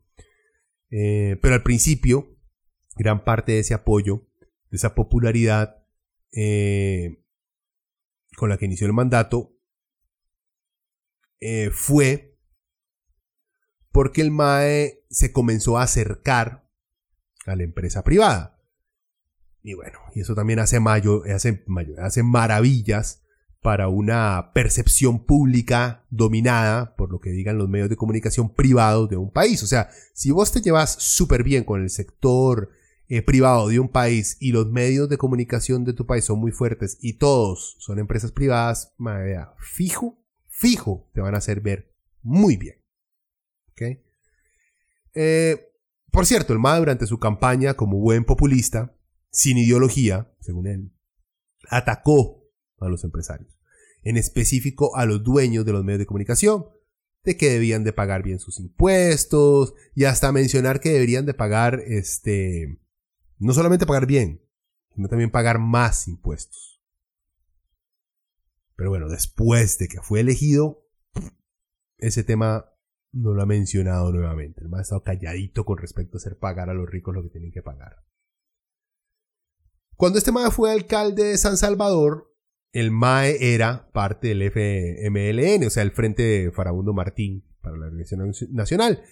eh, 0.91 1.37
pero 1.41 1.55
al 1.55 1.63
principio, 1.63 2.37
gran 2.97 3.23
parte 3.23 3.53
de 3.53 3.59
ese 3.59 3.73
apoyo, 3.73 4.27
de 4.69 4.77
esa 4.77 4.93
popularidad 4.93 5.83
eh, 6.33 7.23
con 8.35 8.49
la 8.49 8.57
que 8.57 8.65
inició 8.65 8.87
el 8.87 8.93
mandato, 8.93 9.57
eh, 11.39 11.69
fue 11.71 12.37
porque 13.91 14.21
el 14.21 14.31
MAE 14.31 15.05
se 15.09 15.31
comenzó 15.31 15.77
a 15.77 15.83
acercar 15.83 16.69
a 17.45 17.55
la 17.55 17.63
empresa 17.63 18.03
privada. 18.03 18.61
Y 19.63 19.73
bueno, 19.73 19.99
y 20.15 20.21
eso 20.21 20.35
también 20.35 20.59
hace, 20.59 20.79
mayo, 20.79 21.23
hace, 21.23 21.63
hace 21.99 22.23
maravillas 22.23 23.23
para 23.61 23.87
una 23.87 24.51
percepción 24.53 25.23
pública 25.23 26.03
dominada 26.09 26.95
por 26.95 27.11
lo 27.11 27.19
que 27.19 27.29
digan 27.29 27.59
los 27.59 27.69
medios 27.69 27.89
de 27.89 27.95
comunicación 27.95 28.53
privados 28.53 29.09
de 29.09 29.17
un 29.17 29.31
país. 29.31 29.61
O 29.61 29.67
sea, 29.67 29.89
si 30.13 30.31
vos 30.31 30.51
te 30.51 30.61
llevas 30.61 30.95
súper 30.99 31.43
bien 31.43 31.63
con 31.63 31.81
el 31.81 31.91
sector 31.91 32.71
eh, 33.07 33.21
privado 33.21 33.67
de 33.67 33.79
un 33.79 33.89
país 33.89 34.37
y 34.39 34.51
los 34.51 34.71
medios 34.71 35.09
de 35.09 35.17
comunicación 35.17 35.85
de 35.85 35.93
tu 35.93 36.07
país 36.07 36.25
son 36.25 36.39
muy 36.39 36.51
fuertes 36.51 36.97
y 37.01 37.13
todos 37.13 37.75
son 37.79 37.99
empresas 37.99 38.31
privadas, 38.31 38.95
fijo, 39.59 40.17
fijo, 40.47 41.09
te 41.13 41.21
van 41.21 41.35
a 41.35 41.37
hacer 41.37 41.61
ver 41.61 41.93
muy 42.23 42.57
bien. 42.57 42.81
Eh, 45.13 45.67
por 46.11 46.25
cierto, 46.25 46.53
el 46.53 46.59
MA 46.59 46.77
durante 46.77 47.05
su 47.05 47.19
campaña 47.19 47.73
como 47.73 47.99
buen 47.99 48.25
populista, 48.25 48.95
sin 49.29 49.57
ideología, 49.57 50.31
según 50.39 50.67
él, 50.67 50.91
atacó 51.69 52.40
a 52.85 52.89
los 52.89 53.03
empresarios, 53.03 53.59
en 54.03 54.17
específico 54.17 54.95
a 54.95 55.05
los 55.05 55.23
dueños 55.23 55.65
de 55.65 55.73
los 55.73 55.83
medios 55.83 55.99
de 55.99 56.05
comunicación, 56.05 56.65
de 57.23 57.37
que 57.37 57.49
debían 57.49 57.83
de 57.83 57.93
pagar 57.93 58.23
bien 58.23 58.39
sus 58.39 58.59
impuestos 58.59 59.73
y 59.95 60.05
hasta 60.05 60.31
mencionar 60.31 60.79
que 60.79 60.89
deberían 60.89 61.25
de 61.25 61.33
pagar, 61.33 61.81
este, 61.85 62.79
no 63.37 63.53
solamente 63.53 63.85
pagar 63.85 64.07
bien, 64.07 64.41
sino 64.95 65.07
también 65.07 65.31
pagar 65.31 65.59
más 65.59 66.07
impuestos. 66.07 66.81
Pero 68.75 68.89
bueno, 68.89 69.09
después 69.09 69.77
de 69.77 69.87
que 69.87 70.01
fue 70.01 70.21
elegido, 70.21 70.87
ese 71.97 72.23
tema 72.23 72.65
no 73.11 73.33
lo 73.33 73.43
ha 73.43 73.45
mencionado 73.45 74.11
nuevamente. 74.11 74.61
El 74.61 74.73
ha 74.73 74.81
estado 74.81 75.03
calladito 75.03 75.65
con 75.65 75.77
respecto 75.77 76.17
a 76.17 76.19
hacer 76.19 76.39
pagar 76.39 76.69
a 76.69 76.73
los 76.73 76.89
ricos 76.89 77.13
lo 77.13 77.21
que 77.23 77.29
tienen 77.29 77.51
que 77.51 77.61
pagar. 77.61 78.03
Cuando 79.95 80.17
este 80.17 80.31
MAE 80.31 80.49
fue 80.49 80.71
alcalde 80.71 81.25
de 81.25 81.37
San 81.37 81.57
Salvador, 81.57 82.30
el 82.73 82.91
MAE 82.91 83.53
era 83.53 83.91
parte 83.91 84.29
del 84.29 84.41
FMLN, 84.43 85.65
o 85.65 85.69
sea, 85.69 85.83
el 85.83 85.91
Frente 85.91 86.51
Farabundo 86.51 86.93
Martín 86.93 87.43
para 87.61 87.77
la 87.77 87.87
Organización 87.87 88.31
Nacional 88.51 89.03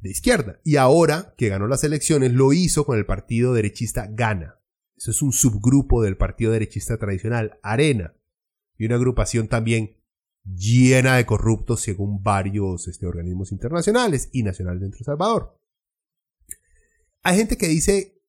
de 0.00 0.10
Izquierda. 0.10 0.60
Y 0.64 0.76
ahora 0.76 1.34
que 1.36 1.48
ganó 1.48 1.66
las 1.66 1.84
elecciones, 1.84 2.32
lo 2.32 2.52
hizo 2.52 2.86
con 2.86 2.98
el 2.98 3.06
partido 3.06 3.52
derechista 3.52 4.08
Gana. 4.10 4.60
Eso 4.96 5.10
es 5.10 5.22
un 5.22 5.32
subgrupo 5.32 6.02
del 6.02 6.16
partido 6.16 6.52
derechista 6.52 6.98
tradicional, 6.98 7.58
Arena. 7.62 8.14
Y 8.76 8.86
una 8.86 8.96
agrupación 8.96 9.48
también 9.48 9.96
llena 10.44 11.16
de 11.16 11.26
corruptos 11.26 11.80
según 11.80 12.22
varios 12.22 12.88
este, 12.88 13.06
organismos 13.06 13.52
internacionales 13.52 14.30
y 14.32 14.42
nacionales 14.42 14.80
dentro 14.80 14.98
de 14.98 15.04
Salvador. 15.04 15.60
Hay 17.22 17.36
gente 17.36 17.58
que 17.58 17.68
dice 17.68 18.22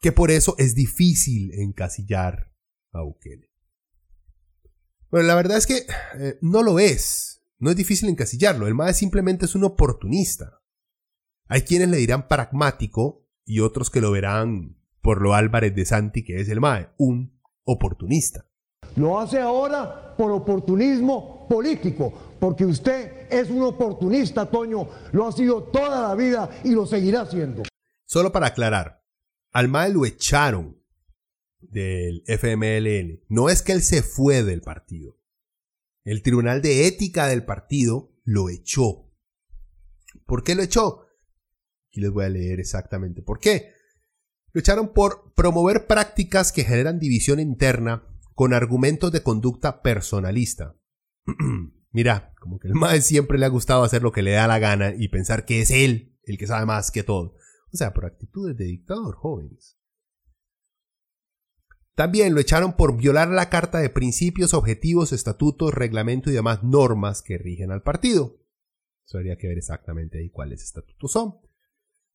que 0.00 0.12
por 0.12 0.30
eso 0.30 0.56
es 0.58 0.74
difícil 0.74 1.52
encasillar 1.54 2.52
a 2.92 3.02
Bukele. 3.02 3.51
Bueno, 5.12 5.26
la 5.26 5.34
verdad 5.34 5.58
es 5.58 5.66
que 5.66 5.84
eh, 6.18 6.38
no 6.40 6.62
lo 6.62 6.78
es. 6.78 7.44
No 7.58 7.68
es 7.68 7.76
difícil 7.76 8.08
encasillarlo. 8.08 8.66
El 8.66 8.74
MAE 8.74 8.94
simplemente 8.94 9.44
es 9.44 9.54
un 9.54 9.62
oportunista. 9.62 10.62
Hay 11.48 11.62
quienes 11.62 11.90
le 11.90 11.98
dirán 11.98 12.28
pragmático 12.28 13.28
y 13.44 13.60
otros 13.60 13.90
que 13.90 14.00
lo 14.00 14.10
verán 14.10 14.78
por 15.02 15.20
lo 15.20 15.34
Álvarez 15.34 15.74
de 15.74 15.84
Santi 15.84 16.24
que 16.24 16.40
es 16.40 16.48
el 16.48 16.60
MAE, 16.60 16.88
un 16.96 17.38
oportunista. 17.64 18.46
Lo 18.96 19.20
hace 19.20 19.38
ahora 19.38 20.16
por 20.16 20.32
oportunismo 20.32 21.46
político, 21.46 22.36
porque 22.40 22.64
usted 22.64 23.30
es 23.30 23.50
un 23.50 23.62
oportunista, 23.62 24.46
Toño, 24.46 24.88
lo 25.12 25.28
ha 25.28 25.32
sido 25.32 25.64
toda 25.64 26.08
la 26.08 26.14
vida 26.14 26.48
y 26.64 26.70
lo 26.70 26.86
seguirá 26.86 27.26
siendo. 27.26 27.64
Solo 28.06 28.32
para 28.32 28.46
aclarar, 28.46 29.04
al 29.52 29.68
MAE 29.68 29.90
lo 29.90 30.06
echaron 30.06 30.81
del 31.70 32.22
FMLN 32.26 33.24
no 33.28 33.48
es 33.48 33.62
que 33.62 33.72
él 33.72 33.82
se 33.82 34.02
fue 34.02 34.42
del 34.42 34.62
partido. 34.62 35.18
El 36.04 36.22
Tribunal 36.22 36.62
de 36.62 36.86
Ética 36.86 37.26
del 37.26 37.44
partido 37.44 38.12
lo 38.24 38.48
echó. 38.48 39.10
¿Por 40.26 40.42
qué 40.42 40.54
lo 40.54 40.62
echó? 40.62 41.06
Aquí 41.88 42.00
les 42.00 42.10
voy 42.10 42.24
a 42.24 42.28
leer 42.28 42.60
exactamente 42.60 43.22
por 43.22 43.38
qué. 43.38 43.72
Lo 44.52 44.60
echaron 44.60 44.92
por 44.92 45.32
promover 45.34 45.86
prácticas 45.86 46.52
que 46.52 46.64
generan 46.64 46.98
división 46.98 47.40
interna 47.40 48.06
con 48.34 48.54
argumentos 48.54 49.12
de 49.12 49.22
conducta 49.22 49.82
personalista. 49.82 50.76
Mira, 51.92 52.34
como 52.40 52.58
que 52.58 52.68
el 52.68 52.74
MAE 52.74 53.02
siempre 53.02 53.38
le 53.38 53.46
ha 53.46 53.50
gustado 53.50 53.84
hacer 53.84 54.02
lo 54.02 54.12
que 54.12 54.22
le 54.22 54.32
da 54.32 54.46
la 54.46 54.58
gana 54.58 54.94
y 54.96 55.08
pensar 55.08 55.44
que 55.44 55.60
es 55.60 55.70
él 55.70 56.18
el 56.24 56.38
que 56.38 56.46
sabe 56.46 56.66
más 56.66 56.90
que 56.90 57.02
todo. 57.02 57.34
O 57.72 57.76
sea, 57.76 57.92
por 57.92 58.06
actitudes 58.06 58.56
de 58.56 58.64
dictador, 58.64 59.14
jóvenes. 59.14 59.78
También 61.94 62.34
lo 62.34 62.40
echaron 62.40 62.74
por 62.74 62.96
violar 62.96 63.28
la 63.28 63.50
Carta 63.50 63.78
de 63.78 63.90
Principios, 63.90 64.54
Objetivos, 64.54 65.12
Estatutos, 65.12 65.74
Reglamento 65.74 66.30
y 66.30 66.32
demás 66.32 66.62
normas 66.62 67.22
que 67.22 67.38
rigen 67.38 67.70
al 67.70 67.82
partido. 67.82 68.38
Eso 69.06 69.18
habría 69.18 69.36
que 69.36 69.48
ver 69.48 69.58
exactamente 69.58 70.18
ahí 70.18 70.30
cuáles 70.30 70.62
estatutos 70.62 71.12
son. 71.12 71.36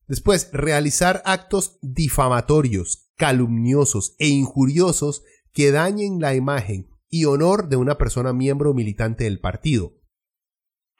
Después, 0.08 0.50
realizar 0.52 1.22
actos 1.26 1.78
difamatorios, 1.82 3.12
calumniosos 3.16 4.16
e 4.18 4.28
injuriosos 4.28 5.22
que 5.52 5.70
dañen 5.70 6.18
la 6.18 6.34
imagen 6.34 6.88
y 7.08 7.26
honor 7.26 7.68
de 7.68 7.76
una 7.76 7.98
persona 7.98 8.32
miembro 8.32 8.74
militante 8.74 9.24
del 9.24 9.38
partido. 9.38 9.98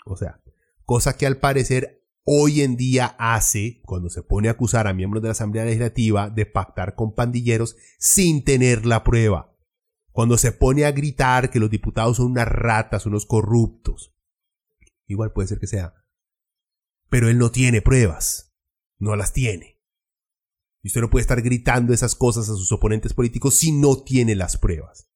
O 0.05 0.17
sea, 0.17 0.41
cosa 0.85 1.17
que 1.17 1.27
al 1.27 1.39
parecer 1.39 1.98
hoy 2.31 2.61
en 2.61 2.77
día 2.77 3.17
hace 3.19 3.81
cuando 3.87 4.11
se 4.11 4.23
pone 4.23 4.49
a 4.49 4.51
acusar 4.51 4.87
a 4.87 4.93
miembros 4.93 5.23
de 5.23 5.29
la 5.29 5.33
Asamblea 5.33 5.65
Legislativa 5.65 6.29
de 6.29 6.45
pactar 6.45 6.95
con 6.95 7.15
pandilleros 7.15 7.77
sin 7.99 8.45
tener 8.45 8.85
la 8.85 9.03
prueba. 9.03 9.57
Cuando 10.13 10.37
se 10.37 10.53
pone 10.53 10.85
a 10.85 10.93
gritar 10.93 11.51
que 11.51 11.59
los 11.59 11.71
diputados 11.71 12.19
son 12.19 12.33
unas 12.33 12.47
ratas, 12.47 13.07
unos 13.07 13.25
corruptos. 13.25 14.15
Igual 15.07 15.33
puede 15.33 15.49
ser 15.49 15.59
que 15.59 15.67
sea. 15.67 16.05
Pero 17.09 17.31
él 17.31 17.39
no 17.39 17.51
tiene 17.51 17.81
pruebas. 17.81 18.55
No 18.99 19.17
las 19.17 19.33
tiene. 19.33 19.81
Y 20.83 20.89
usted 20.89 21.01
no 21.01 21.09
puede 21.09 21.23
estar 21.23 21.41
gritando 21.41 21.95
esas 21.95 22.15
cosas 22.15 22.51
a 22.51 22.57
sus 22.57 22.71
oponentes 22.73 23.15
políticos 23.15 23.55
si 23.55 23.73
no 23.73 24.03
tiene 24.03 24.35
las 24.35 24.59
pruebas. 24.59 25.11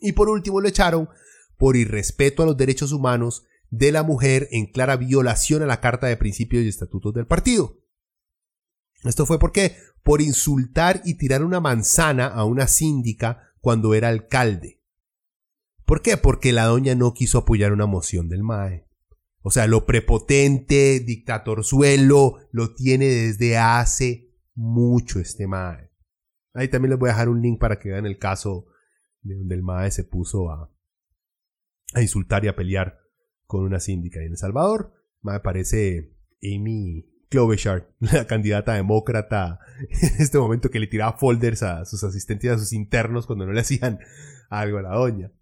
Y 0.00 0.12
por 0.12 0.30
último 0.30 0.62
lo 0.62 0.68
echaron 0.68 1.10
por 1.58 1.76
irrespeto 1.76 2.44
a 2.44 2.46
los 2.46 2.56
derechos 2.56 2.92
humanos 2.92 3.44
de 3.70 3.92
la 3.92 4.02
mujer 4.02 4.48
en 4.50 4.66
clara 4.66 4.96
violación 4.96 5.62
a 5.62 5.66
la 5.66 5.80
Carta 5.80 6.08
de 6.08 6.16
Principios 6.16 6.64
y 6.64 6.68
Estatutos 6.68 7.14
del 7.14 7.26
partido. 7.26 7.78
Esto 9.04 9.24
fue 9.24 9.38
porque 9.38 9.76
por 10.02 10.20
insultar 10.20 11.00
y 11.04 11.14
tirar 11.14 11.44
una 11.44 11.60
manzana 11.60 12.26
a 12.26 12.44
una 12.44 12.66
síndica 12.66 13.52
cuando 13.60 13.94
era 13.94 14.08
alcalde. 14.08 14.82
¿Por 15.84 16.02
qué? 16.02 16.16
Porque 16.16 16.52
la 16.52 16.64
doña 16.64 16.94
no 16.94 17.14
quiso 17.14 17.38
apoyar 17.38 17.72
una 17.72 17.86
moción 17.86 18.28
del 18.28 18.42
MAE. 18.42 18.86
O 19.42 19.50
sea, 19.50 19.66
lo 19.66 19.86
prepotente, 19.86 21.00
dictatorzuelo, 21.00 22.36
lo 22.52 22.74
tiene 22.74 23.06
desde 23.06 23.56
hace 23.56 24.34
mucho 24.54 25.18
este 25.18 25.46
MAE. 25.46 25.90
Ahí 26.52 26.68
también 26.68 26.90
les 26.90 26.98
voy 26.98 27.08
a 27.08 27.12
dejar 27.12 27.28
un 27.28 27.40
link 27.40 27.58
para 27.58 27.78
que 27.78 27.90
vean 27.90 28.06
el 28.06 28.18
caso 28.18 28.66
de 29.22 29.34
donde 29.36 29.54
el 29.54 29.62
MAE 29.62 29.90
se 29.90 30.04
puso 30.04 30.50
a, 30.50 30.70
a 31.94 32.02
insultar 32.02 32.44
y 32.44 32.48
a 32.48 32.56
pelear 32.56 33.00
con 33.50 33.64
una 33.64 33.80
síndica 33.80 34.20
en 34.20 34.30
El 34.30 34.38
Salvador. 34.38 34.94
Me 35.22 35.40
parece 35.40 36.16
Amy 36.40 37.04
Klobuchar, 37.28 37.92
la 37.98 38.26
candidata 38.26 38.74
demócrata 38.74 39.58
en 39.80 40.22
este 40.22 40.38
momento 40.38 40.70
que 40.70 40.78
le 40.78 40.86
tiraba 40.86 41.18
folders 41.18 41.64
a 41.64 41.84
sus 41.84 42.02
asistentes 42.04 42.50
a 42.50 42.58
sus 42.58 42.72
internos 42.72 43.26
cuando 43.26 43.44
no 43.44 43.52
le 43.52 43.60
hacían 43.60 43.98
algo 44.48 44.78
a 44.78 44.82
la 44.82 44.94
doña. 44.94 45.32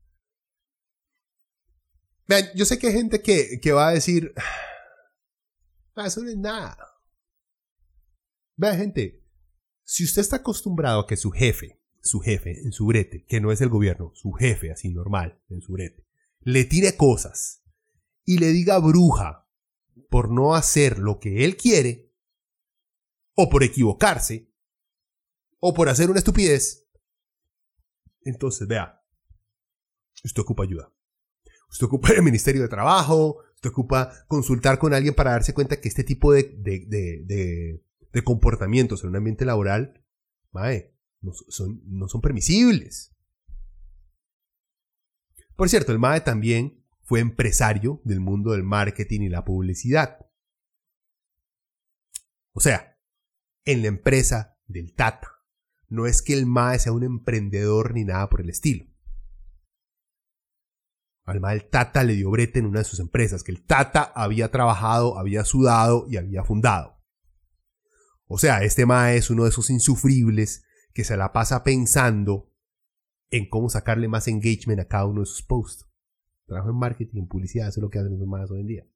Vean, 2.27 2.47
yo 2.55 2.65
sé 2.65 2.79
que 2.79 2.89
hay 2.89 2.95
gente 2.95 3.21
que, 3.21 3.61
que 3.61 3.73
va 3.73 3.89
a 3.89 3.93
decir, 3.93 4.33
ah, 5.95 6.07
eso 6.07 6.23
no 6.23 6.31
es 6.31 6.37
nada. 6.37 6.79
Vean, 8.57 8.79
gente, 8.79 9.23
si 9.85 10.05
usted 10.05 10.23
está 10.23 10.37
acostumbrado 10.37 11.01
a 11.01 11.07
que 11.07 11.19
su 11.19 11.31
jefe, 11.31 11.83
su 12.01 12.21
jefe 12.21 12.59
en 12.63 12.73
su 12.73 12.87
brete, 12.87 13.27
que 13.27 13.41
no 13.43 13.53
es 13.53 13.61
el 13.61 13.69
gobierno, 13.69 14.13
su 14.15 14.33
jefe 14.33 14.73
así 14.73 14.89
normal 14.89 15.43
en 15.51 15.61
su 15.61 15.75
brete, 15.75 16.07
le 16.41 16.65
tire 16.65 16.97
cosas 16.97 17.59
y 18.29 18.37
le 18.37 18.49
diga 18.49 18.79
bruja 18.79 19.49
por 20.11 20.31
no 20.31 20.55
hacer 20.55 20.99
lo 20.99 21.19
que 21.19 21.47
él 21.47 21.57
quiere, 21.57 22.13
o 23.35 23.49
por 23.49 23.63
equivocarse, 23.63 24.53
o 25.61 25.73
por 25.73 25.89
hacer 25.89 26.11
una 26.11 26.19
estupidez, 26.19 26.87
entonces 28.21 28.69
vea, 28.69 29.03
usted 30.23 30.43
ocupa 30.43 30.65
ayuda. 30.65 30.93
Usted 31.71 31.87
ocupa 31.87 32.11
el 32.13 32.23
Ministerio 32.23 32.61
de 32.61 32.69
Trabajo, 32.69 33.45
usted 33.55 33.71
ocupa 33.71 34.13
consultar 34.27 34.79
con 34.79 34.93
alguien 34.93 35.15
para 35.15 35.31
darse 35.31 35.55
cuenta 35.55 35.81
que 35.81 35.89
este 35.89 36.05
tipo 36.05 36.35
de, 36.35 36.43
de, 36.59 37.83
comportamientos 38.25 39.05
en 39.05 39.09
un 39.09 39.17
ambiente 39.17 39.47
laboral, 39.47 40.05
no 40.53 41.33
son, 41.49 41.81
no 41.87 42.09
son 42.09 42.21
permisibles. 42.21 43.17
Por 45.57 45.71
cierto, 45.71 45.93
el 45.93 45.99
MAE 45.99 46.21
también 46.21 46.85
fue 47.09 47.21
empresario 47.21 48.03
del 48.05 48.21
mundo 48.21 48.53
del 48.53 48.65
marketing 48.65 49.23
y 49.23 49.29
la 49.31 49.43
publicidad. 49.43 50.27
O 52.53 52.61
sea, 52.61 52.99
en 53.65 53.81
la 53.81 53.89
empresa 53.89 54.59
del 54.67 54.95
Tata. 54.95 55.27
No 55.89 56.05
es 56.05 56.21
que 56.21 56.35
el 56.35 56.45
MAE 56.45 56.79
sea 56.79 56.93
un 56.93 57.05
emprendedor 57.05 57.95
ni 57.95 58.05
nada 58.05 58.29
por 58.29 58.43
el 58.43 58.51
estilo. 58.51 58.85
Al 61.25 61.41
MAE 61.41 61.55
el 61.55 61.71
Tata 61.71 62.05
le 62.05 62.13
dio 62.13 62.31
brete 62.31 62.59
en 62.59 62.67
una 62.67 62.81
de 62.81 62.85
sus 62.85 63.01
empresas, 63.01 63.43
que 63.43 63.53
el 63.53 63.65
Tata 63.65 64.03
había 64.03 64.51
trabajado, 64.51 65.19
había 65.19 65.47
sudado 65.47 66.05
y 66.11 66.19
había 66.19 66.45
fundado. 66.45 67.03
O 68.27 68.37
sea, 68.37 68.63
este 68.65 68.85
MAE 68.85 69.17
es 69.17 69.31
uno 69.31 69.45
de 69.45 69.49
esos 69.49 69.71
insufribles 69.71 70.63
que 70.93 71.05
se 71.05 71.17
la 71.17 71.33
pasa 71.33 71.65
pensando 71.65 72.53
en 73.31 73.49
cómo 73.49 73.71
sacarle 73.71 74.09
más 74.09 74.29
engagement 74.29 74.81
a 74.81 74.89
cada 74.89 75.07
uno 75.07 75.21
de 75.21 75.27
sus 75.27 75.43
posts. 75.43 75.88
Trabajo 76.49 76.71
en 76.71 76.79
marketing, 76.79 77.19
en 77.21 77.29
publicidad, 77.29 77.69
eso 77.69 77.81
es 77.81 77.83
lo 77.83 77.91
que 77.91 77.99
hacen 77.99 78.19
los 78.19 78.27
más 78.27 78.51
hoy 78.51 78.61
en 78.61 78.67
día. 78.67 78.87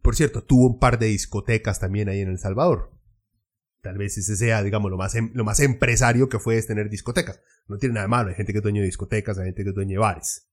Por 0.00 0.16
cierto, 0.16 0.42
tuvo 0.42 0.66
un 0.66 0.78
par 0.78 0.98
de 0.98 1.06
discotecas 1.06 1.78
también 1.78 2.08
ahí 2.08 2.20
en 2.20 2.30
El 2.30 2.38
Salvador. 2.38 2.98
Tal 3.82 3.98
vez 3.98 4.16
ese 4.16 4.36
sea, 4.36 4.62
digamos, 4.62 4.90
lo 4.90 4.96
más, 4.96 5.14
em, 5.14 5.30
lo 5.34 5.44
más 5.44 5.60
empresario 5.60 6.30
que 6.30 6.38
fue 6.38 6.56
es 6.56 6.66
tener 6.66 6.88
discotecas. 6.88 7.42
No 7.68 7.76
tiene 7.76 7.94
nada 7.94 8.06
de 8.06 8.10
malo, 8.10 8.30
hay 8.30 8.34
gente 8.34 8.52
que 8.52 8.58
es 8.58 8.62
dueño 8.62 8.80
de 8.80 8.86
discotecas, 8.86 9.38
hay 9.38 9.44
gente 9.46 9.62
que 9.62 9.68
es 9.68 9.74
dueño 9.74 9.92
de 9.92 9.98
bares. 9.98 10.50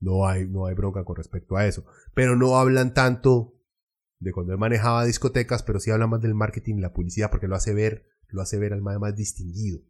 No 0.00 0.26
hay, 0.26 0.48
no 0.48 0.64
hay 0.64 0.74
bronca 0.74 1.04
con 1.04 1.16
respecto 1.16 1.56
a 1.56 1.66
eso. 1.66 1.84
Pero 2.14 2.34
no 2.34 2.56
hablan 2.58 2.94
tanto 2.94 3.60
de 4.20 4.32
cuando 4.32 4.54
él 4.54 4.58
manejaba 4.58 5.04
discotecas, 5.04 5.62
pero 5.62 5.80
sí 5.80 5.90
hablan 5.90 6.08
más 6.08 6.22
del 6.22 6.34
marketing 6.34 6.76
y 6.76 6.80
la 6.80 6.94
publicidad 6.94 7.30
porque 7.30 7.46
lo 7.46 7.56
hace 7.56 7.74
ver 7.74 8.06
lo 8.32 8.40
hace 8.40 8.58
ver 8.58 8.72
al 8.72 8.80
más 8.80 9.14
distinguido. 9.14 9.80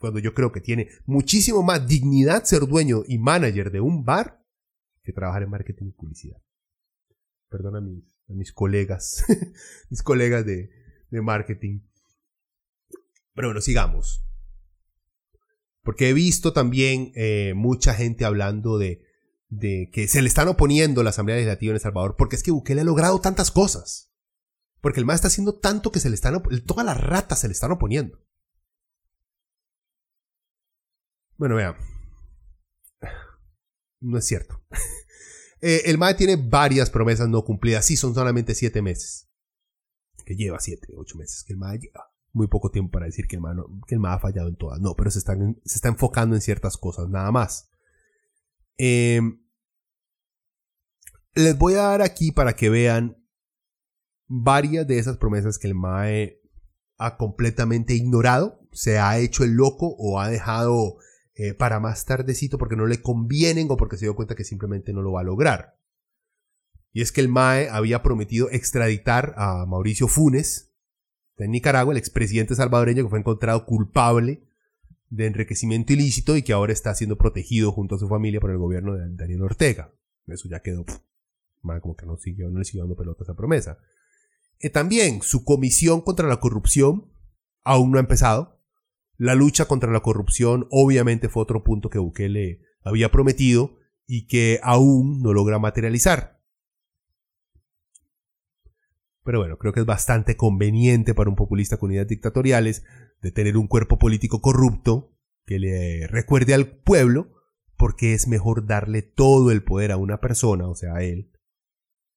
Cuando 0.00 0.18
yo 0.18 0.32
creo 0.32 0.50
que 0.50 0.62
tiene 0.62 0.88
muchísimo 1.04 1.62
más 1.62 1.86
dignidad 1.86 2.44
ser 2.44 2.66
dueño 2.66 3.02
y 3.06 3.18
manager 3.18 3.70
de 3.70 3.82
un 3.82 4.02
bar 4.02 4.42
que 5.02 5.12
trabajar 5.12 5.42
en 5.42 5.50
marketing 5.50 5.88
y 5.88 5.92
publicidad. 5.92 6.42
Perdón 7.50 7.76
a 7.76 7.80
mis, 7.82 8.50
a 8.50 8.54
colegas, 8.54 9.26
mis 9.90 10.02
colegas 10.02 10.46
de, 10.46 10.70
de 11.10 11.20
marketing. 11.20 11.80
Pero 13.34 13.48
bueno, 13.48 13.60
sigamos. 13.60 14.24
Porque 15.82 16.08
he 16.08 16.14
visto 16.14 16.54
también 16.54 17.12
eh, 17.14 17.52
mucha 17.54 17.92
gente 17.92 18.24
hablando 18.24 18.78
de, 18.78 19.04
de 19.50 19.90
que 19.92 20.08
se 20.08 20.22
le 20.22 20.28
están 20.28 20.48
oponiendo 20.48 21.02
la 21.02 21.10
Asamblea 21.10 21.36
Legislativa 21.36 21.72
en 21.72 21.76
El 21.76 21.82
Salvador 21.82 22.16
porque 22.16 22.36
es 22.36 22.42
que 22.42 22.52
Bukele 22.52 22.80
ha 22.80 22.84
logrado 22.84 23.20
tantas 23.20 23.50
cosas. 23.50 24.10
Porque 24.80 24.98
el 24.98 25.04
MAE 25.04 25.16
está 25.16 25.28
haciendo 25.28 25.58
tanto 25.58 25.92
que 25.92 26.00
se 26.00 26.08
le 26.08 26.14
están, 26.14 26.42
todas 26.64 26.86
las 26.86 26.98
ratas 26.98 27.40
se 27.40 27.48
le 27.48 27.52
están 27.52 27.72
oponiendo. 27.72 28.18
Bueno, 31.40 31.54
vean. 31.54 31.74
No 34.00 34.18
es 34.18 34.26
cierto. 34.26 34.62
Eh, 35.62 35.90
el 35.90 35.98
MAE 35.98 36.14
tiene 36.14 36.36
varias 36.36 36.88
promesas 36.88 37.28
no 37.28 37.44
cumplidas. 37.44 37.84
Sí, 37.84 37.94
son 37.94 38.14
solamente 38.14 38.54
siete 38.54 38.80
meses. 38.80 39.28
Que 40.24 40.34
lleva 40.34 40.58
siete, 40.58 40.94
ocho 40.96 41.18
meses. 41.18 41.44
Que 41.44 41.52
el 41.52 41.58
MAE 41.58 41.80
lleva 41.80 42.10
muy 42.32 42.46
poco 42.46 42.70
tiempo 42.70 42.92
para 42.92 43.04
decir 43.04 43.26
que 43.28 43.36
el 43.36 43.42
MAE, 43.42 44.14
ha 44.14 44.18
fallado 44.18 44.48
en 44.48 44.56
todas. 44.56 44.80
No, 44.80 44.94
pero 44.96 45.10
se, 45.10 45.20
se 45.20 45.26
está 45.66 45.88
enfocando 45.88 46.34
en 46.34 46.40
ciertas 46.40 46.78
cosas, 46.78 47.10
nada 47.10 47.30
más. 47.30 47.68
Em, 48.78 49.44
les 51.34 51.58
voy 51.58 51.74
a 51.74 51.82
dar 51.82 52.00
aquí 52.00 52.32
para 52.32 52.54
que 52.54 52.70
vean 52.70 53.22
varias 54.28 54.86
de 54.86 54.98
esas 54.98 55.18
promesas 55.18 55.58
que 55.58 55.66
el 55.66 55.74
MAE 55.74 56.40
ha 56.96 57.18
completamente 57.18 57.92
ignorado, 57.92 58.66
se 58.72 58.98
ha 58.98 59.18
hecho 59.18 59.44
el 59.44 59.50
loco 59.50 59.94
o 59.98 60.20
ha 60.20 60.30
dejado 60.30 60.96
eh, 61.42 61.54
para 61.54 61.80
más 61.80 62.04
tardecito 62.04 62.58
porque 62.58 62.76
no 62.76 62.84
le 62.84 63.00
convienen 63.00 63.68
o 63.70 63.78
porque 63.78 63.96
se 63.96 64.04
dio 64.04 64.14
cuenta 64.14 64.34
que 64.34 64.44
simplemente 64.44 64.92
no 64.92 65.00
lo 65.00 65.12
va 65.12 65.22
a 65.22 65.24
lograr. 65.24 65.78
Y 66.92 67.00
es 67.00 67.12
que 67.12 67.22
el 67.22 67.30
MAE 67.30 67.70
había 67.70 68.02
prometido 68.02 68.50
extraditar 68.50 69.32
a 69.38 69.64
Mauricio 69.64 70.06
Funes 70.06 70.74
de 71.38 71.48
Nicaragua, 71.48 71.94
el 71.94 71.98
expresidente 71.98 72.54
salvadoreño 72.54 73.04
que 73.04 73.08
fue 73.08 73.20
encontrado 73.20 73.64
culpable 73.64 74.42
de 75.08 75.24
enriquecimiento 75.24 75.94
ilícito 75.94 76.36
y 76.36 76.42
que 76.42 76.52
ahora 76.52 76.74
está 76.74 76.94
siendo 76.94 77.16
protegido 77.16 77.72
junto 77.72 77.94
a 77.94 77.98
su 77.98 78.06
familia 78.06 78.38
por 78.38 78.50
el 78.50 78.58
gobierno 78.58 78.92
de 78.92 79.08
Daniel 79.08 79.40
Ortega. 79.40 79.94
Eso 80.26 80.46
ya 80.46 80.60
quedó, 80.60 80.84
como 81.62 81.96
que 81.96 82.04
no, 82.04 82.18
siguió, 82.18 82.50
no 82.50 82.58
le 82.58 82.66
siguió 82.66 82.82
dando 82.82 82.96
pelota 82.96 83.24
esa 83.24 83.34
promesa. 83.34 83.78
Eh, 84.58 84.68
también 84.68 85.22
su 85.22 85.42
comisión 85.46 86.02
contra 86.02 86.28
la 86.28 86.38
corrupción 86.38 87.10
aún 87.64 87.92
no 87.92 87.96
ha 87.96 88.00
empezado. 88.00 88.59
La 89.20 89.34
lucha 89.34 89.66
contra 89.66 89.92
la 89.92 90.00
corrupción 90.00 90.66
obviamente 90.70 91.28
fue 91.28 91.42
otro 91.42 91.62
punto 91.62 91.90
que 91.90 91.98
Bukele 91.98 92.62
había 92.82 93.10
prometido 93.10 93.76
y 94.06 94.26
que 94.26 94.60
aún 94.62 95.20
no 95.20 95.34
logra 95.34 95.58
materializar. 95.58 96.42
Pero 99.22 99.40
bueno, 99.40 99.58
creo 99.58 99.74
que 99.74 99.80
es 99.80 99.86
bastante 99.86 100.38
conveniente 100.38 101.12
para 101.12 101.28
un 101.28 101.36
populista 101.36 101.76
con 101.76 101.92
ideas 101.92 102.08
dictatoriales 102.08 102.82
de 103.20 103.30
tener 103.30 103.58
un 103.58 103.68
cuerpo 103.68 103.98
político 103.98 104.40
corrupto 104.40 105.14
que 105.44 105.58
le 105.58 106.06
recuerde 106.06 106.54
al 106.54 106.78
pueblo 106.78 107.34
porque 107.76 108.14
es 108.14 108.26
mejor 108.26 108.66
darle 108.66 109.02
todo 109.02 109.50
el 109.50 109.62
poder 109.62 109.92
a 109.92 109.98
una 109.98 110.18
persona, 110.18 110.66
o 110.66 110.74
sea, 110.74 110.94
a 110.94 111.02
él, 111.02 111.30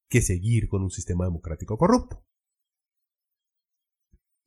que 0.07 0.21
seguir 0.21 0.69
con 0.69 0.81
un 0.81 0.89
sistema 0.89 1.25
democrático 1.25 1.77
corrupto. 1.77 2.25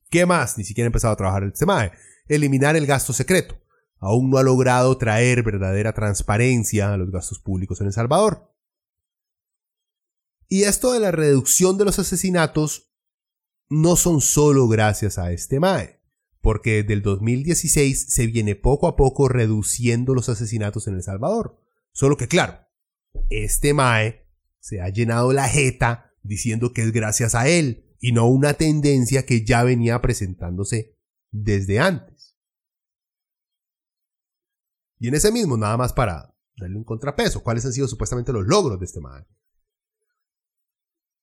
¿Qué 0.08 0.24
más? 0.24 0.56
Ni 0.56 0.64
siquiera 0.64 0.86
ha 0.86 0.88
empezado 0.88 1.12
a 1.12 1.18
trabajar 1.18 1.42
el 1.42 1.54
SEMAE. 1.54 1.92
Eliminar 2.28 2.76
el 2.76 2.86
gasto 2.86 3.12
secreto. 3.12 3.56
Aún 3.98 4.30
no 4.30 4.38
ha 4.38 4.42
logrado 4.42 4.96
traer 4.98 5.42
verdadera 5.42 5.92
transparencia 5.92 6.92
a 6.92 6.96
los 6.96 7.10
gastos 7.10 7.38
públicos 7.38 7.80
en 7.80 7.88
El 7.88 7.92
Salvador. 7.92 8.52
Y 10.48 10.62
esto 10.62 10.92
de 10.92 11.00
la 11.00 11.10
reducción 11.10 11.76
de 11.78 11.84
los 11.84 11.98
asesinatos 11.98 12.92
no 13.68 13.96
son 13.96 14.20
solo 14.20 14.68
gracias 14.68 15.18
a 15.18 15.32
este 15.32 15.58
MAE, 15.58 16.00
porque 16.40 16.82
desde 16.82 16.92
el 16.92 17.02
2016 17.02 18.12
se 18.12 18.26
viene 18.26 18.54
poco 18.54 18.86
a 18.86 18.96
poco 18.96 19.28
reduciendo 19.28 20.14
los 20.14 20.28
asesinatos 20.28 20.86
en 20.86 20.94
El 20.94 21.02
Salvador. 21.02 21.60
Solo 21.90 22.16
que 22.16 22.28
claro, 22.28 22.58
este 23.30 23.74
MAE 23.74 24.28
se 24.60 24.80
ha 24.80 24.88
llenado 24.88 25.32
la 25.32 25.48
jeta 25.48 26.12
diciendo 26.22 26.72
que 26.72 26.82
es 26.82 26.92
gracias 26.92 27.34
a 27.34 27.48
él, 27.48 27.84
y 27.98 28.12
no 28.12 28.28
una 28.28 28.54
tendencia 28.54 29.24
que 29.24 29.44
ya 29.44 29.64
venía 29.64 30.00
presentándose 30.02 30.96
desde 31.30 31.78
antes. 31.80 32.15
Y 34.98 35.08
en 35.08 35.14
ese 35.14 35.30
mismo, 35.30 35.56
nada 35.56 35.76
más 35.76 35.92
para 35.92 36.34
darle 36.56 36.76
un 36.76 36.84
contrapeso, 36.84 37.42
¿cuáles 37.42 37.64
han 37.66 37.72
sido 37.72 37.88
supuestamente 37.88 38.32
los 38.32 38.46
logros 38.46 38.78
de 38.78 38.86
este 38.86 39.00
man? 39.00 39.26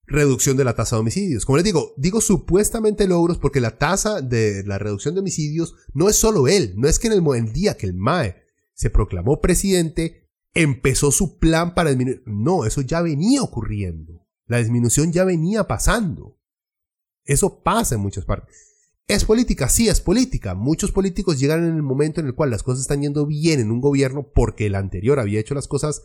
Reducción 0.06 0.58
de 0.58 0.66
la 0.66 0.76
tasa 0.76 0.96
de 0.96 1.02
homicidios. 1.02 1.46
Como 1.46 1.58
les 1.58 1.66
digo, 1.66 1.94
digo 1.98 2.22
supuestamente 2.22 3.08
logros 3.08 3.40
porque 3.40 3.62
la 3.62 3.78
tasa 3.78 4.22
de 4.22 4.64
la 4.66 4.78
reducción 4.78 5.14
de 5.14 5.22
homicidios 5.22 5.76
no 5.94 6.10
es 6.10 6.16
solo 6.16 6.48
él, 6.48 6.74
no 6.76 6.88
es 6.88 7.00
que 7.00 7.08
en 7.08 7.14
el, 7.14 7.24
el 7.36 7.54
día 7.54 7.78
que 7.78 7.88
el 7.88 7.96
MAE 7.96 8.44
se 8.74 8.90
proclamó 8.90 9.40
presidente, 9.42 10.30
empezó 10.54 11.12
su 11.12 11.40
plan 11.40 11.74
para 11.74 11.90
disminuir. 11.90 12.22
No, 12.26 12.66
eso 12.66 12.82
ya 12.82 13.02
venía 13.02 13.42
ocurriendo. 13.42 14.28
La 14.46 14.58
disminución 14.58 15.12
ya 15.12 15.24
venía 15.24 15.68
pasando. 15.68 16.38
Eso 17.24 17.64
pasa 17.64 17.96
en 17.96 18.02
muchas 18.02 18.26
partes. 18.26 18.73
¿Es 19.08 19.26
política? 19.26 19.68
Sí, 19.68 19.90
es 19.90 20.00
política. 20.00 20.56
Muchos 20.56 20.92
políticos 20.92 21.40
llegan 21.40 21.66
en 21.66 21.76
el 21.76 21.84
momento 21.84 22.22
en 22.22 22.28
el 22.28 22.36
cual 22.36 22.52
las 22.52 22.64
cosas 22.64 22.82
están 22.82 23.02
yendo 23.02 23.26
bien 23.26 23.60
en 23.60 23.72
un 23.72 23.82
gobierno 23.82 24.32
porque 24.34 24.66
el 24.66 24.76
anterior 24.76 25.20
había 25.20 25.40
hecho 25.40 25.56
las 25.56 25.68
cosas 25.68 26.04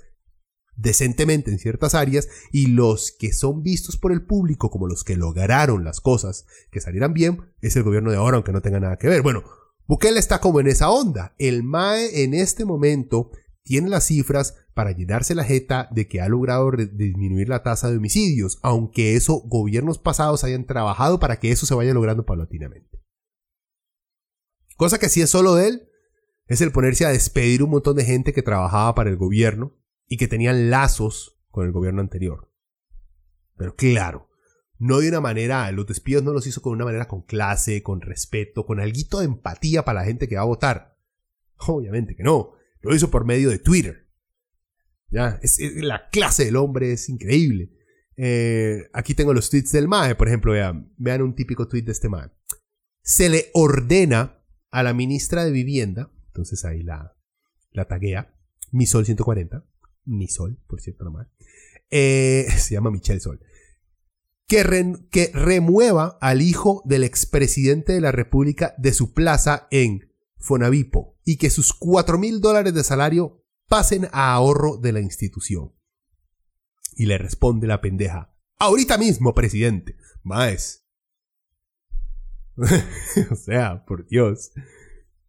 decentemente 0.75 1.51
en 1.51 1.59
ciertas 1.59 1.95
áreas 1.95 2.29
y 2.53 2.67
los 2.67 3.13
que 3.13 3.33
son 3.33 3.63
vistos 3.63 3.97
por 3.97 4.13
el 4.13 4.25
público 4.25 4.71
como 4.71 4.87
los 4.87 5.05
que 5.05 5.17
lograron 5.17 5.85
las 5.85 6.01
cosas 6.01 6.47
que 6.71 6.81
salieran 6.81 7.15
bien 7.15 7.53
es 7.61 7.77
el 7.77 7.83
gobierno 7.83 8.11
de 8.11 8.17
ahora, 8.17 8.37
aunque 8.37 8.53
no 8.53 8.63
tenga 8.63 8.81
nada 8.81 8.97
que 8.97 9.09
ver. 9.09 9.23
Bueno, 9.23 9.45
Bukele 9.87 10.19
está 10.19 10.41
como 10.41 10.61
en 10.61 10.67
esa 10.67 10.91
onda. 10.91 11.35
El 11.39 11.63
MAE 11.63 12.25
en 12.25 12.35
este 12.35 12.65
momento 12.65 13.31
tiene 13.63 13.89
las 13.89 14.07
cifras 14.07 14.55
para 14.79 14.93
llenarse 14.93 15.35
la 15.35 15.43
jeta 15.43 15.89
de 15.91 16.07
que 16.07 16.21
ha 16.21 16.29
logrado 16.29 16.71
disminuir 16.71 17.49
la 17.49 17.65
tasa 17.65 17.91
de 17.91 17.97
homicidios, 17.97 18.61
aunque 18.63 19.17
eso 19.17 19.41
gobiernos 19.45 19.99
pasados 19.99 20.45
hayan 20.45 20.67
trabajado 20.67 21.19
para 21.19 21.41
que 21.41 21.51
eso 21.51 21.67
se 21.67 21.75
vaya 21.75 21.93
logrando 21.93 22.25
paulatinamente. 22.25 23.03
Cosa 24.77 25.01
que 25.01 25.09
sí 25.09 25.21
es 25.21 25.31
solo 25.31 25.57
de 25.57 25.67
él, 25.67 25.89
es 26.47 26.61
el 26.61 26.71
ponerse 26.71 27.05
a 27.05 27.11
despedir 27.11 27.65
un 27.65 27.71
montón 27.71 27.97
de 27.97 28.05
gente 28.05 28.33
que 28.33 28.43
trabajaba 28.43 28.95
para 28.95 29.11
el 29.11 29.17
gobierno 29.17 29.77
y 30.07 30.17
que 30.17 30.29
tenían 30.29 30.71
lazos 30.71 31.41
con 31.51 31.67
el 31.67 31.73
gobierno 31.73 32.01
anterior. 32.01 32.49
Pero 33.57 33.75
claro, 33.75 34.29
no 34.79 35.01
de 35.01 35.09
una 35.09 35.21
manera, 35.21 35.69
los 35.73 35.89
despidos 35.89 36.23
no 36.23 36.33
los 36.33 36.47
hizo 36.47 36.63
con 36.63 36.73
una 36.73 36.85
manera 36.85 37.09
con 37.09 37.23
clase, 37.23 37.83
con 37.83 38.01
respeto, 38.01 38.65
con 38.65 38.79
algo 38.79 39.19
de 39.19 39.25
empatía 39.25 39.85
para 39.85 40.03
la 40.03 40.07
gente 40.07 40.29
que 40.29 40.37
va 40.37 40.43
a 40.43 40.45
votar 40.45 40.99
Obviamente 41.67 42.15
que 42.15 42.23
no. 42.23 42.53
Lo 42.81 42.95
hizo 42.95 43.11
por 43.11 43.25
medio 43.25 43.51
de 43.51 43.59
Twitter. 43.59 44.08
Ya, 45.11 45.41
la 45.77 46.11
clase 46.11 46.45
del 46.45 46.57
hombre 46.57 46.93
es 46.93 47.09
increíble. 47.09 47.71
Eh, 48.17 48.89
aquí 48.93 49.15
tengo 49.15 49.33
los 49.33 49.49
tweets 49.49 49.73
del 49.73 49.89
MAE, 49.89 50.17
por 50.17 50.29
ejemplo, 50.29 50.53
vean, 50.53 51.23
un 51.23 51.35
típico 51.35 51.69
tweet 51.69 51.83
de 51.83 51.93
este 51.93 52.09
MAE. 52.09 52.31
Se 53.03 53.29
le 53.29 53.51
ordena 53.55 54.45
a 54.71 54.83
la 54.83 54.93
ministra 54.93 55.45
de 55.45 55.53
Vivienda, 55.53 56.11
entonces 56.27 56.65
ahí 56.65 56.83
la, 56.83 57.17
la 57.73 57.87
taguea, 57.87 58.35
Misol 58.71 59.07
140, 59.07 59.65
Misol, 60.05 60.59
por 60.67 60.81
cierto, 60.81 61.05
nomás, 61.05 61.29
eh, 61.91 62.47
se 62.57 62.75
llama 62.75 62.91
Michelle 62.91 63.21
Sol, 63.21 63.41
que, 64.47 64.95
que 65.11 65.31
remueva 65.33 66.19
al 66.21 66.43
hijo 66.43 66.83
del 66.85 67.05
expresidente 67.05 67.93
de 67.93 68.01
la 68.01 68.13
República 68.13 68.75
de 68.79 68.93
su 68.93 69.15
plaza 69.15 69.69
en 69.71 70.13
Fonavipo 70.37 71.19
y 71.25 71.37
que 71.37 71.51
sus 71.51 71.73
4 71.73 72.19
mil 72.19 72.41
dólares 72.41 72.75
de 72.75 72.83
salario 72.83 73.45
pasen 73.69 74.09
a 74.13 74.33
ahorro 74.33 74.77
de 74.77 74.93
la 74.93 75.01
institución. 75.01 75.75
Y 76.97 77.07
le 77.07 77.19
responde 77.19 77.67
la 77.67 77.81
pendeja. 77.81 78.35
Ahorita 78.59 78.99
mismo, 78.99 79.35
presidente. 79.35 79.97
Maes. 80.23 80.85
o 83.31 83.37
sea, 83.37 83.85
por 83.85 84.07
Dios. 84.07 84.51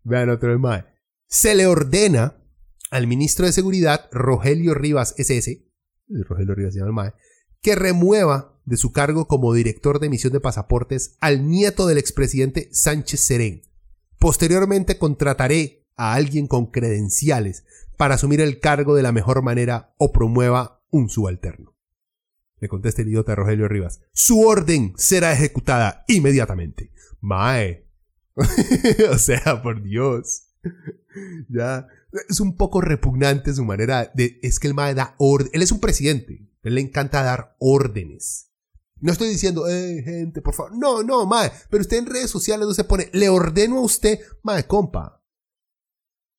Vean 0.04 0.30
otro 0.30 0.58
Mae. 0.58 0.86
Se 1.28 1.54
le 1.54 1.68
ordena 1.68 2.44
al 2.90 3.06
ministro 3.06 3.46
de 3.46 3.52
Seguridad, 3.52 4.10
Rogelio 4.12 4.74
Rivas 4.74 5.14
SS, 5.18 5.64
Rogelio 6.08 6.56
Rivas 6.56 6.74
se 6.74 6.80
llama 6.80 6.90
el 6.90 6.94
Mae, 6.94 7.14
que 7.62 7.76
remueva 7.76 8.60
de 8.66 8.78
su 8.78 8.92
cargo 8.92 9.28
como 9.28 9.54
director 9.54 10.00
de 10.00 10.08
emisión 10.08 10.34
de 10.34 10.40
pasaportes 10.40 11.18
al 11.20 11.48
nieto 11.48 11.86
del 11.86 12.00
expresidente 12.00 12.70
Sánchez 12.72 13.20
Serén. 13.20 13.62
Posteriormente 14.18 14.98
contrataré 14.98 15.88
a 15.96 16.14
alguien 16.14 16.48
con 16.48 16.72
credenciales 16.72 17.66
para 18.00 18.16
asumir 18.16 18.40
el 18.40 18.62
cargo 18.62 18.96
de 18.96 19.04
la 19.04 19.12
mejor 19.12 19.42
manera 19.42 19.94
o 19.98 20.14
promueva 20.14 20.82
un 20.90 21.10
subalterno. 21.10 21.76
Le 22.62 22.70
contesta 22.70 23.02
el 23.02 23.10
idiota 23.10 23.36
Rogelio 23.36 23.68
Rivas. 23.68 24.00
Su 24.14 24.40
orden 24.40 24.94
será 24.96 25.34
ejecutada 25.34 26.06
inmediatamente. 26.08 26.94
Mae. 27.20 27.90
o 29.12 29.18
sea, 29.18 29.62
por 29.62 29.84
Dios. 29.84 30.48
ya. 31.50 31.88
Es 32.30 32.40
un 32.40 32.56
poco 32.56 32.80
repugnante 32.80 33.54
su 33.54 33.66
manera 33.66 34.10
de... 34.14 34.40
Es 34.44 34.60
que 34.60 34.70
el 34.70 34.76
Mae 34.76 34.94
da 34.94 35.16
orden. 35.18 35.50
Él 35.52 35.62
es 35.62 35.74
un 35.74 35.82
presidente. 35.82 36.50
Él 36.64 36.76
le 36.76 36.82
encanta 36.82 37.22
dar 37.22 37.58
órdenes. 37.60 38.50
No 39.02 39.12
estoy 39.12 39.28
diciendo, 39.28 39.68
eh, 39.68 40.02
gente, 40.06 40.42
por 40.42 40.54
favor. 40.54 40.72
No, 40.74 41.04
no, 41.04 41.26
Mae. 41.26 41.52
Pero 41.70 41.82
usted 41.82 41.98
en 41.98 42.06
redes 42.06 42.32
sociales 42.32 42.66
no 42.66 42.74
se 42.74 42.86
pone, 42.86 43.10
le 43.12 43.28
ordeno 43.28 43.80
a 43.80 43.82
usted, 43.82 44.22
Mae, 44.42 44.66
compa. 44.68 45.22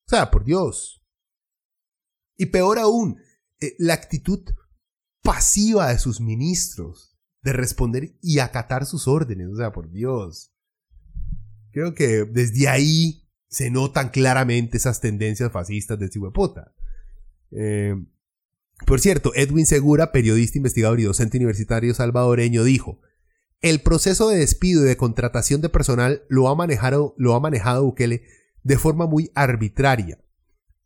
O 0.07 0.09
sea, 0.09 0.31
por 0.31 0.43
Dios. 0.43 1.01
Y 2.41 2.47
peor 2.47 2.79
aún, 2.79 3.19
eh, 3.61 3.75
la 3.79 3.93
actitud 3.93 4.41
pasiva 5.23 5.91
de 5.91 5.99
sus 5.99 6.23
ministros 6.23 7.19
de 7.43 7.53
responder 7.53 8.17
y 8.23 8.39
acatar 8.39 8.87
sus 8.87 9.07
órdenes. 9.07 9.49
O 9.49 9.57
sea, 9.57 9.73
por 9.73 9.91
Dios. 9.91 10.51
Creo 11.71 11.93
que 11.93 12.25
desde 12.25 12.67
ahí 12.67 13.29
se 13.49 13.69
notan 13.69 14.09
claramente 14.09 14.79
esas 14.79 15.03
tendencias 15.03 15.53
fascistas 15.53 15.99
de 15.99 16.09
Cihuepota. 16.09 16.73
Eh, 17.51 17.95
por 18.87 19.01
cierto, 19.01 19.33
Edwin 19.35 19.67
Segura, 19.67 20.11
periodista, 20.11 20.57
investigador 20.57 20.99
y 20.99 21.03
docente 21.03 21.37
universitario 21.37 21.93
salvadoreño, 21.93 22.65
dijo, 22.65 23.03
el 23.61 23.83
proceso 23.83 24.31
de 24.31 24.39
despido 24.39 24.83
y 24.83 24.89
de 24.89 24.97
contratación 24.97 25.61
de 25.61 25.69
personal 25.69 26.23
lo 26.31 26.49
ha 26.49 26.55
manejado, 26.55 27.15
lo 27.19 27.35
ha 27.35 27.41
manejado 27.41 27.85
Bukele 27.85 28.23
de 28.63 28.79
forma 28.79 29.07
muy 29.07 29.31
arbitraria 29.35 30.19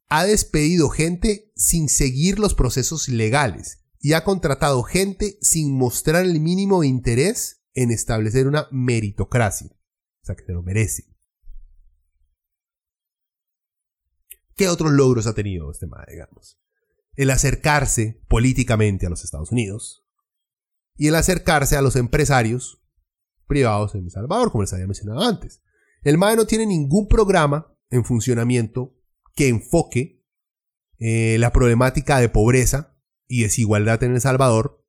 ha 0.08 0.24
despedido 0.24 0.90
gente 0.90 1.43
sin 1.54 1.88
seguir 1.88 2.38
los 2.38 2.54
procesos 2.54 3.08
legales 3.08 3.84
y 4.00 4.12
ha 4.12 4.24
contratado 4.24 4.82
gente 4.82 5.38
sin 5.40 5.76
mostrar 5.76 6.24
el 6.24 6.40
mínimo 6.40 6.84
interés 6.84 7.62
en 7.74 7.90
establecer 7.90 8.46
una 8.46 8.68
meritocracia. 8.70 9.68
O 9.68 10.26
sea, 10.26 10.34
que 10.34 10.44
se 10.44 10.52
lo 10.52 10.62
merece. 10.62 11.14
¿Qué 14.56 14.68
otros 14.68 14.92
logros 14.92 15.26
ha 15.26 15.34
tenido 15.34 15.70
este 15.70 15.86
MAE, 15.86 16.06
digamos? 16.10 16.60
El 17.14 17.30
acercarse 17.30 18.22
políticamente 18.28 19.06
a 19.06 19.10
los 19.10 19.24
Estados 19.24 19.52
Unidos 19.52 20.06
y 20.96 21.08
el 21.08 21.14
acercarse 21.16 21.76
a 21.76 21.82
los 21.82 21.96
empresarios 21.96 22.80
privados 23.46 23.94
en 23.94 24.04
El 24.04 24.10
Salvador, 24.10 24.52
como 24.52 24.62
les 24.62 24.72
había 24.72 24.86
mencionado 24.86 25.22
antes. 25.22 25.62
El 26.02 26.18
MAE 26.18 26.36
no 26.36 26.46
tiene 26.46 26.66
ningún 26.66 27.08
programa 27.08 27.74
en 27.90 28.04
funcionamiento 28.04 28.96
que 29.34 29.48
enfoque 29.48 30.23
eh, 31.06 31.36
la 31.38 31.52
problemática 31.52 32.18
de 32.18 32.30
pobreza 32.30 32.96
y 33.28 33.42
desigualdad 33.42 34.02
en 34.04 34.14
El 34.14 34.22
Salvador. 34.22 34.82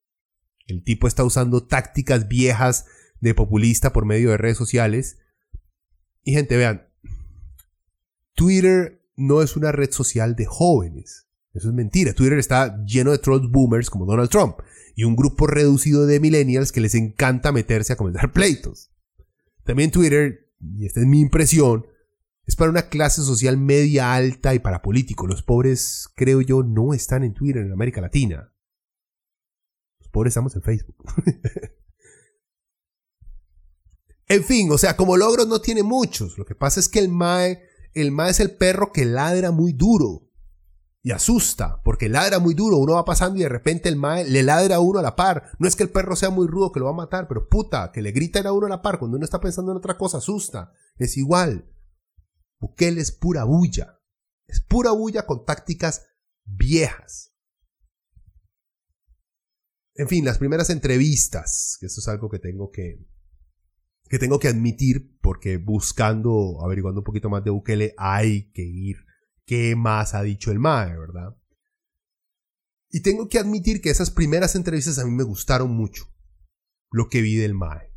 El 0.65 0.81
tipo 0.81 1.09
está 1.09 1.25
usando 1.25 1.67
tácticas 1.67 2.29
viejas 2.29 2.85
de 3.19 3.33
populista 3.35 3.91
por 3.91 4.05
medio 4.05 4.29
de 4.29 4.37
redes 4.37 4.55
sociales. 4.57 5.17
Y 6.23 6.31
gente, 6.31 6.55
vean, 6.55 6.87
Twitter 8.33 9.05
no 9.17 9.41
es 9.41 9.57
una 9.57 9.73
red 9.73 9.91
social 9.91 10.37
de 10.37 10.45
jóvenes. 10.45 11.27
Eso 11.53 11.67
es 11.67 11.73
mentira. 11.73 12.13
Twitter 12.13 12.39
está 12.39 12.81
lleno 12.85 13.11
de 13.11 13.17
trolls 13.17 13.51
boomers 13.51 13.89
como 13.89 14.05
Donald 14.05 14.29
Trump 14.29 14.59
y 14.95 15.03
un 15.03 15.17
grupo 15.17 15.47
reducido 15.47 16.05
de 16.05 16.21
millennials 16.21 16.71
que 16.71 16.79
les 16.79 16.95
encanta 16.95 17.51
meterse 17.51 17.91
a 17.91 17.97
comentar 17.97 18.31
pleitos. 18.31 18.89
También 19.65 19.91
Twitter, 19.91 20.49
y 20.61 20.85
esta 20.85 21.01
es 21.01 21.07
mi 21.07 21.19
impresión, 21.19 21.87
es 22.45 22.55
para 22.55 22.69
una 22.69 22.89
clase 22.89 23.21
social 23.23 23.57
media 23.57 24.13
alta 24.13 24.53
y 24.53 24.59
para 24.59 24.81
políticos. 24.81 25.27
Los 25.27 25.41
pobres, 25.41 26.09
creo 26.15 26.41
yo, 26.41 26.63
no 26.63 26.93
están 26.93 27.23
en 27.23 27.33
Twitter 27.33 27.63
en 27.63 27.71
América 27.71 28.01
Latina. 28.01 28.53
Los 29.99 30.09
pobres 30.09 30.31
estamos 30.31 30.55
en 30.55 30.61
Facebook. 30.61 30.95
en 34.27 34.43
fin, 34.43 34.71
o 34.71 34.77
sea, 34.77 34.95
como 34.95 35.17
logros 35.17 35.47
no 35.47 35.59
tiene 35.59 35.81
muchos. 35.81 36.37
Lo 36.37 36.45
que 36.45 36.55
pasa 36.55 36.79
es 36.79 36.87
que 36.87 36.99
el 36.99 37.09
Mae, 37.09 37.63
el 37.93 38.11
Mae 38.11 38.31
es 38.31 38.39
el 38.39 38.55
perro 38.55 38.91
que 38.91 39.05
ladra 39.05 39.51
muy 39.51 39.73
duro. 39.73 40.21
Y 41.01 41.11
asusta, 41.11 41.83
porque 41.83 42.09
ladra 42.09 42.39
muy 42.39 42.55
duro, 42.55 42.77
uno 42.77 42.93
va 42.93 43.05
pasando 43.05 43.37
y 43.37 43.43
de 43.43 43.49
repente 43.49 43.89
el 43.89 43.95
mae 43.95 44.25
le 44.25 44.41
ladra 44.41 44.77
a 44.77 44.79
uno 44.79 44.97
a 44.97 45.03
la 45.03 45.15
par. 45.15 45.51
No 45.59 45.67
es 45.67 45.75
que 45.75 45.83
el 45.83 45.91
perro 45.91 46.15
sea 46.15 46.31
muy 46.31 46.47
rudo 46.47 46.71
que 46.71 46.79
lo 46.79 46.87
va 46.87 46.93
a 46.93 46.95
matar, 46.95 47.27
pero 47.27 47.47
puta, 47.47 47.91
que 47.91 48.01
le 48.01 48.11
grita 48.11 48.39
a 48.39 48.51
uno 48.51 48.65
a 48.65 48.69
la 48.69 48.81
par 48.81 48.97
cuando 48.97 49.15
uno 49.15 49.23
está 49.23 49.39
pensando 49.39 49.71
en 49.71 49.77
otra 49.77 49.99
cosa, 49.99 50.17
asusta. 50.17 50.73
Es 50.97 51.15
igual. 51.15 51.69
Bukele 52.59 53.01
es 53.01 53.11
pura 53.11 53.43
bulla. 53.43 53.99
Es 54.47 54.61
pura 54.61 54.91
bulla 54.91 55.25
con 55.25 55.45
tácticas 55.45 56.05
viejas. 56.43 57.33
En 59.95 60.07
fin, 60.07 60.25
las 60.25 60.37
primeras 60.37 60.69
entrevistas, 60.69 61.77
que 61.79 61.85
eso 61.85 62.01
es 62.01 62.07
algo 62.07 62.29
que 62.29 62.39
tengo 62.39 62.69
que, 62.69 63.07
que 64.09 64.19
tengo 64.19 64.39
que 64.39 64.49
admitir, 64.49 65.17
porque 65.21 65.57
buscando, 65.57 66.59
averiguando 66.63 66.99
un 66.99 67.05
poquito 67.05 67.29
más 67.29 67.43
de 67.43 67.51
Bukele, 67.51 67.93
hay 67.97 68.51
que 68.51 68.63
ir. 68.63 68.97
¿Qué 69.45 69.75
más 69.75 70.13
ha 70.13 70.21
dicho 70.23 70.51
el 70.51 70.59
MAE, 70.59 70.97
verdad? 70.97 71.37
Y 72.89 73.01
tengo 73.01 73.29
que 73.29 73.39
admitir 73.39 73.81
que 73.81 73.89
esas 73.89 74.11
primeras 74.11 74.55
entrevistas 74.55 74.99
a 74.99 75.05
mí 75.05 75.11
me 75.11 75.23
gustaron 75.23 75.71
mucho. 75.71 76.05
Lo 76.91 77.07
que 77.07 77.21
vi 77.21 77.35
del 77.35 77.53
MAE. 77.53 77.94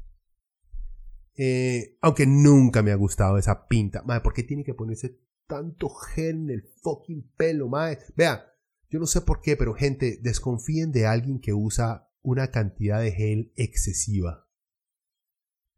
Eh, 1.41 1.97
aunque 2.01 2.27
nunca 2.27 2.83
me 2.83 2.91
ha 2.91 2.97
gustado 2.97 3.39
esa 3.39 3.69
pinta. 3.69 4.03
Madre, 4.03 4.23
¿por 4.23 4.35
qué 4.35 4.43
tiene 4.43 4.65
que 4.65 4.75
ponerse 4.75 5.21
tanto 5.47 5.89
gel 5.89 6.35
en 6.35 6.51
el 6.51 6.63
fucking 6.83 7.33
pelo, 7.37 7.69
madre? 7.69 8.01
Vea, 8.17 8.45
yo 8.91 8.99
no 8.99 9.07
sé 9.07 9.21
por 9.21 9.41
qué, 9.41 9.57
pero 9.57 9.73
gente, 9.73 10.19
desconfíen 10.21 10.91
de 10.91 11.07
alguien 11.07 11.39
que 11.41 11.55
usa 11.55 12.11
una 12.23 12.51
cantidad 12.51 13.01
de 13.01 13.13
gel 13.13 13.53
excesiva. 13.55 14.49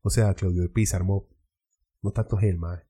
O 0.00 0.08
sea, 0.08 0.32
Claudio 0.32 0.62
de 0.62 0.70
Pizarro, 0.70 1.28
no 2.00 2.10
tanto 2.12 2.38
gel, 2.38 2.56
madre. 2.56 2.86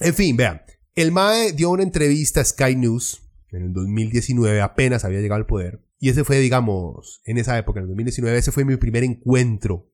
En 0.00 0.14
fin, 0.14 0.34
vean, 0.34 0.62
el 0.94 1.12
MAE 1.12 1.52
dio 1.52 1.68
una 1.68 1.82
entrevista 1.82 2.40
a 2.40 2.44
Sky 2.44 2.74
News 2.74 3.30
en 3.50 3.64
el 3.64 3.72
2019, 3.74 4.62
apenas 4.62 5.04
había 5.04 5.20
llegado 5.20 5.40
al 5.40 5.46
poder. 5.46 5.84
Y 5.98 6.08
ese 6.08 6.24
fue, 6.24 6.38
digamos, 6.38 7.20
en 7.26 7.36
esa 7.36 7.58
época, 7.58 7.80
en 7.80 7.84
el 7.84 7.88
2019, 7.88 8.38
ese 8.38 8.50
fue 8.50 8.64
mi 8.64 8.76
primer 8.76 9.04
encuentro 9.04 9.91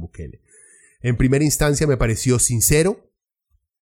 Bukele. 0.00 0.40
En 1.04 1.18
primera 1.18 1.44
instancia 1.44 1.86
me 1.86 1.98
pareció 1.98 2.38
sincero. 2.38 3.10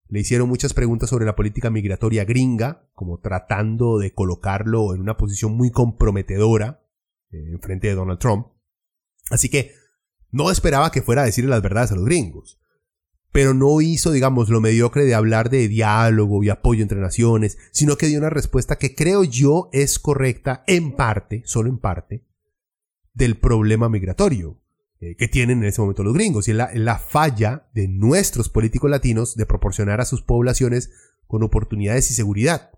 Le 0.08 0.18
hicieron 0.18 0.48
muchas 0.48 0.74
preguntas 0.74 1.08
sobre 1.08 1.24
la 1.24 1.36
política 1.36 1.70
migratoria 1.70 2.24
gringa, 2.24 2.88
como 2.94 3.20
tratando 3.20 3.98
de 3.98 4.12
colocarlo 4.12 4.92
en 4.92 5.00
una 5.00 5.16
posición 5.16 5.52
muy 5.52 5.70
comprometedora 5.70 6.84
eh, 7.30 7.52
en 7.52 7.60
frente 7.60 7.86
de 7.86 7.94
Donald 7.94 8.18
Trump. 8.18 8.48
Así 9.30 9.48
que 9.48 9.72
no 10.32 10.50
esperaba 10.50 10.90
que 10.90 11.00
fuera 11.00 11.22
a 11.22 11.26
decirle 11.26 11.50
las 11.50 11.62
verdades 11.62 11.92
a 11.92 11.94
los 11.94 12.06
gringos. 12.06 12.58
Pero 13.30 13.54
no 13.54 13.80
hizo, 13.80 14.10
digamos, 14.10 14.48
lo 14.48 14.60
mediocre 14.60 15.04
de 15.04 15.14
hablar 15.14 15.48
de 15.48 15.68
diálogo 15.68 16.42
y 16.42 16.48
apoyo 16.48 16.82
entre 16.82 16.98
naciones, 16.98 17.56
sino 17.70 17.96
que 17.96 18.08
dio 18.08 18.18
una 18.18 18.30
respuesta 18.30 18.78
que 18.78 18.96
creo 18.96 19.22
yo 19.22 19.70
es 19.72 20.00
correcta 20.00 20.64
en 20.66 20.96
parte, 20.96 21.42
solo 21.46 21.70
en 21.70 21.78
parte, 21.78 22.26
del 23.14 23.38
problema 23.38 23.88
migratorio 23.88 24.61
eh, 25.02 25.16
que 25.16 25.26
tienen 25.26 25.58
en 25.58 25.64
ese 25.64 25.80
momento 25.80 26.04
los 26.04 26.14
gringos. 26.14 26.46
Y 26.46 26.52
es 26.52 26.56
la, 26.56 26.70
la 26.74 26.96
falla 26.96 27.68
de 27.74 27.88
nuestros 27.88 28.48
políticos 28.48 28.88
latinos 28.88 29.34
de 29.34 29.46
proporcionar 29.46 30.00
a 30.00 30.04
sus 30.04 30.22
poblaciones 30.22 30.92
con 31.26 31.42
oportunidades 31.42 32.08
y 32.12 32.14
seguridad. 32.14 32.70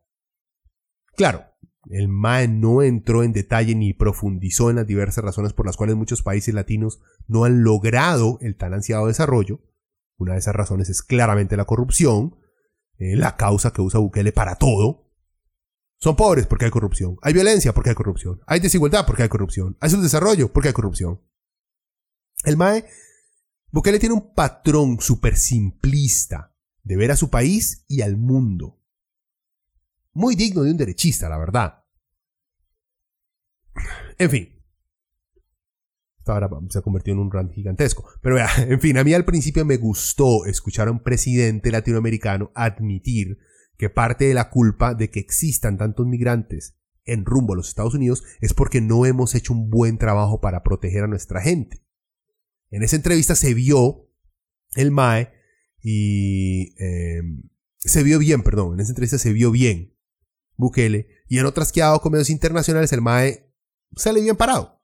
Claro, 1.16 1.44
el 1.90 2.08
MAE 2.08 2.48
no 2.48 2.80
entró 2.80 3.24
en 3.24 3.34
detalle 3.34 3.74
ni 3.74 3.92
profundizó 3.92 4.70
en 4.70 4.76
las 4.76 4.86
diversas 4.86 5.22
razones 5.22 5.52
por 5.52 5.66
las 5.66 5.76
cuales 5.76 5.96
muchos 5.96 6.22
países 6.22 6.54
latinos 6.54 7.02
no 7.26 7.44
han 7.44 7.62
logrado 7.62 8.38
el 8.40 8.56
tan 8.56 8.72
ansiado 8.72 9.06
desarrollo. 9.06 9.60
Una 10.16 10.32
de 10.32 10.38
esas 10.38 10.54
razones 10.54 10.88
es 10.88 11.02
claramente 11.02 11.58
la 11.58 11.66
corrupción, 11.66 12.36
eh, 12.96 13.16
la 13.16 13.36
causa 13.36 13.74
que 13.74 13.82
usa 13.82 14.00
Bukele 14.00 14.32
para 14.32 14.54
todo. 14.54 15.10
Son 15.98 16.16
pobres 16.16 16.46
porque 16.46 16.64
hay 16.64 16.70
corrupción. 16.70 17.18
Hay 17.20 17.34
violencia 17.34 17.74
porque 17.74 17.90
hay 17.90 17.96
corrupción. 17.96 18.40
Hay 18.46 18.60
desigualdad 18.60 19.04
porque 19.06 19.24
hay 19.24 19.28
corrupción. 19.28 19.76
Hay 19.80 19.90
subdesarrollo 19.90 20.50
porque 20.50 20.68
hay 20.68 20.74
corrupción. 20.74 21.20
El 22.44 22.56
MAE, 22.56 22.84
Bukele 23.70 23.98
tiene 23.98 24.14
un 24.14 24.34
patrón 24.34 25.00
súper 25.00 25.36
simplista 25.36 26.54
de 26.82 26.96
ver 26.96 27.10
a 27.10 27.16
su 27.16 27.30
país 27.30 27.84
y 27.88 28.02
al 28.02 28.16
mundo. 28.16 28.80
Muy 30.12 30.36
digno 30.36 30.62
de 30.62 30.70
un 30.70 30.76
derechista, 30.76 31.28
la 31.28 31.38
verdad. 31.38 31.84
En 34.18 34.30
fin. 34.30 34.50
Ahora 36.26 36.48
se 36.70 36.78
ha 36.78 36.82
convertido 36.82 37.16
en 37.16 37.22
un 37.22 37.32
rant 37.32 37.52
gigantesco. 37.52 38.08
Pero 38.22 38.36
vea, 38.36 38.48
en 38.58 38.80
fin, 38.80 38.96
a 38.96 39.04
mí 39.04 39.12
al 39.12 39.24
principio 39.24 39.64
me 39.64 39.76
gustó 39.76 40.46
escuchar 40.46 40.88
a 40.88 40.92
un 40.92 41.02
presidente 41.02 41.70
latinoamericano 41.70 42.52
admitir 42.54 43.38
que 43.76 43.90
parte 43.90 44.26
de 44.26 44.34
la 44.34 44.50
culpa 44.50 44.94
de 44.94 45.10
que 45.10 45.20
existan 45.20 45.76
tantos 45.76 46.06
migrantes 46.06 46.78
en 47.04 47.24
rumbo 47.24 47.52
a 47.54 47.56
los 47.56 47.68
Estados 47.68 47.94
Unidos 47.94 48.22
es 48.40 48.54
porque 48.54 48.80
no 48.80 49.04
hemos 49.04 49.34
hecho 49.34 49.52
un 49.52 49.68
buen 49.68 49.98
trabajo 49.98 50.40
para 50.40 50.62
proteger 50.62 51.04
a 51.04 51.08
nuestra 51.08 51.40
gente. 51.40 51.83
En 52.74 52.82
esa 52.82 52.96
entrevista 52.96 53.36
se 53.36 53.54
vio 53.54 54.10
el 54.74 54.90
MAE 54.90 55.32
y 55.80 56.74
em, 56.82 57.48
se 57.78 58.02
vio 58.02 58.18
bien, 58.18 58.42
perdón, 58.42 58.74
en 58.74 58.80
esa 58.80 58.90
entrevista 58.90 59.16
se 59.16 59.32
vio 59.32 59.52
bien 59.52 59.96
Bukele 60.56 61.06
y 61.28 61.38
en 61.38 61.46
otras 61.46 61.70
que 61.70 61.82
ha 61.82 61.86
dado 61.86 62.00
con 62.00 62.10
medios 62.10 62.30
internacionales 62.30 62.92
el 62.92 63.00
MAE 63.00 63.48
sale 63.94 64.20
bien 64.20 64.34
parado. 64.34 64.82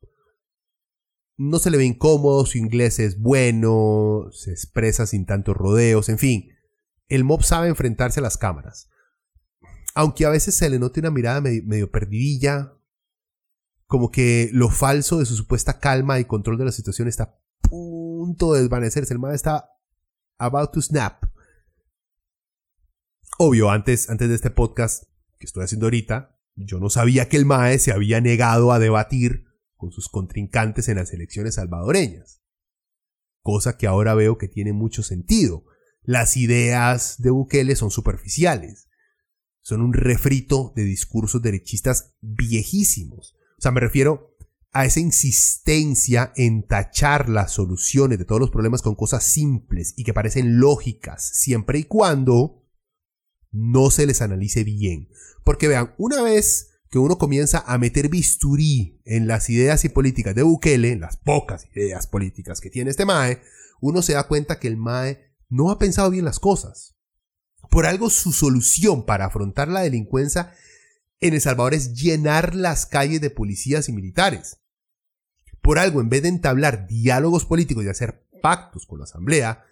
No 1.37 1.59
se 1.59 1.69
le 1.69 1.79
ve 1.79 1.85
incómodo, 1.85 2.47
su 2.47 2.59
inglés 2.59 3.01
es 3.01 3.19
bueno, 3.19 4.29
se 4.31 4.53
expresa 4.53 5.05
sin 5.05 5.27
tantos 5.27 5.57
rodeos, 5.57 6.09
en 6.11 6.19
fin. 6.19 6.49
El 7.09 7.25
mob 7.25 7.43
sabe 7.43 7.67
enfrentarse 7.67 8.21
a 8.21 8.23
las 8.23 8.39
cámaras. 8.39 8.89
Aunque 9.97 10.27
a 10.27 10.31
veces 10.31 10.55
se 10.55 10.71
le 10.71 10.79
note 10.79 11.01
una 11.01 11.11
mirada 11.11 11.41
medio, 11.41 11.91
perdidilla, 11.91 12.73
como 13.87 14.13
que 14.13 14.49
lo 14.53 14.69
falso 14.69 15.19
de 15.19 15.27
su 15.27 15.35
supuesta 15.35 15.81
calma 15.81 16.21
y 16.21 16.25
control 16.25 16.57
de 16.57 16.67
la 16.67 16.73
situación 16.73 17.09
está 17.09 17.41
punto 17.61 18.55
de 18.55 18.63
desvanecerse. 18.63 19.13
El 19.13 19.21
MAE 19.21 19.35
está 19.35 19.71
about 20.39 20.73
to 20.73 20.83
snap. 20.83 21.25
Obvio, 23.39 23.71
antes, 23.71 24.11
antes 24.11 24.29
de 24.29 24.35
este 24.35 24.51
podcast 24.51 25.05
que 25.39 25.47
estoy 25.47 25.65
haciendo 25.65 25.87
ahorita, 25.87 26.39
yo 26.57 26.79
no 26.79 26.91
sabía 26.91 27.29
que 27.29 27.37
el 27.37 27.47
MAE 27.47 27.79
se 27.79 27.93
había 27.93 28.21
negado 28.21 28.73
a 28.73 28.79
debatir 28.79 29.45
con 29.77 29.93
sus 29.93 30.09
contrincantes 30.09 30.89
en 30.89 30.97
las 30.97 31.13
elecciones 31.13 31.55
salvadoreñas. 31.55 32.43
Cosa 33.41 33.79
que 33.79 33.87
ahora 33.87 34.15
veo 34.15 34.37
que 34.37 34.49
tiene 34.49 34.73
mucho 34.73 35.03
sentido. 35.03 35.65
Las 36.03 36.37
ideas 36.37 37.17
de 37.19 37.31
Bukele 37.31 37.77
son 37.77 37.91
superficiales. 37.91 38.89
Son 39.63 39.81
un 39.81 39.95
refrito 39.95 40.73
de 40.77 40.85
discursos 40.85 41.41
derechistas 41.41 42.15
viejísimos. 42.21 43.37
O 43.59 43.63
sea, 43.63 43.71
me 43.71 43.81
refiero 43.81 44.30
a 44.73 44.85
esa 44.85 45.01
insistencia 45.01 46.33
en 46.37 46.67
tachar 46.67 47.29
las 47.29 47.53
soluciones 47.53 48.19
de 48.19 48.25
todos 48.25 48.41
los 48.41 48.51
problemas 48.51 48.83
con 48.83 48.95
cosas 48.95 49.25
simples 49.25 49.95
y 49.97 50.05
que 50.05 50.15
parecen 50.15 50.61
lógicas, 50.61 51.29
siempre 51.35 51.81
y 51.81 51.85
cuando 51.85 52.65
no 53.51 53.91
se 53.91 54.07
les 54.07 54.23
analice 54.23 54.63
bien. 54.63 55.09
Porque 55.45 55.67
vean, 55.67 55.95
una 55.99 56.23
vez 56.23 56.71
que 56.91 56.99
uno 56.99 57.19
comienza 57.19 57.65
a 57.67 57.79
meter 57.79 58.09
bisturí 58.09 59.01
en 59.05 59.27
las 59.27 59.51
ideas 59.51 59.85
y 59.85 59.89
políticas 59.89 60.35
de 60.35 60.43
Bukele, 60.43 60.93
en 60.93 61.01
las 61.01 61.17
pocas 61.17 61.67
ideas 61.75 62.07
políticas 62.07 62.61
que 62.61 62.71
tiene 62.71 62.91
este 62.91 63.05
MAE, 63.05 63.41
uno 63.81 64.03
se 64.03 64.13
da 64.13 64.27
cuenta 64.27 64.59
que 64.59 64.69
el 64.69 64.77
MAE 64.77 65.35
no 65.49 65.71
ha 65.71 65.79
pensado 65.79 66.11
bien 66.11 66.25
las 66.25 66.39
cosas. 66.39 66.97
Por 67.71 67.87
algo 67.87 68.11
su 68.11 68.33
solución 68.33 69.05
para 69.05 69.27
afrontar 69.27 69.69
la 69.69 69.83
delincuencia 69.83 70.53
en 71.21 71.35
El 71.35 71.41
Salvador 71.41 71.75
es 71.75 71.95
llenar 71.95 72.55
las 72.55 72.87
calles 72.87 73.21
de 73.21 73.31
policías 73.31 73.89
y 73.89 73.93
militares. 73.93 74.61
Por 75.61 75.79
algo, 75.79 76.01
en 76.01 76.09
vez 76.09 76.23
de 76.23 76.29
entablar 76.29 76.87
diálogos 76.87 77.45
políticos 77.45 77.85
y 77.85 77.89
hacer 77.89 78.27
pactos 78.41 78.87
con 78.87 78.99
la 78.99 79.05
Asamblea, 79.05 79.65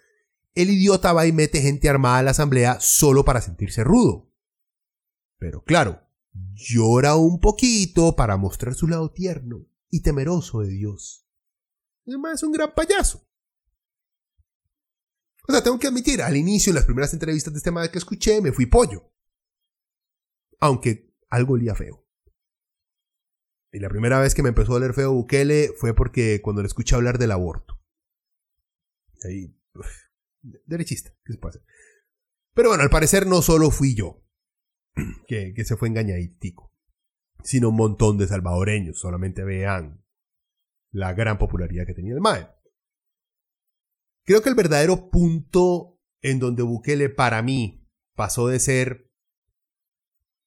el 0.53 0.69
idiota 0.69 1.13
va 1.13 1.25
y 1.25 1.31
mete 1.31 1.61
gente 1.61 1.89
armada 1.89 2.19
a 2.19 2.23
la 2.23 2.31
Asamblea 2.31 2.79
solo 2.79 3.25
para 3.25 3.41
sentirse 3.41 3.83
rudo. 3.83 4.31
Pero 5.39 5.63
claro, 5.63 6.07
llora 6.53 7.15
un 7.15 7.39
poquito 7.39 8.15
para 8.15 8.37
mostrar 8.37 8.75
su 8.75 8.87
lado 8.87 9.11
tierno 9.11 9.65
y 9.89 10.01
temeroso 10.01 10.61
de 10.61 10.69
Dios. 10.69 11.25
Además 12.05 12.35
es 12.35 12.43
un 12.43 12.51
gran 12.51 12.73
payaso. 12.75 13.25
O 15.47 15.51
sea, 15.51 15.63
tengo 15.63 15.79
que 15.79 15.87
admitir, 15.87 16.21
al 16.21 16.37
inicio, 16.37 16.69
en 16.69 16.75
las 16.75 16.85
primeras 16.85 17.11
entrevistas 17.13 17.51
de 17.53 17.57
este 17.57 17.71
madre 17.71 17.89
que 17.89 17.97
escuché, 17.97 18.39
me 18.39 18.51
fui 18.51 18.67
pollo. 18.67 19.11
Aunque 20.59 21.08
algo 21.29 21.53
olía 21.53 21.75
feo. 21.75 22.05
Y 23.71 23.79
la 23.79 23.89
primera 23.89 24.19
vez 24.19 24.33
que 24.33 24.43
me 24.43 24.49
empezó 24.49 24.73
a 24.73 24.77
oler 24.77 24.93
feo 24.93 25.13
Bukele 25.13 25.71
fue 25.77 25.93
porque 25.93 26.41
cuando 26.41 26.61
le 26.61 26.67
escuché 26.67 26.95
hablar 26.95 27.19
del 27.19 27.31
aborto. 27.31 27.79
Ahí, 29.23 29.55
derechista, 30.65 31.13
¿qué 31.23 31.33
se 31.33 31.39
pasa? 31.39 31.59
Pero 32.53 32.69
bueno, 32.69 32.83
al 32.83 32.89
parecer 32.89 33.27
no 33.27 33.41
solo 33.41 33.69
fui 33.69 33.95
yo 33.95 34.23
que, 35.27 35.53
se 35.63 35.75
fue 35.77 35.87
engañaditico, 35.87 36.73
sino 37.43 37.69
un 37.69 37.75
montón 37.75 38.17
de 38.17 38.27
salvadoreños. 38.27 38.99
Solamente 38.99 39.43
vean 39.43 40.03
la 40.91 41.13
gran 41.13 41.37
popularidad 41.37 41.85
que 41.85 41.93
tenía 41.93 42.13
el 42.13 42.21
MAE. 42.21 42.47
Creo 44.25 44.41
que 44.41 44.49
el 44.49 44.55
verdadero 44.55 45.09
punto 45.09 45.99
en 46.21 46.39
donde 46.39 46.63
Bukele 46.63 47.09
para 47.09 47.41
mí 47.41 47.87
pasó 48.15 48.47
de 48.47 48.59
ser 48.59 49.08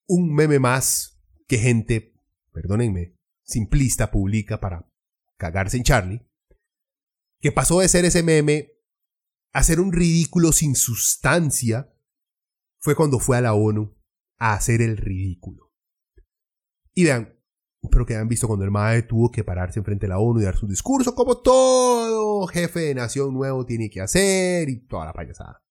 un 0.07 0.33
meme 0.33 0.59
más 0.59 1.21
que 1.47 1.57
gente, 1.57 2.15
perdónenme, 2.51 3.15
simplista 3.43 4.11
publica 4.11 4.59
para 4.59 4.89
cagarse 5.37 5.77
en 5.77 5.83
Charlie, 5.83 6.27
que 7.39 7.51
pasó 7.51 7.79
de 7.79 7.89
ser 7.89 8.05
ese 8.05 8.23
meme 8.23 8.71
a 9.51 9.63
ser 9.63 9.79
un 9.79 9.91
ridículo 9.91 10.51
sin 10.51 10.75
sustancia, 10.75 11.93
fue 12.79 12.95
cuando 12.95 13.19
fue 13.19 13.37
a 13.37 13.41
la 13.41 13.53
ONU 13.53 13.95
a 14.39 14.53
hacer 14.53 14.81
el 14.81 14.97
ridículo. 14.97 15.71
Y 16.93 17.05
vean, 17.05 17.39
espero 17.81 18.05
que 18.05 18.15
hayan 18.15 18.27
visto 18.27 18.47
cuando 18.47 18.65
el 18.65 18.71
MAE 18.71 19.03
tuvo 19.03 19.31
que 19.31 19.43
pararse 19.43 19.79
enfrente 19.79 20.05
de 20.05 20.09
la 20.09 20.19
ONU 20.19 20.41
y 20.41 20.43
dar 20.43 20.57
su 20.57 20.67
discurso 20.67 21.15
como 21.15 21.41
todo 21.41 22.45
jefe 22.47 22.81
de 22.81 22.95
nación 22.95 23.33
nuevo 23.33 23.65
tiene 23.65 23.89
que 23.89 24.01
hacer 24.01 24.69
y 24.69 24.85
toda 24.87 25.05
la 25.05 25.13
payasada. 25.13 25.62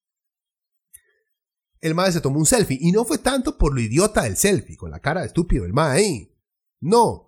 El 1.82 1.96
MAE 1.96 2.12
se 2.12 2.20
tomó 2.20 2.38
un 2.38 2.46
selfie 2.46 2.78
y 2.80 2.92
no 2.92 3.04
fue 3.04 3.18
tanto 3.18 3.58
por 3.58 3.74
lo 3.74 3.80
idiota 3.80 4.22
del 4.22 4.36
selfie, 4.36 4.76
con 4.76 4.92
la 4.92 5.00
cara 5.00 5.20
de 5.20 5.26
estúpido 5.26 5.64
del 5.64 5.72
MAE. 5.72 6.32
No. 6.80 7.26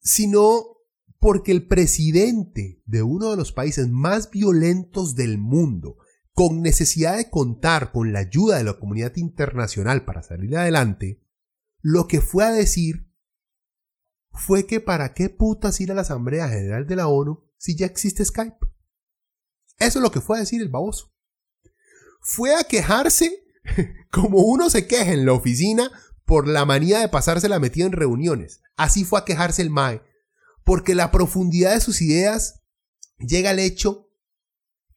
Sino 0.00 0.78
porque 1.18 1.50
el 1.50 1.66
presidente 1.66 2.80
de 2.86 3.02
uno 3.02 3.32
de 3.32 3.36
los 3.36 3.52
países 3.52 3.88
más 3.88 4.30
violentos 4.30 5.16
del 5.16 5.36
mundo, 5.36 5.98
con 6.32 6.62
necesidad 6.62 7.16
de 7.16 7.28
contar 7.28 7.90
con 7.90 8.12
la 8.12 8.20
ayuda 8.20 8.58
de 8.58 8.64
la 8.64 8.78
comunidad 8.78 9.16
internacional 9.16 10.04
para 10.04 10.22
salir 10.22 10.56
adelante, 10.56 11.26
lo 11.80 12.06
que 12.06 12.20
fue 12.20 12.44
a 12.44 12.52
decir 12.52 13.12
fue 14.30 14.64
que 14.64 14.80
para 14.80 15.12
qué 15.12 15.28
putas 15.28 15.80
ir 15.80 15.90
a 15.90 15.94
la 15.94 16.02
Asamblea 16.02 16.48
General 16.48 16.86
de 16.86 16.96
la 16.96 17.08
ONU 17.08 17.44
si 17.58 17.76
ya 17.76 17.86
existe 17.86 18.24
Skype. 18.24 18.64
Eso 19.78 19.98
es 19.98 20.02
lo 20.02 20.12
que 20.12 20.20
fue 20.20 20.36
a 20.36 20.40
decir 20.40 20.62
el 20.62 20.68
baboso. 20.68 21.11
Fue 22.22 22.54
a 22.54 22.64
quejarse 22.64 23.44
como 24.10 24.38
uno 24.38 24.70
se 24.70 24.86
queja 24.86 25.12
en 25.12 25.26
la 25.26 25.32
oficina 25.32 25.90
por 26.24 26.48
la 26.48 26.64
manía 26.64 27.00
de 27.00 27.08
pasarse 27.08 27.48
la 27.48 27.58
metida 27.58 27.84
en 27.86 27.92
reuniones. 27.92 28.62
Así 28.76 29.04
fue 29.04 29.18
a 29.20 29.24
quejarse 29.24 29.60
el 29.60 29.70
MAE, 29.70 30.02
porque 30.64 30.94
la 30.94 31.10
profundidad 31.10 31.74
de 31.74 31.80
sus 31.80 32.00
ideas 32.00 32.62
llega 33.18 33.50
al 33.50 33.58
hecho 33.58 34.08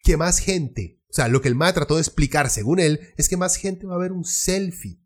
que 0.03 0.17
más 0.17 0.39
gente 0.39 0.95
o 1.09 1.13
sea, 1.15 1.29
lo 1.29 1.41
que 1.41 1.47
el 1.47 1.55
MAE 1.55 1.71
trató 1.71 1.95
de 1.95 2.01
explicar, 2.01 2.49
según 2.49 2.77
él, 2.77 2.99
es 3.15 3.29
que 3.29 3.37
más 3.37 3.55
gente 3.55 3.85
va 3.85 3.95
a 3.95 3.99
ver 3.99 4.11
un 4.11 4.25
selfie 4.25 5.01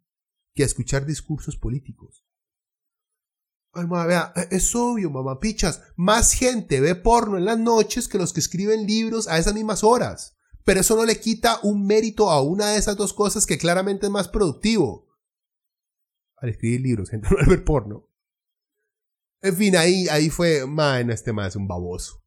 que 0.55 0.63
a 0.63 0.65
escuchar 0.65 1.05
discursos 1.05 1.55
políticos. 1.55 2.26
Ay, 3.74 3.86
vea, 4.07 4.34
e-, 4.36 4.55
es 4.55 4.74
obvio, 4.74 5.11
mamapichas. 5.11 5.84
Más 5.95 6.34
gente 6.34 6.82
ve 6.82 6.95
porno 6.95 7.38
en 7.38 7.45
las 7.45 7.59
noches 7.59 8.07
que 8.07 8.17
los 8.17 8.34
que 8.34 8.39
escriben 8.39 8.88
libros 8.88 9.28
a 9.28 9.38
esas 9.38 9.53
mismas 9.53 9.84
horas. 9.84 10.36
Pero 10.70 10.82
eso 10.82 10.95
no 10.95 11.03
le 11.03 11.20
quita 11.20 11.59
un 11.63 11.88
mérito 11.88 12.30
a 12.30 12.43
una 12.43 12.74
de 12.74 12.78
esas 12.78 12.95
dos 12.95 13.11
cosas 13.11 13.47
que 13.47 13.57
claramente 13.57 14.05
es 14.05 14.11
más 14.11 14.28
productivo. 14.28 15.07
Al 16.38 16.49
escribir 16.49 16.82
libros, 16.82 17.09
gente 17.09 17.28
no 17.32 17.39
al 17.39 17.47
ver 17.47 17.63
porno. 17.63 18.07
En 19.41 19.55
fin, 19.55 19.76
ahí, 19.76 20.07
ahí 20.09 20.30
fue, 20.30 20.67
ma, 20.67 20.99
este 20.99 21.34
más 21.34 21.47
es 21.47 21.55
un 21.55 21.67
baboso. 21.67 22.24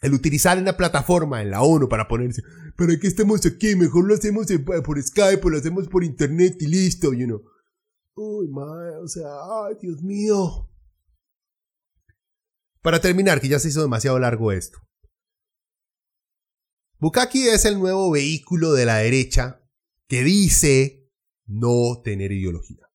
el 0.00 0.14
utilizar 0.14 0.56
una 0.58 0.76
plataforma 0.76 1.42
en 1.42 1.50
la 1.50 1.62
ONU 1.62 1.88
para 1.88 2.06
ponerse, 2.06 2.40
¿para 2.76 2.96
qué 3.00 3.08
estamos 3.08 3.44
aquí? 3.44 3.74
Mejor 3.74 4.04
lo 4.04 4.14
hacemos 4.14 4.46
por 4.84 5.02
Skype 5.02 5.50
lo 5.50 5.58
hacemos 5.58 5.88
por 5.88 6.04
internet 6.04 6.58
y 6.60 6.68
listo, 6.68 7.14
you 7.14 7.26
know. 7.26 7.42
Uy, 8.14 8.46
madre, 8.46 8.94
o 8.98 9.08
sea, 9.08 9.26
ay, 9.66 9.74
Dios 9.82 10.04
mío. 10.04 10.70
Para 12.80 13.00
terminar, 13.00 13.40
que 13.40 13.48
ya 13.48 13.58
se 13.58 13.70
hizo 13.70 13.82
demasiado 13.82 14.20
largo 14.20 14.52
esto. 14.52 14.85
Bukaki 16.98 17.48
es 17.48 17.66
el 17.66 17.78
nuevo 17.78 18.10
vehículo 18.10 18.72
de 18.72 18.86
la 18.86 18.96
derecha 18.96 19.62
que 20.08 20.24
dice 20.24 21.10
no 21.44 22.00
tener 22.02 22.32
ideología, 22.32 22.88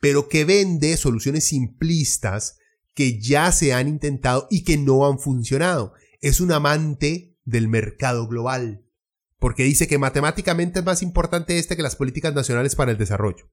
pero 0.00 0.28
que 0.28 0.44
vende 0.44 0.96
soluciones 0.96 1.44
simplistas 1.44 2.56
que 2.94 3.20
ya 3.20 3.52
se 3.52 3.74
han 3.74 3.88
intentado 3.88 4.46
y 4.50 4.64
que 4.64 4.78
no 4.78 5.06
han 5.06 5.18
funcionado. 5.18 5.92
Es 6.20 6.40
un 6.40 6.52
amante 6.52 7.36
del 7.44 7.68
mercado 7.68 8.26
global, 8.26 8.86
porque 9.38 9.64
dice 9.64 9.86
que 9.86 9.98
matemáticamente 9.98 10.78
es 10.78 10.84
más 10.84 11.02
importante 11.02 11.58
este 11.58 11.76
que 11.76 11.82
las 11.82 11.96
políticas 11.96 12.34
nacionales 12.34 12.74
para 12.74 12.92
el 12.92 12.98
desarrollo. 12.98 13.50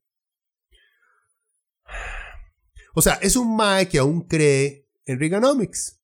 O 2.96 3.02
sea, 3.02 3.16
es 3.16 3.36
un 3.36 3.56
MAE 3.56 3.90
que 3.90 4.00
aún 4.00 4.22
cree 4.22 4.90
en 5.06 5.20
Reaganomics, 5.20 5.99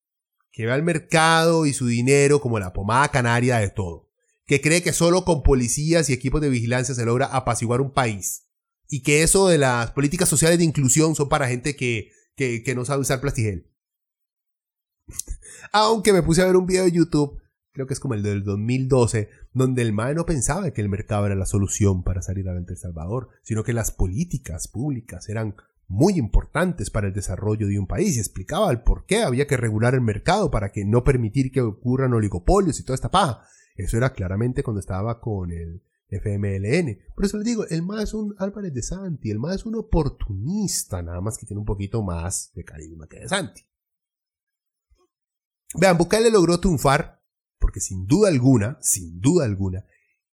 que 0.56 0.66
ve 0.66 0.72
al 0.72 0.82
mercado 0.82 1.68
y 1.68 1.74
su 1.74 1.86
dinero 1.86 2.42
como 2.42 2.60
la 2.60 2.74
pomada 2.74 3.10
canaria 3.10 3.58
de 3.58 3.70
todo, 3.70 4.10
que 4.48 4.62
cree 4.62 4.82
que 4.82 4.94
solo 4.94 5.26
con 5.26 5.44
policías 5.44 6.10
y 6.10 6.14
equipos 6.14 6.42
de 6.42 6.50
vigilancia 6.50 6.96
se 6.96 7.06
logra 7.06 7.28
apaciguar 7.28 7.82
un 7.82 7.92
país, 7.92 8.48
y 8.90 9.04
que 9.04 9.22
eso 9.22 9.48
de 9.48 9.60
las 9.60 9.92
políticas 9.92 10.30
sociales 10.30 10.58
de 10.58 10.66
inclusión 10.66 11.16
son 11.16 11.30
para 11.30 11.48
gente 11.48 11.76
que 11.76 12.16
que, 12.36 12.74
no 12.76 12.86
sabe 12.86 13.02
usar 13.02 13.22
plastigel. 13.22 13.72
Aunque 15.72 16.14
me 16.14 16.24
puse 16.24 16.42
a 16.42 16.46
ver 16.46 16.56
un 16.56 16.66
video 16.66 16.84
de 16.84 16.92
YouTube, 16.92 17.42
creo 17.72 17.88
que 17.88 17.94
es 17.94 18.00
como 18.00 18.14
el 18.14 18.24
del 18.24 18.44
2012, 18.44 19.30
donde 19.54 19.82
el 19.82 19.94
MAE 19.94 20.16
no 20.16 20.26
pensaba 20.26 20.72
que 20.72 20.82
el 20.82 20.90
mercado 20.90 21.26
era 21.26 21.36
la 21.36 21.46
solución 21.46 22.04
para 22.04 22.22
salir 22.22 22.48
adelante 22.48 22.74
El 22.74 22.80
Salvador, 22.80 23.30
sino 23.44 23.64
que 23.64 23.74
las 23.74 23.92
políticas 23.92 24.68
públicas 24.68 25.30
eran 25.30 25.56
muy 25.88 26.18
importantes 26.18 26.90
para 26.90 27.08
el 27.08 27.14
desarrollo 27.14 27.68
de 27.68 27.80
un 27.80 27.88
país 27.88 28.16
y 28.16 28.20
explicaba 28.20 28.72
el 28.72 28.82
por 28.82 29.06
qué 29.06 29.24
había 29.24 29.48
que 29.48 29.58
regular 29.58 29.94
el 29.94 30.02
mercado 30.02 30.50
para 30.50 30.72
que 30.72 30.86
no 30.86 31.04
permitir 31.04 31.52
que 31.52 31.62
ocurran 31.62 32.14
oligopolios 32.14 32.80
y 32.80 32.84
toda 32.84 32.96
esta 32.96 33.12
paja. 33.12 33.46
Eso 33.76 33.98
era 33.98 34.14
claramente 34.14 34.64
cuando 34.64 34.80
estaba 34.80 35.20
con 35.20 35.52
el 35.52 35.84
FMLN. 36.10 37.00
Por 37.16 37.26
eso 37.26 37.38
les 37.38 37.46
digo, 37.46 37.66
el 37.68 37.82
MAE 37.82 38.04
es 38.04 38.14
un 38.14 38.36
Álvarez 38.40 38.74
de 38.74 38.82
Santi, 38.82 39.32
el 39.32 39.40
MAE 39.40 39.56
es 39.56 39.66
un 39.66 39.76
oportunista, 39.76 41.02
nada 41.02 41.22
más 41.22 41.38
que 41.38 41.46
tiene 41.46 41.60
un 41.60 41.66
poquito 41.66 42.02
más 42.02 42.52
de 42.54 42.64
carisma 42.64 43.08
que 43.08 43.20
de 43.20 43.30
Santi. 43.30 43.62
Vean, 45.78 45.98
Bukele 45.98 46.32
logró 46.32 46.60
triunfar 46.60 47.22
porque 47.60 47.80
sin 47.80 48.06
duda 48.06 48.30
alguna, 48.30 48.78
sin 48.82 49.20
duda 49.20 49.46
alguna, 49.46 49.86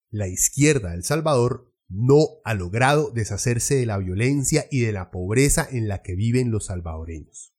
la 0.10 0.28
izquierda 0.28 0.90
de 0.90 0.96
El 0.96 1.04
Salvador 1.04 1.71
no 1.92 2.28
ha 2.46 2.54
logrado 2.54 3.12
deshacerse 3.12 3.76
de 3.76 3.86
la 3.86 3.98
violencia 3.98 4.66
y 4.72 4.82
de 4.82 4.94
la 4.94 5.12
pobreza 5.12 5.68
en 5.70 5.88
la 5.88 6.02
que 6.02 6.16
viven 6.16 6.50
los 6.50 6.68
salvadoreños. 6.68 7.54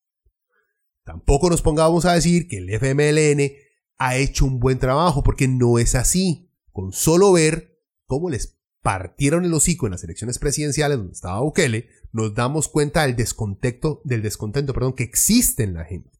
Tampoco 1.04 1.50
nos 1.50 1.62
pongamos 1.62 2.04
a 2.04 2.14
decir 2.14 2.48
que 2.48 2.58
el 2.58 2.70
FMLN 2.70 3.52
ha 3.98 4.16
hecho 4.16 4.46
un 4.46 4.58
buen 4.58 4.78
trabajo 4.78 5.22
porque 5.22 5.48
no 5.48 5.78
es 5.78 5.94
así. 5.94 6.50
Con 6.70 6.92
solo 6.92 7.32
ver 7.32 7.78
cómo 8.06 8.30
les 8.30 8.58
partieron 8.80 9.44
el 9.44 9.52
hocico 9.52 9.86
en 9.86 9.92
las 9.92 10.04
elecciones 10.04 10.38
presidenciales 10.38 10.96
donde 10.96 11.12
estaba 11.12 11.40
Bukele, 11.40 11.88
nos 12.12 12.34
damos 12.34 12.68
cuenta 12.68 13.02
del 13.02 13.16
descontento, 13.16 14.00
del 14.04 14.22
descontento 14.22 14.72
perdón, 14.72 14.94
que 14.94 15.04
existe 15.04 15.62
en 15.62 15.74
la 15.74 15.84
gente. 15.84 16.10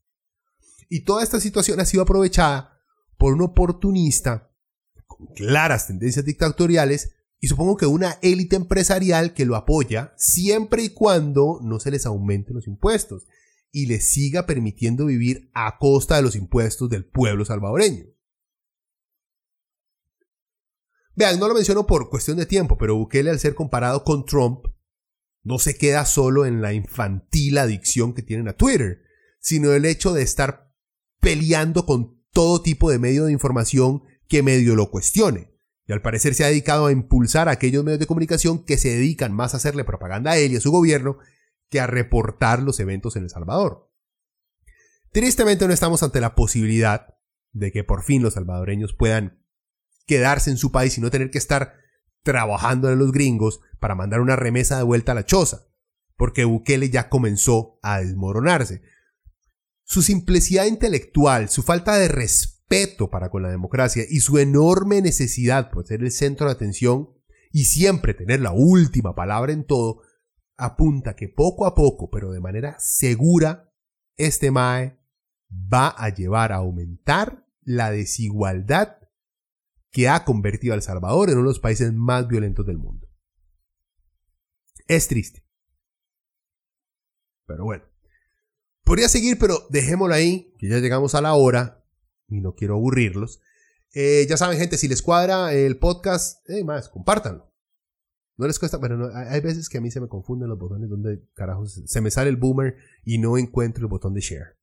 Y 0.87 1.01
toda 1.01 1.23
esta 1.23 1.39
situación 1.39 1.79
ha 1.79 1.85
sido 1.85 2.03
aprovechada 2.03 2.79
por 3.17 3.33
un 3.33 3.41
oportunista 3.41 4.51
con 5.07 5.27
claras 5.27 5.87
tendencias 5.87 6.25
dictatoriales 6.25 7.15
y 7.43 7.49
supongo 7.49 7.75
que 7.75 7.85
una 7.85 8.19
élite 8.21 8.55
empresarial 8.55 9.33
que 9.33 9.43
lo 9.43 9.57
apoya 9.57 10.13
siempre 10.15 10.81
y 10.81 10.91
cuando 10.91 11.59
no 11.61 11.77
se 11.77 11.91
les 11.91 12.05
aumenten 12.05 12.55
los 12.55 12.67
impuestos 12.67 13.25
y 13.69 13.87
les 13.87 14.07
siga 14.07 14.45
permitiendo 14.45 15.07
vivir 15.07 15.51
a 15.53 15.77
costa 15.77 16.15
de 16.15 16.21
los 16.21 16.37
impuestos 16.37 16.89
del 16.89 17.03
pueblo 17.03 17.43
salvadoreño. 17.43 18.05
Vean, 21.17 21.37
no 21.37 21.49
lo 21.49 21.53
menciono 21.53 21.85
por 21.85 22.09
cuestión 22.09 22.37
de 22.37 22.45
tiempo, 22.45 22.77
pero 22.77 22.95
Bukele 22.95 23.29
al 23.29 23.39
ser 23.39 23.55
comparado 23.55 24.05
con 24.05 24.25
Trump 24.25 24.67
no 25.43 25.59
se 25.59 25.75
queda 25.75 26.05
solo 26.05 26.45
en 26.45 26.61
la 26.61 26.71
infantil 26.71 27.57
adicción 27.57 28.13
que 28.13 28.21
tienen 28.21 28.47
a 28.47 28.55
Twitter, 28.55 29.01
sino 29.41 29.73
el 29.73 29.83
hecho 29.83 30.13
de 30.13 30.21
estar 30.21 30.73
peleando 31.19 31.85
con 31.85 32.23
todo 32.31 32.61
tipo 32.61 32.89
de 32.89 32.99
medio 32.99 33.25
de 33.25 33.33
información 33.33 34.03
que 34.29 34.43
medio 34.43 34.75
lo 34.75 34.89
cuestione. 34.89 35.52
Y 35.85 35.93
al 35.93 36.01
parecer 36.01 36.33
se 36.33 36.43
ha 36.43 36.47
dedicado 36.47 36.85
a 36.85 36.91
impulsar 36.91 37.49
a 37.49 37.53
aquellos 37.53 37.83
medios 37.83 37.99
de 37.99 38.07
comunicación 38.07 38.63
que 38.63 38.77
se 38.77 38.89
dedican 38.89 39.33
más 39.33 39.53
a 39.53 39.57
hacerle 39.57 39.83
propaganda 39.83 40.31
a 40.31 40.37
él 40.37 40.53
y 40.53 40.55
a 40.55 40.61
su 40.61 40.71
gobierno 40.71 41.17
que 41.69 41.79
a 41.79 41.87
reportar 41.87 42.61
los 42.61 42.79
eventos 42.79 43.15
en 43.15 43.23
El 43.23 43.29
Salvador. 43.29 43.91
Tristemente 45.11 45.67
no 45.67 45.73
estamos 45.73 46.01
ante 46.03 46.21
la 46.21 46.35
posibilidad 46.35 47.15
de 47.51 47.71
que 47.71 47.83
por 47.83 48.03
fin 48.03 48.23
los 48.23 48.33
salvadoreños 48.33 48.93
puedan 48.93 49.43
quedarse 50.05 50.49
en 50.49 50.57
su 50.57 50.71
país 50.71 50.97
y 50.97 51.01
no 51.01 51.11
tener 51.11 51.29
que 51.29 51.37
estar 51.37 51.75
trabajando 52.23 52.89
en 52.89 52.99
los 52.99 53.11
gringos 53.11 53.59
para 53.79 53.95
mandar 53.95 54.21
una 54.21 54.35
remesa 54.35 54.77
de 54.77 54.83
vuelta 54.83 55.11
a 55.11 55.15
la 55.15 55.25
choza, 55.25 55.67
porque 56.15 56.45
Bukele 56.45 56.89
ya 56.89 57.09
comenzó 57.09 57.79
a 57.83 57.99
desmoronarse. 57.99 58.81
Su 59.83 60.01
simplicidad 60.01 60.65
intelectual, 60.65 61.49
su 61.49 61.61
falta 61.61 61.95
de 61.97 62.07
respeto 62.07 62.62
para 63.11 63.29
con 63.29 63.43
la 63.43 63.49
democracia 63.49 64.03
y 64.07 64.19
su 64.19 64.37
enorme 64.37 65.01
necesidad 65.01 65.69
por 65.71 65.85
ser 65.85 66.01
el 66.01 66.11
centro 66.11 66.47
de 66.47 66.53
atención 66.53 67.09
y 67.51 67.65
siempre 67.65 68.13
tener 68.13 68.39
la 68.39 68.51
última 68.51 69.15
palabra 69.15 69.53
en 69.53 69.65
todo, 69.65 70.01
apunta 70.57 71.15
que 71.15 71.29
poco 71.29 71.65
a 71.65 71.75
poco, 71.75 72.09
pero 72.09 72.31
de 72.31 72.39
manera 72.39 72.75
segura, 72.79 73.71
este 74.17 74.49
MAE 74.49 74.97
va 75.51 75.89
a 75.89 76.09
llevar 76.09 76.51
a 76.51 76.57
aumentar 76.57 77.45
la 77.61 77.91
desigualdad 77.91 78.97
que 79.91 80.09
ha 80.09 80.25
convertido 80.25 80.73
a 80.73 80.75
El 80.75 80.81
Salvador 80.81 81.29
en 81.29 81.35
uno 81.35 81.43
de 81.43 81.49
los 81.49 81.59
países 81.59 81.93
más 81.93 82.27
violentos 82.27 82.65
del 82.65 82.79
mundo. 82.79 83.07
Es 84.87 85.07
triste. 85.07 85.45
Pero 87.45 87.65
bueno. 87.65 87.83
Podría 88.83 89.07
seguir, 89.07 89.37
pero 89.37 89.67
dejémoslo 89.69 90.13
ahí, 90.13 90.53
que 90.57 90.67
ya 90.67 90.79
llegamos 90.79 91.15
a 91.15 91.21
la 91.21 91.35
hora 91.35 91.82
y 92.33 92.41
no 92.41 92.55
quiero 92.55 92.75
aburrirlos. 92.75 93.41
Eh, 93.93 94.25
ya 94.27 94.37
saben, 94.37 94.57
gente, 94.57 94.77
si 94.77 94.87
les 94.87 95.01
cuadra 95.01 95.53
el 95.53 95.77
podcast, 95.77 96.47
eh, 96.49 96.63
más, 96.63 96.89
compártanlo. 96.89 97.51
No 98.35 98.47
les 98.47 98.57
cuesta, 98.57 98.77
bueno, 98.77 99.09
hay 99.13 99.41
veces 99.41 99.69
que 99.69 99.77
a 99.77 99.81
mí 99.81 99.91
se 99.91 100.01
me 100.01 100.07
confunden 100.07 100.49
los 100.49 100.57
botones 100.57 100.89
donde 100.89 101.21
carajos 101.35 101.83
se 101.85 102.01
me 102.01 102.09
sale 102.09 102.29
el 102.29 102.37
boomer 102.37 102.75
y 103.05 103.19
no 103.19 103.37
encuentro 103.37 103.83
el 103.83 103.89
botón 103.89 104.15
de 104.15 104.21
share 104.21 104.57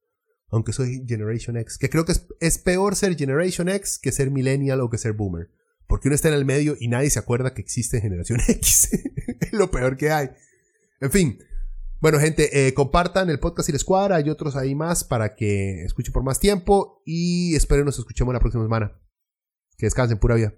aunque 0.51 0.73
soy 0.73 1.05
Generation 1.07 1.57
X, 1.57 1.79
que 1.79 1.89
creo 1.89 2.05
que 2.05 2.13
es, 2.41 2.59
peor 2.59 2.97
ser 2.97 3.17
Generation 3.17 3.69
X 3.69 3.99
que 3.99 4.13
ser 4.13 4.31
Millennial 4.31 4.81
o 4.81 4.91
que 4.91 4.99
ser 4.99 5.13
Boomer, 5.13 5.49
porque 5.87 6.09
uno 6.09 6.15
está 6.15 6.29
en 6.29 6.35
el 6.35 6.45
medio 6.45 6.77
y 6.79 6.89
nadie 6.89 7.11
se 7.11 7.19
acuerda 7.19 7.55
que 7.55 7.63
existe 7.63 8.01
Generación 8.01 8.41
X, 8.49 8.91
lo 9.53 9.71
peor 9.71 9.97
que 9.97 10.11
hay. 10.11 10.31
En 11.01 11.11
fin, 11.11 11.39
bueno 12.01 12.19
gente, 12.19 12.67
eh, 12.67 12.75
compartan 12.75 13.31
el 13.31 13.39
podcast 13.39 13.67
si 13.67 13.73
les 13.73 13.85
cuadra, 13.85 14.17
hay 14.17 14.31
otros 14.31 14.57
ahí 14.57 14.75
más 14.75 15.05
para 15.05 15.35
que 15.35 15.85
escuchen 15.85 16.13
por 16.13 16.23
más 16.23 16.41
tiempo 16.41 17.03
y 17.05 17.55
espero 17.55 17.85
nos 17.85 17.99
escuchemos 17.99 18.35
la 18.35 18.41
próxima 18.41 18.65
semana. 18.65 18.93
Que 19.77 19.87
descansen, 19.87 20.19
pura 20.19 20.35
vida. 20.35 20.53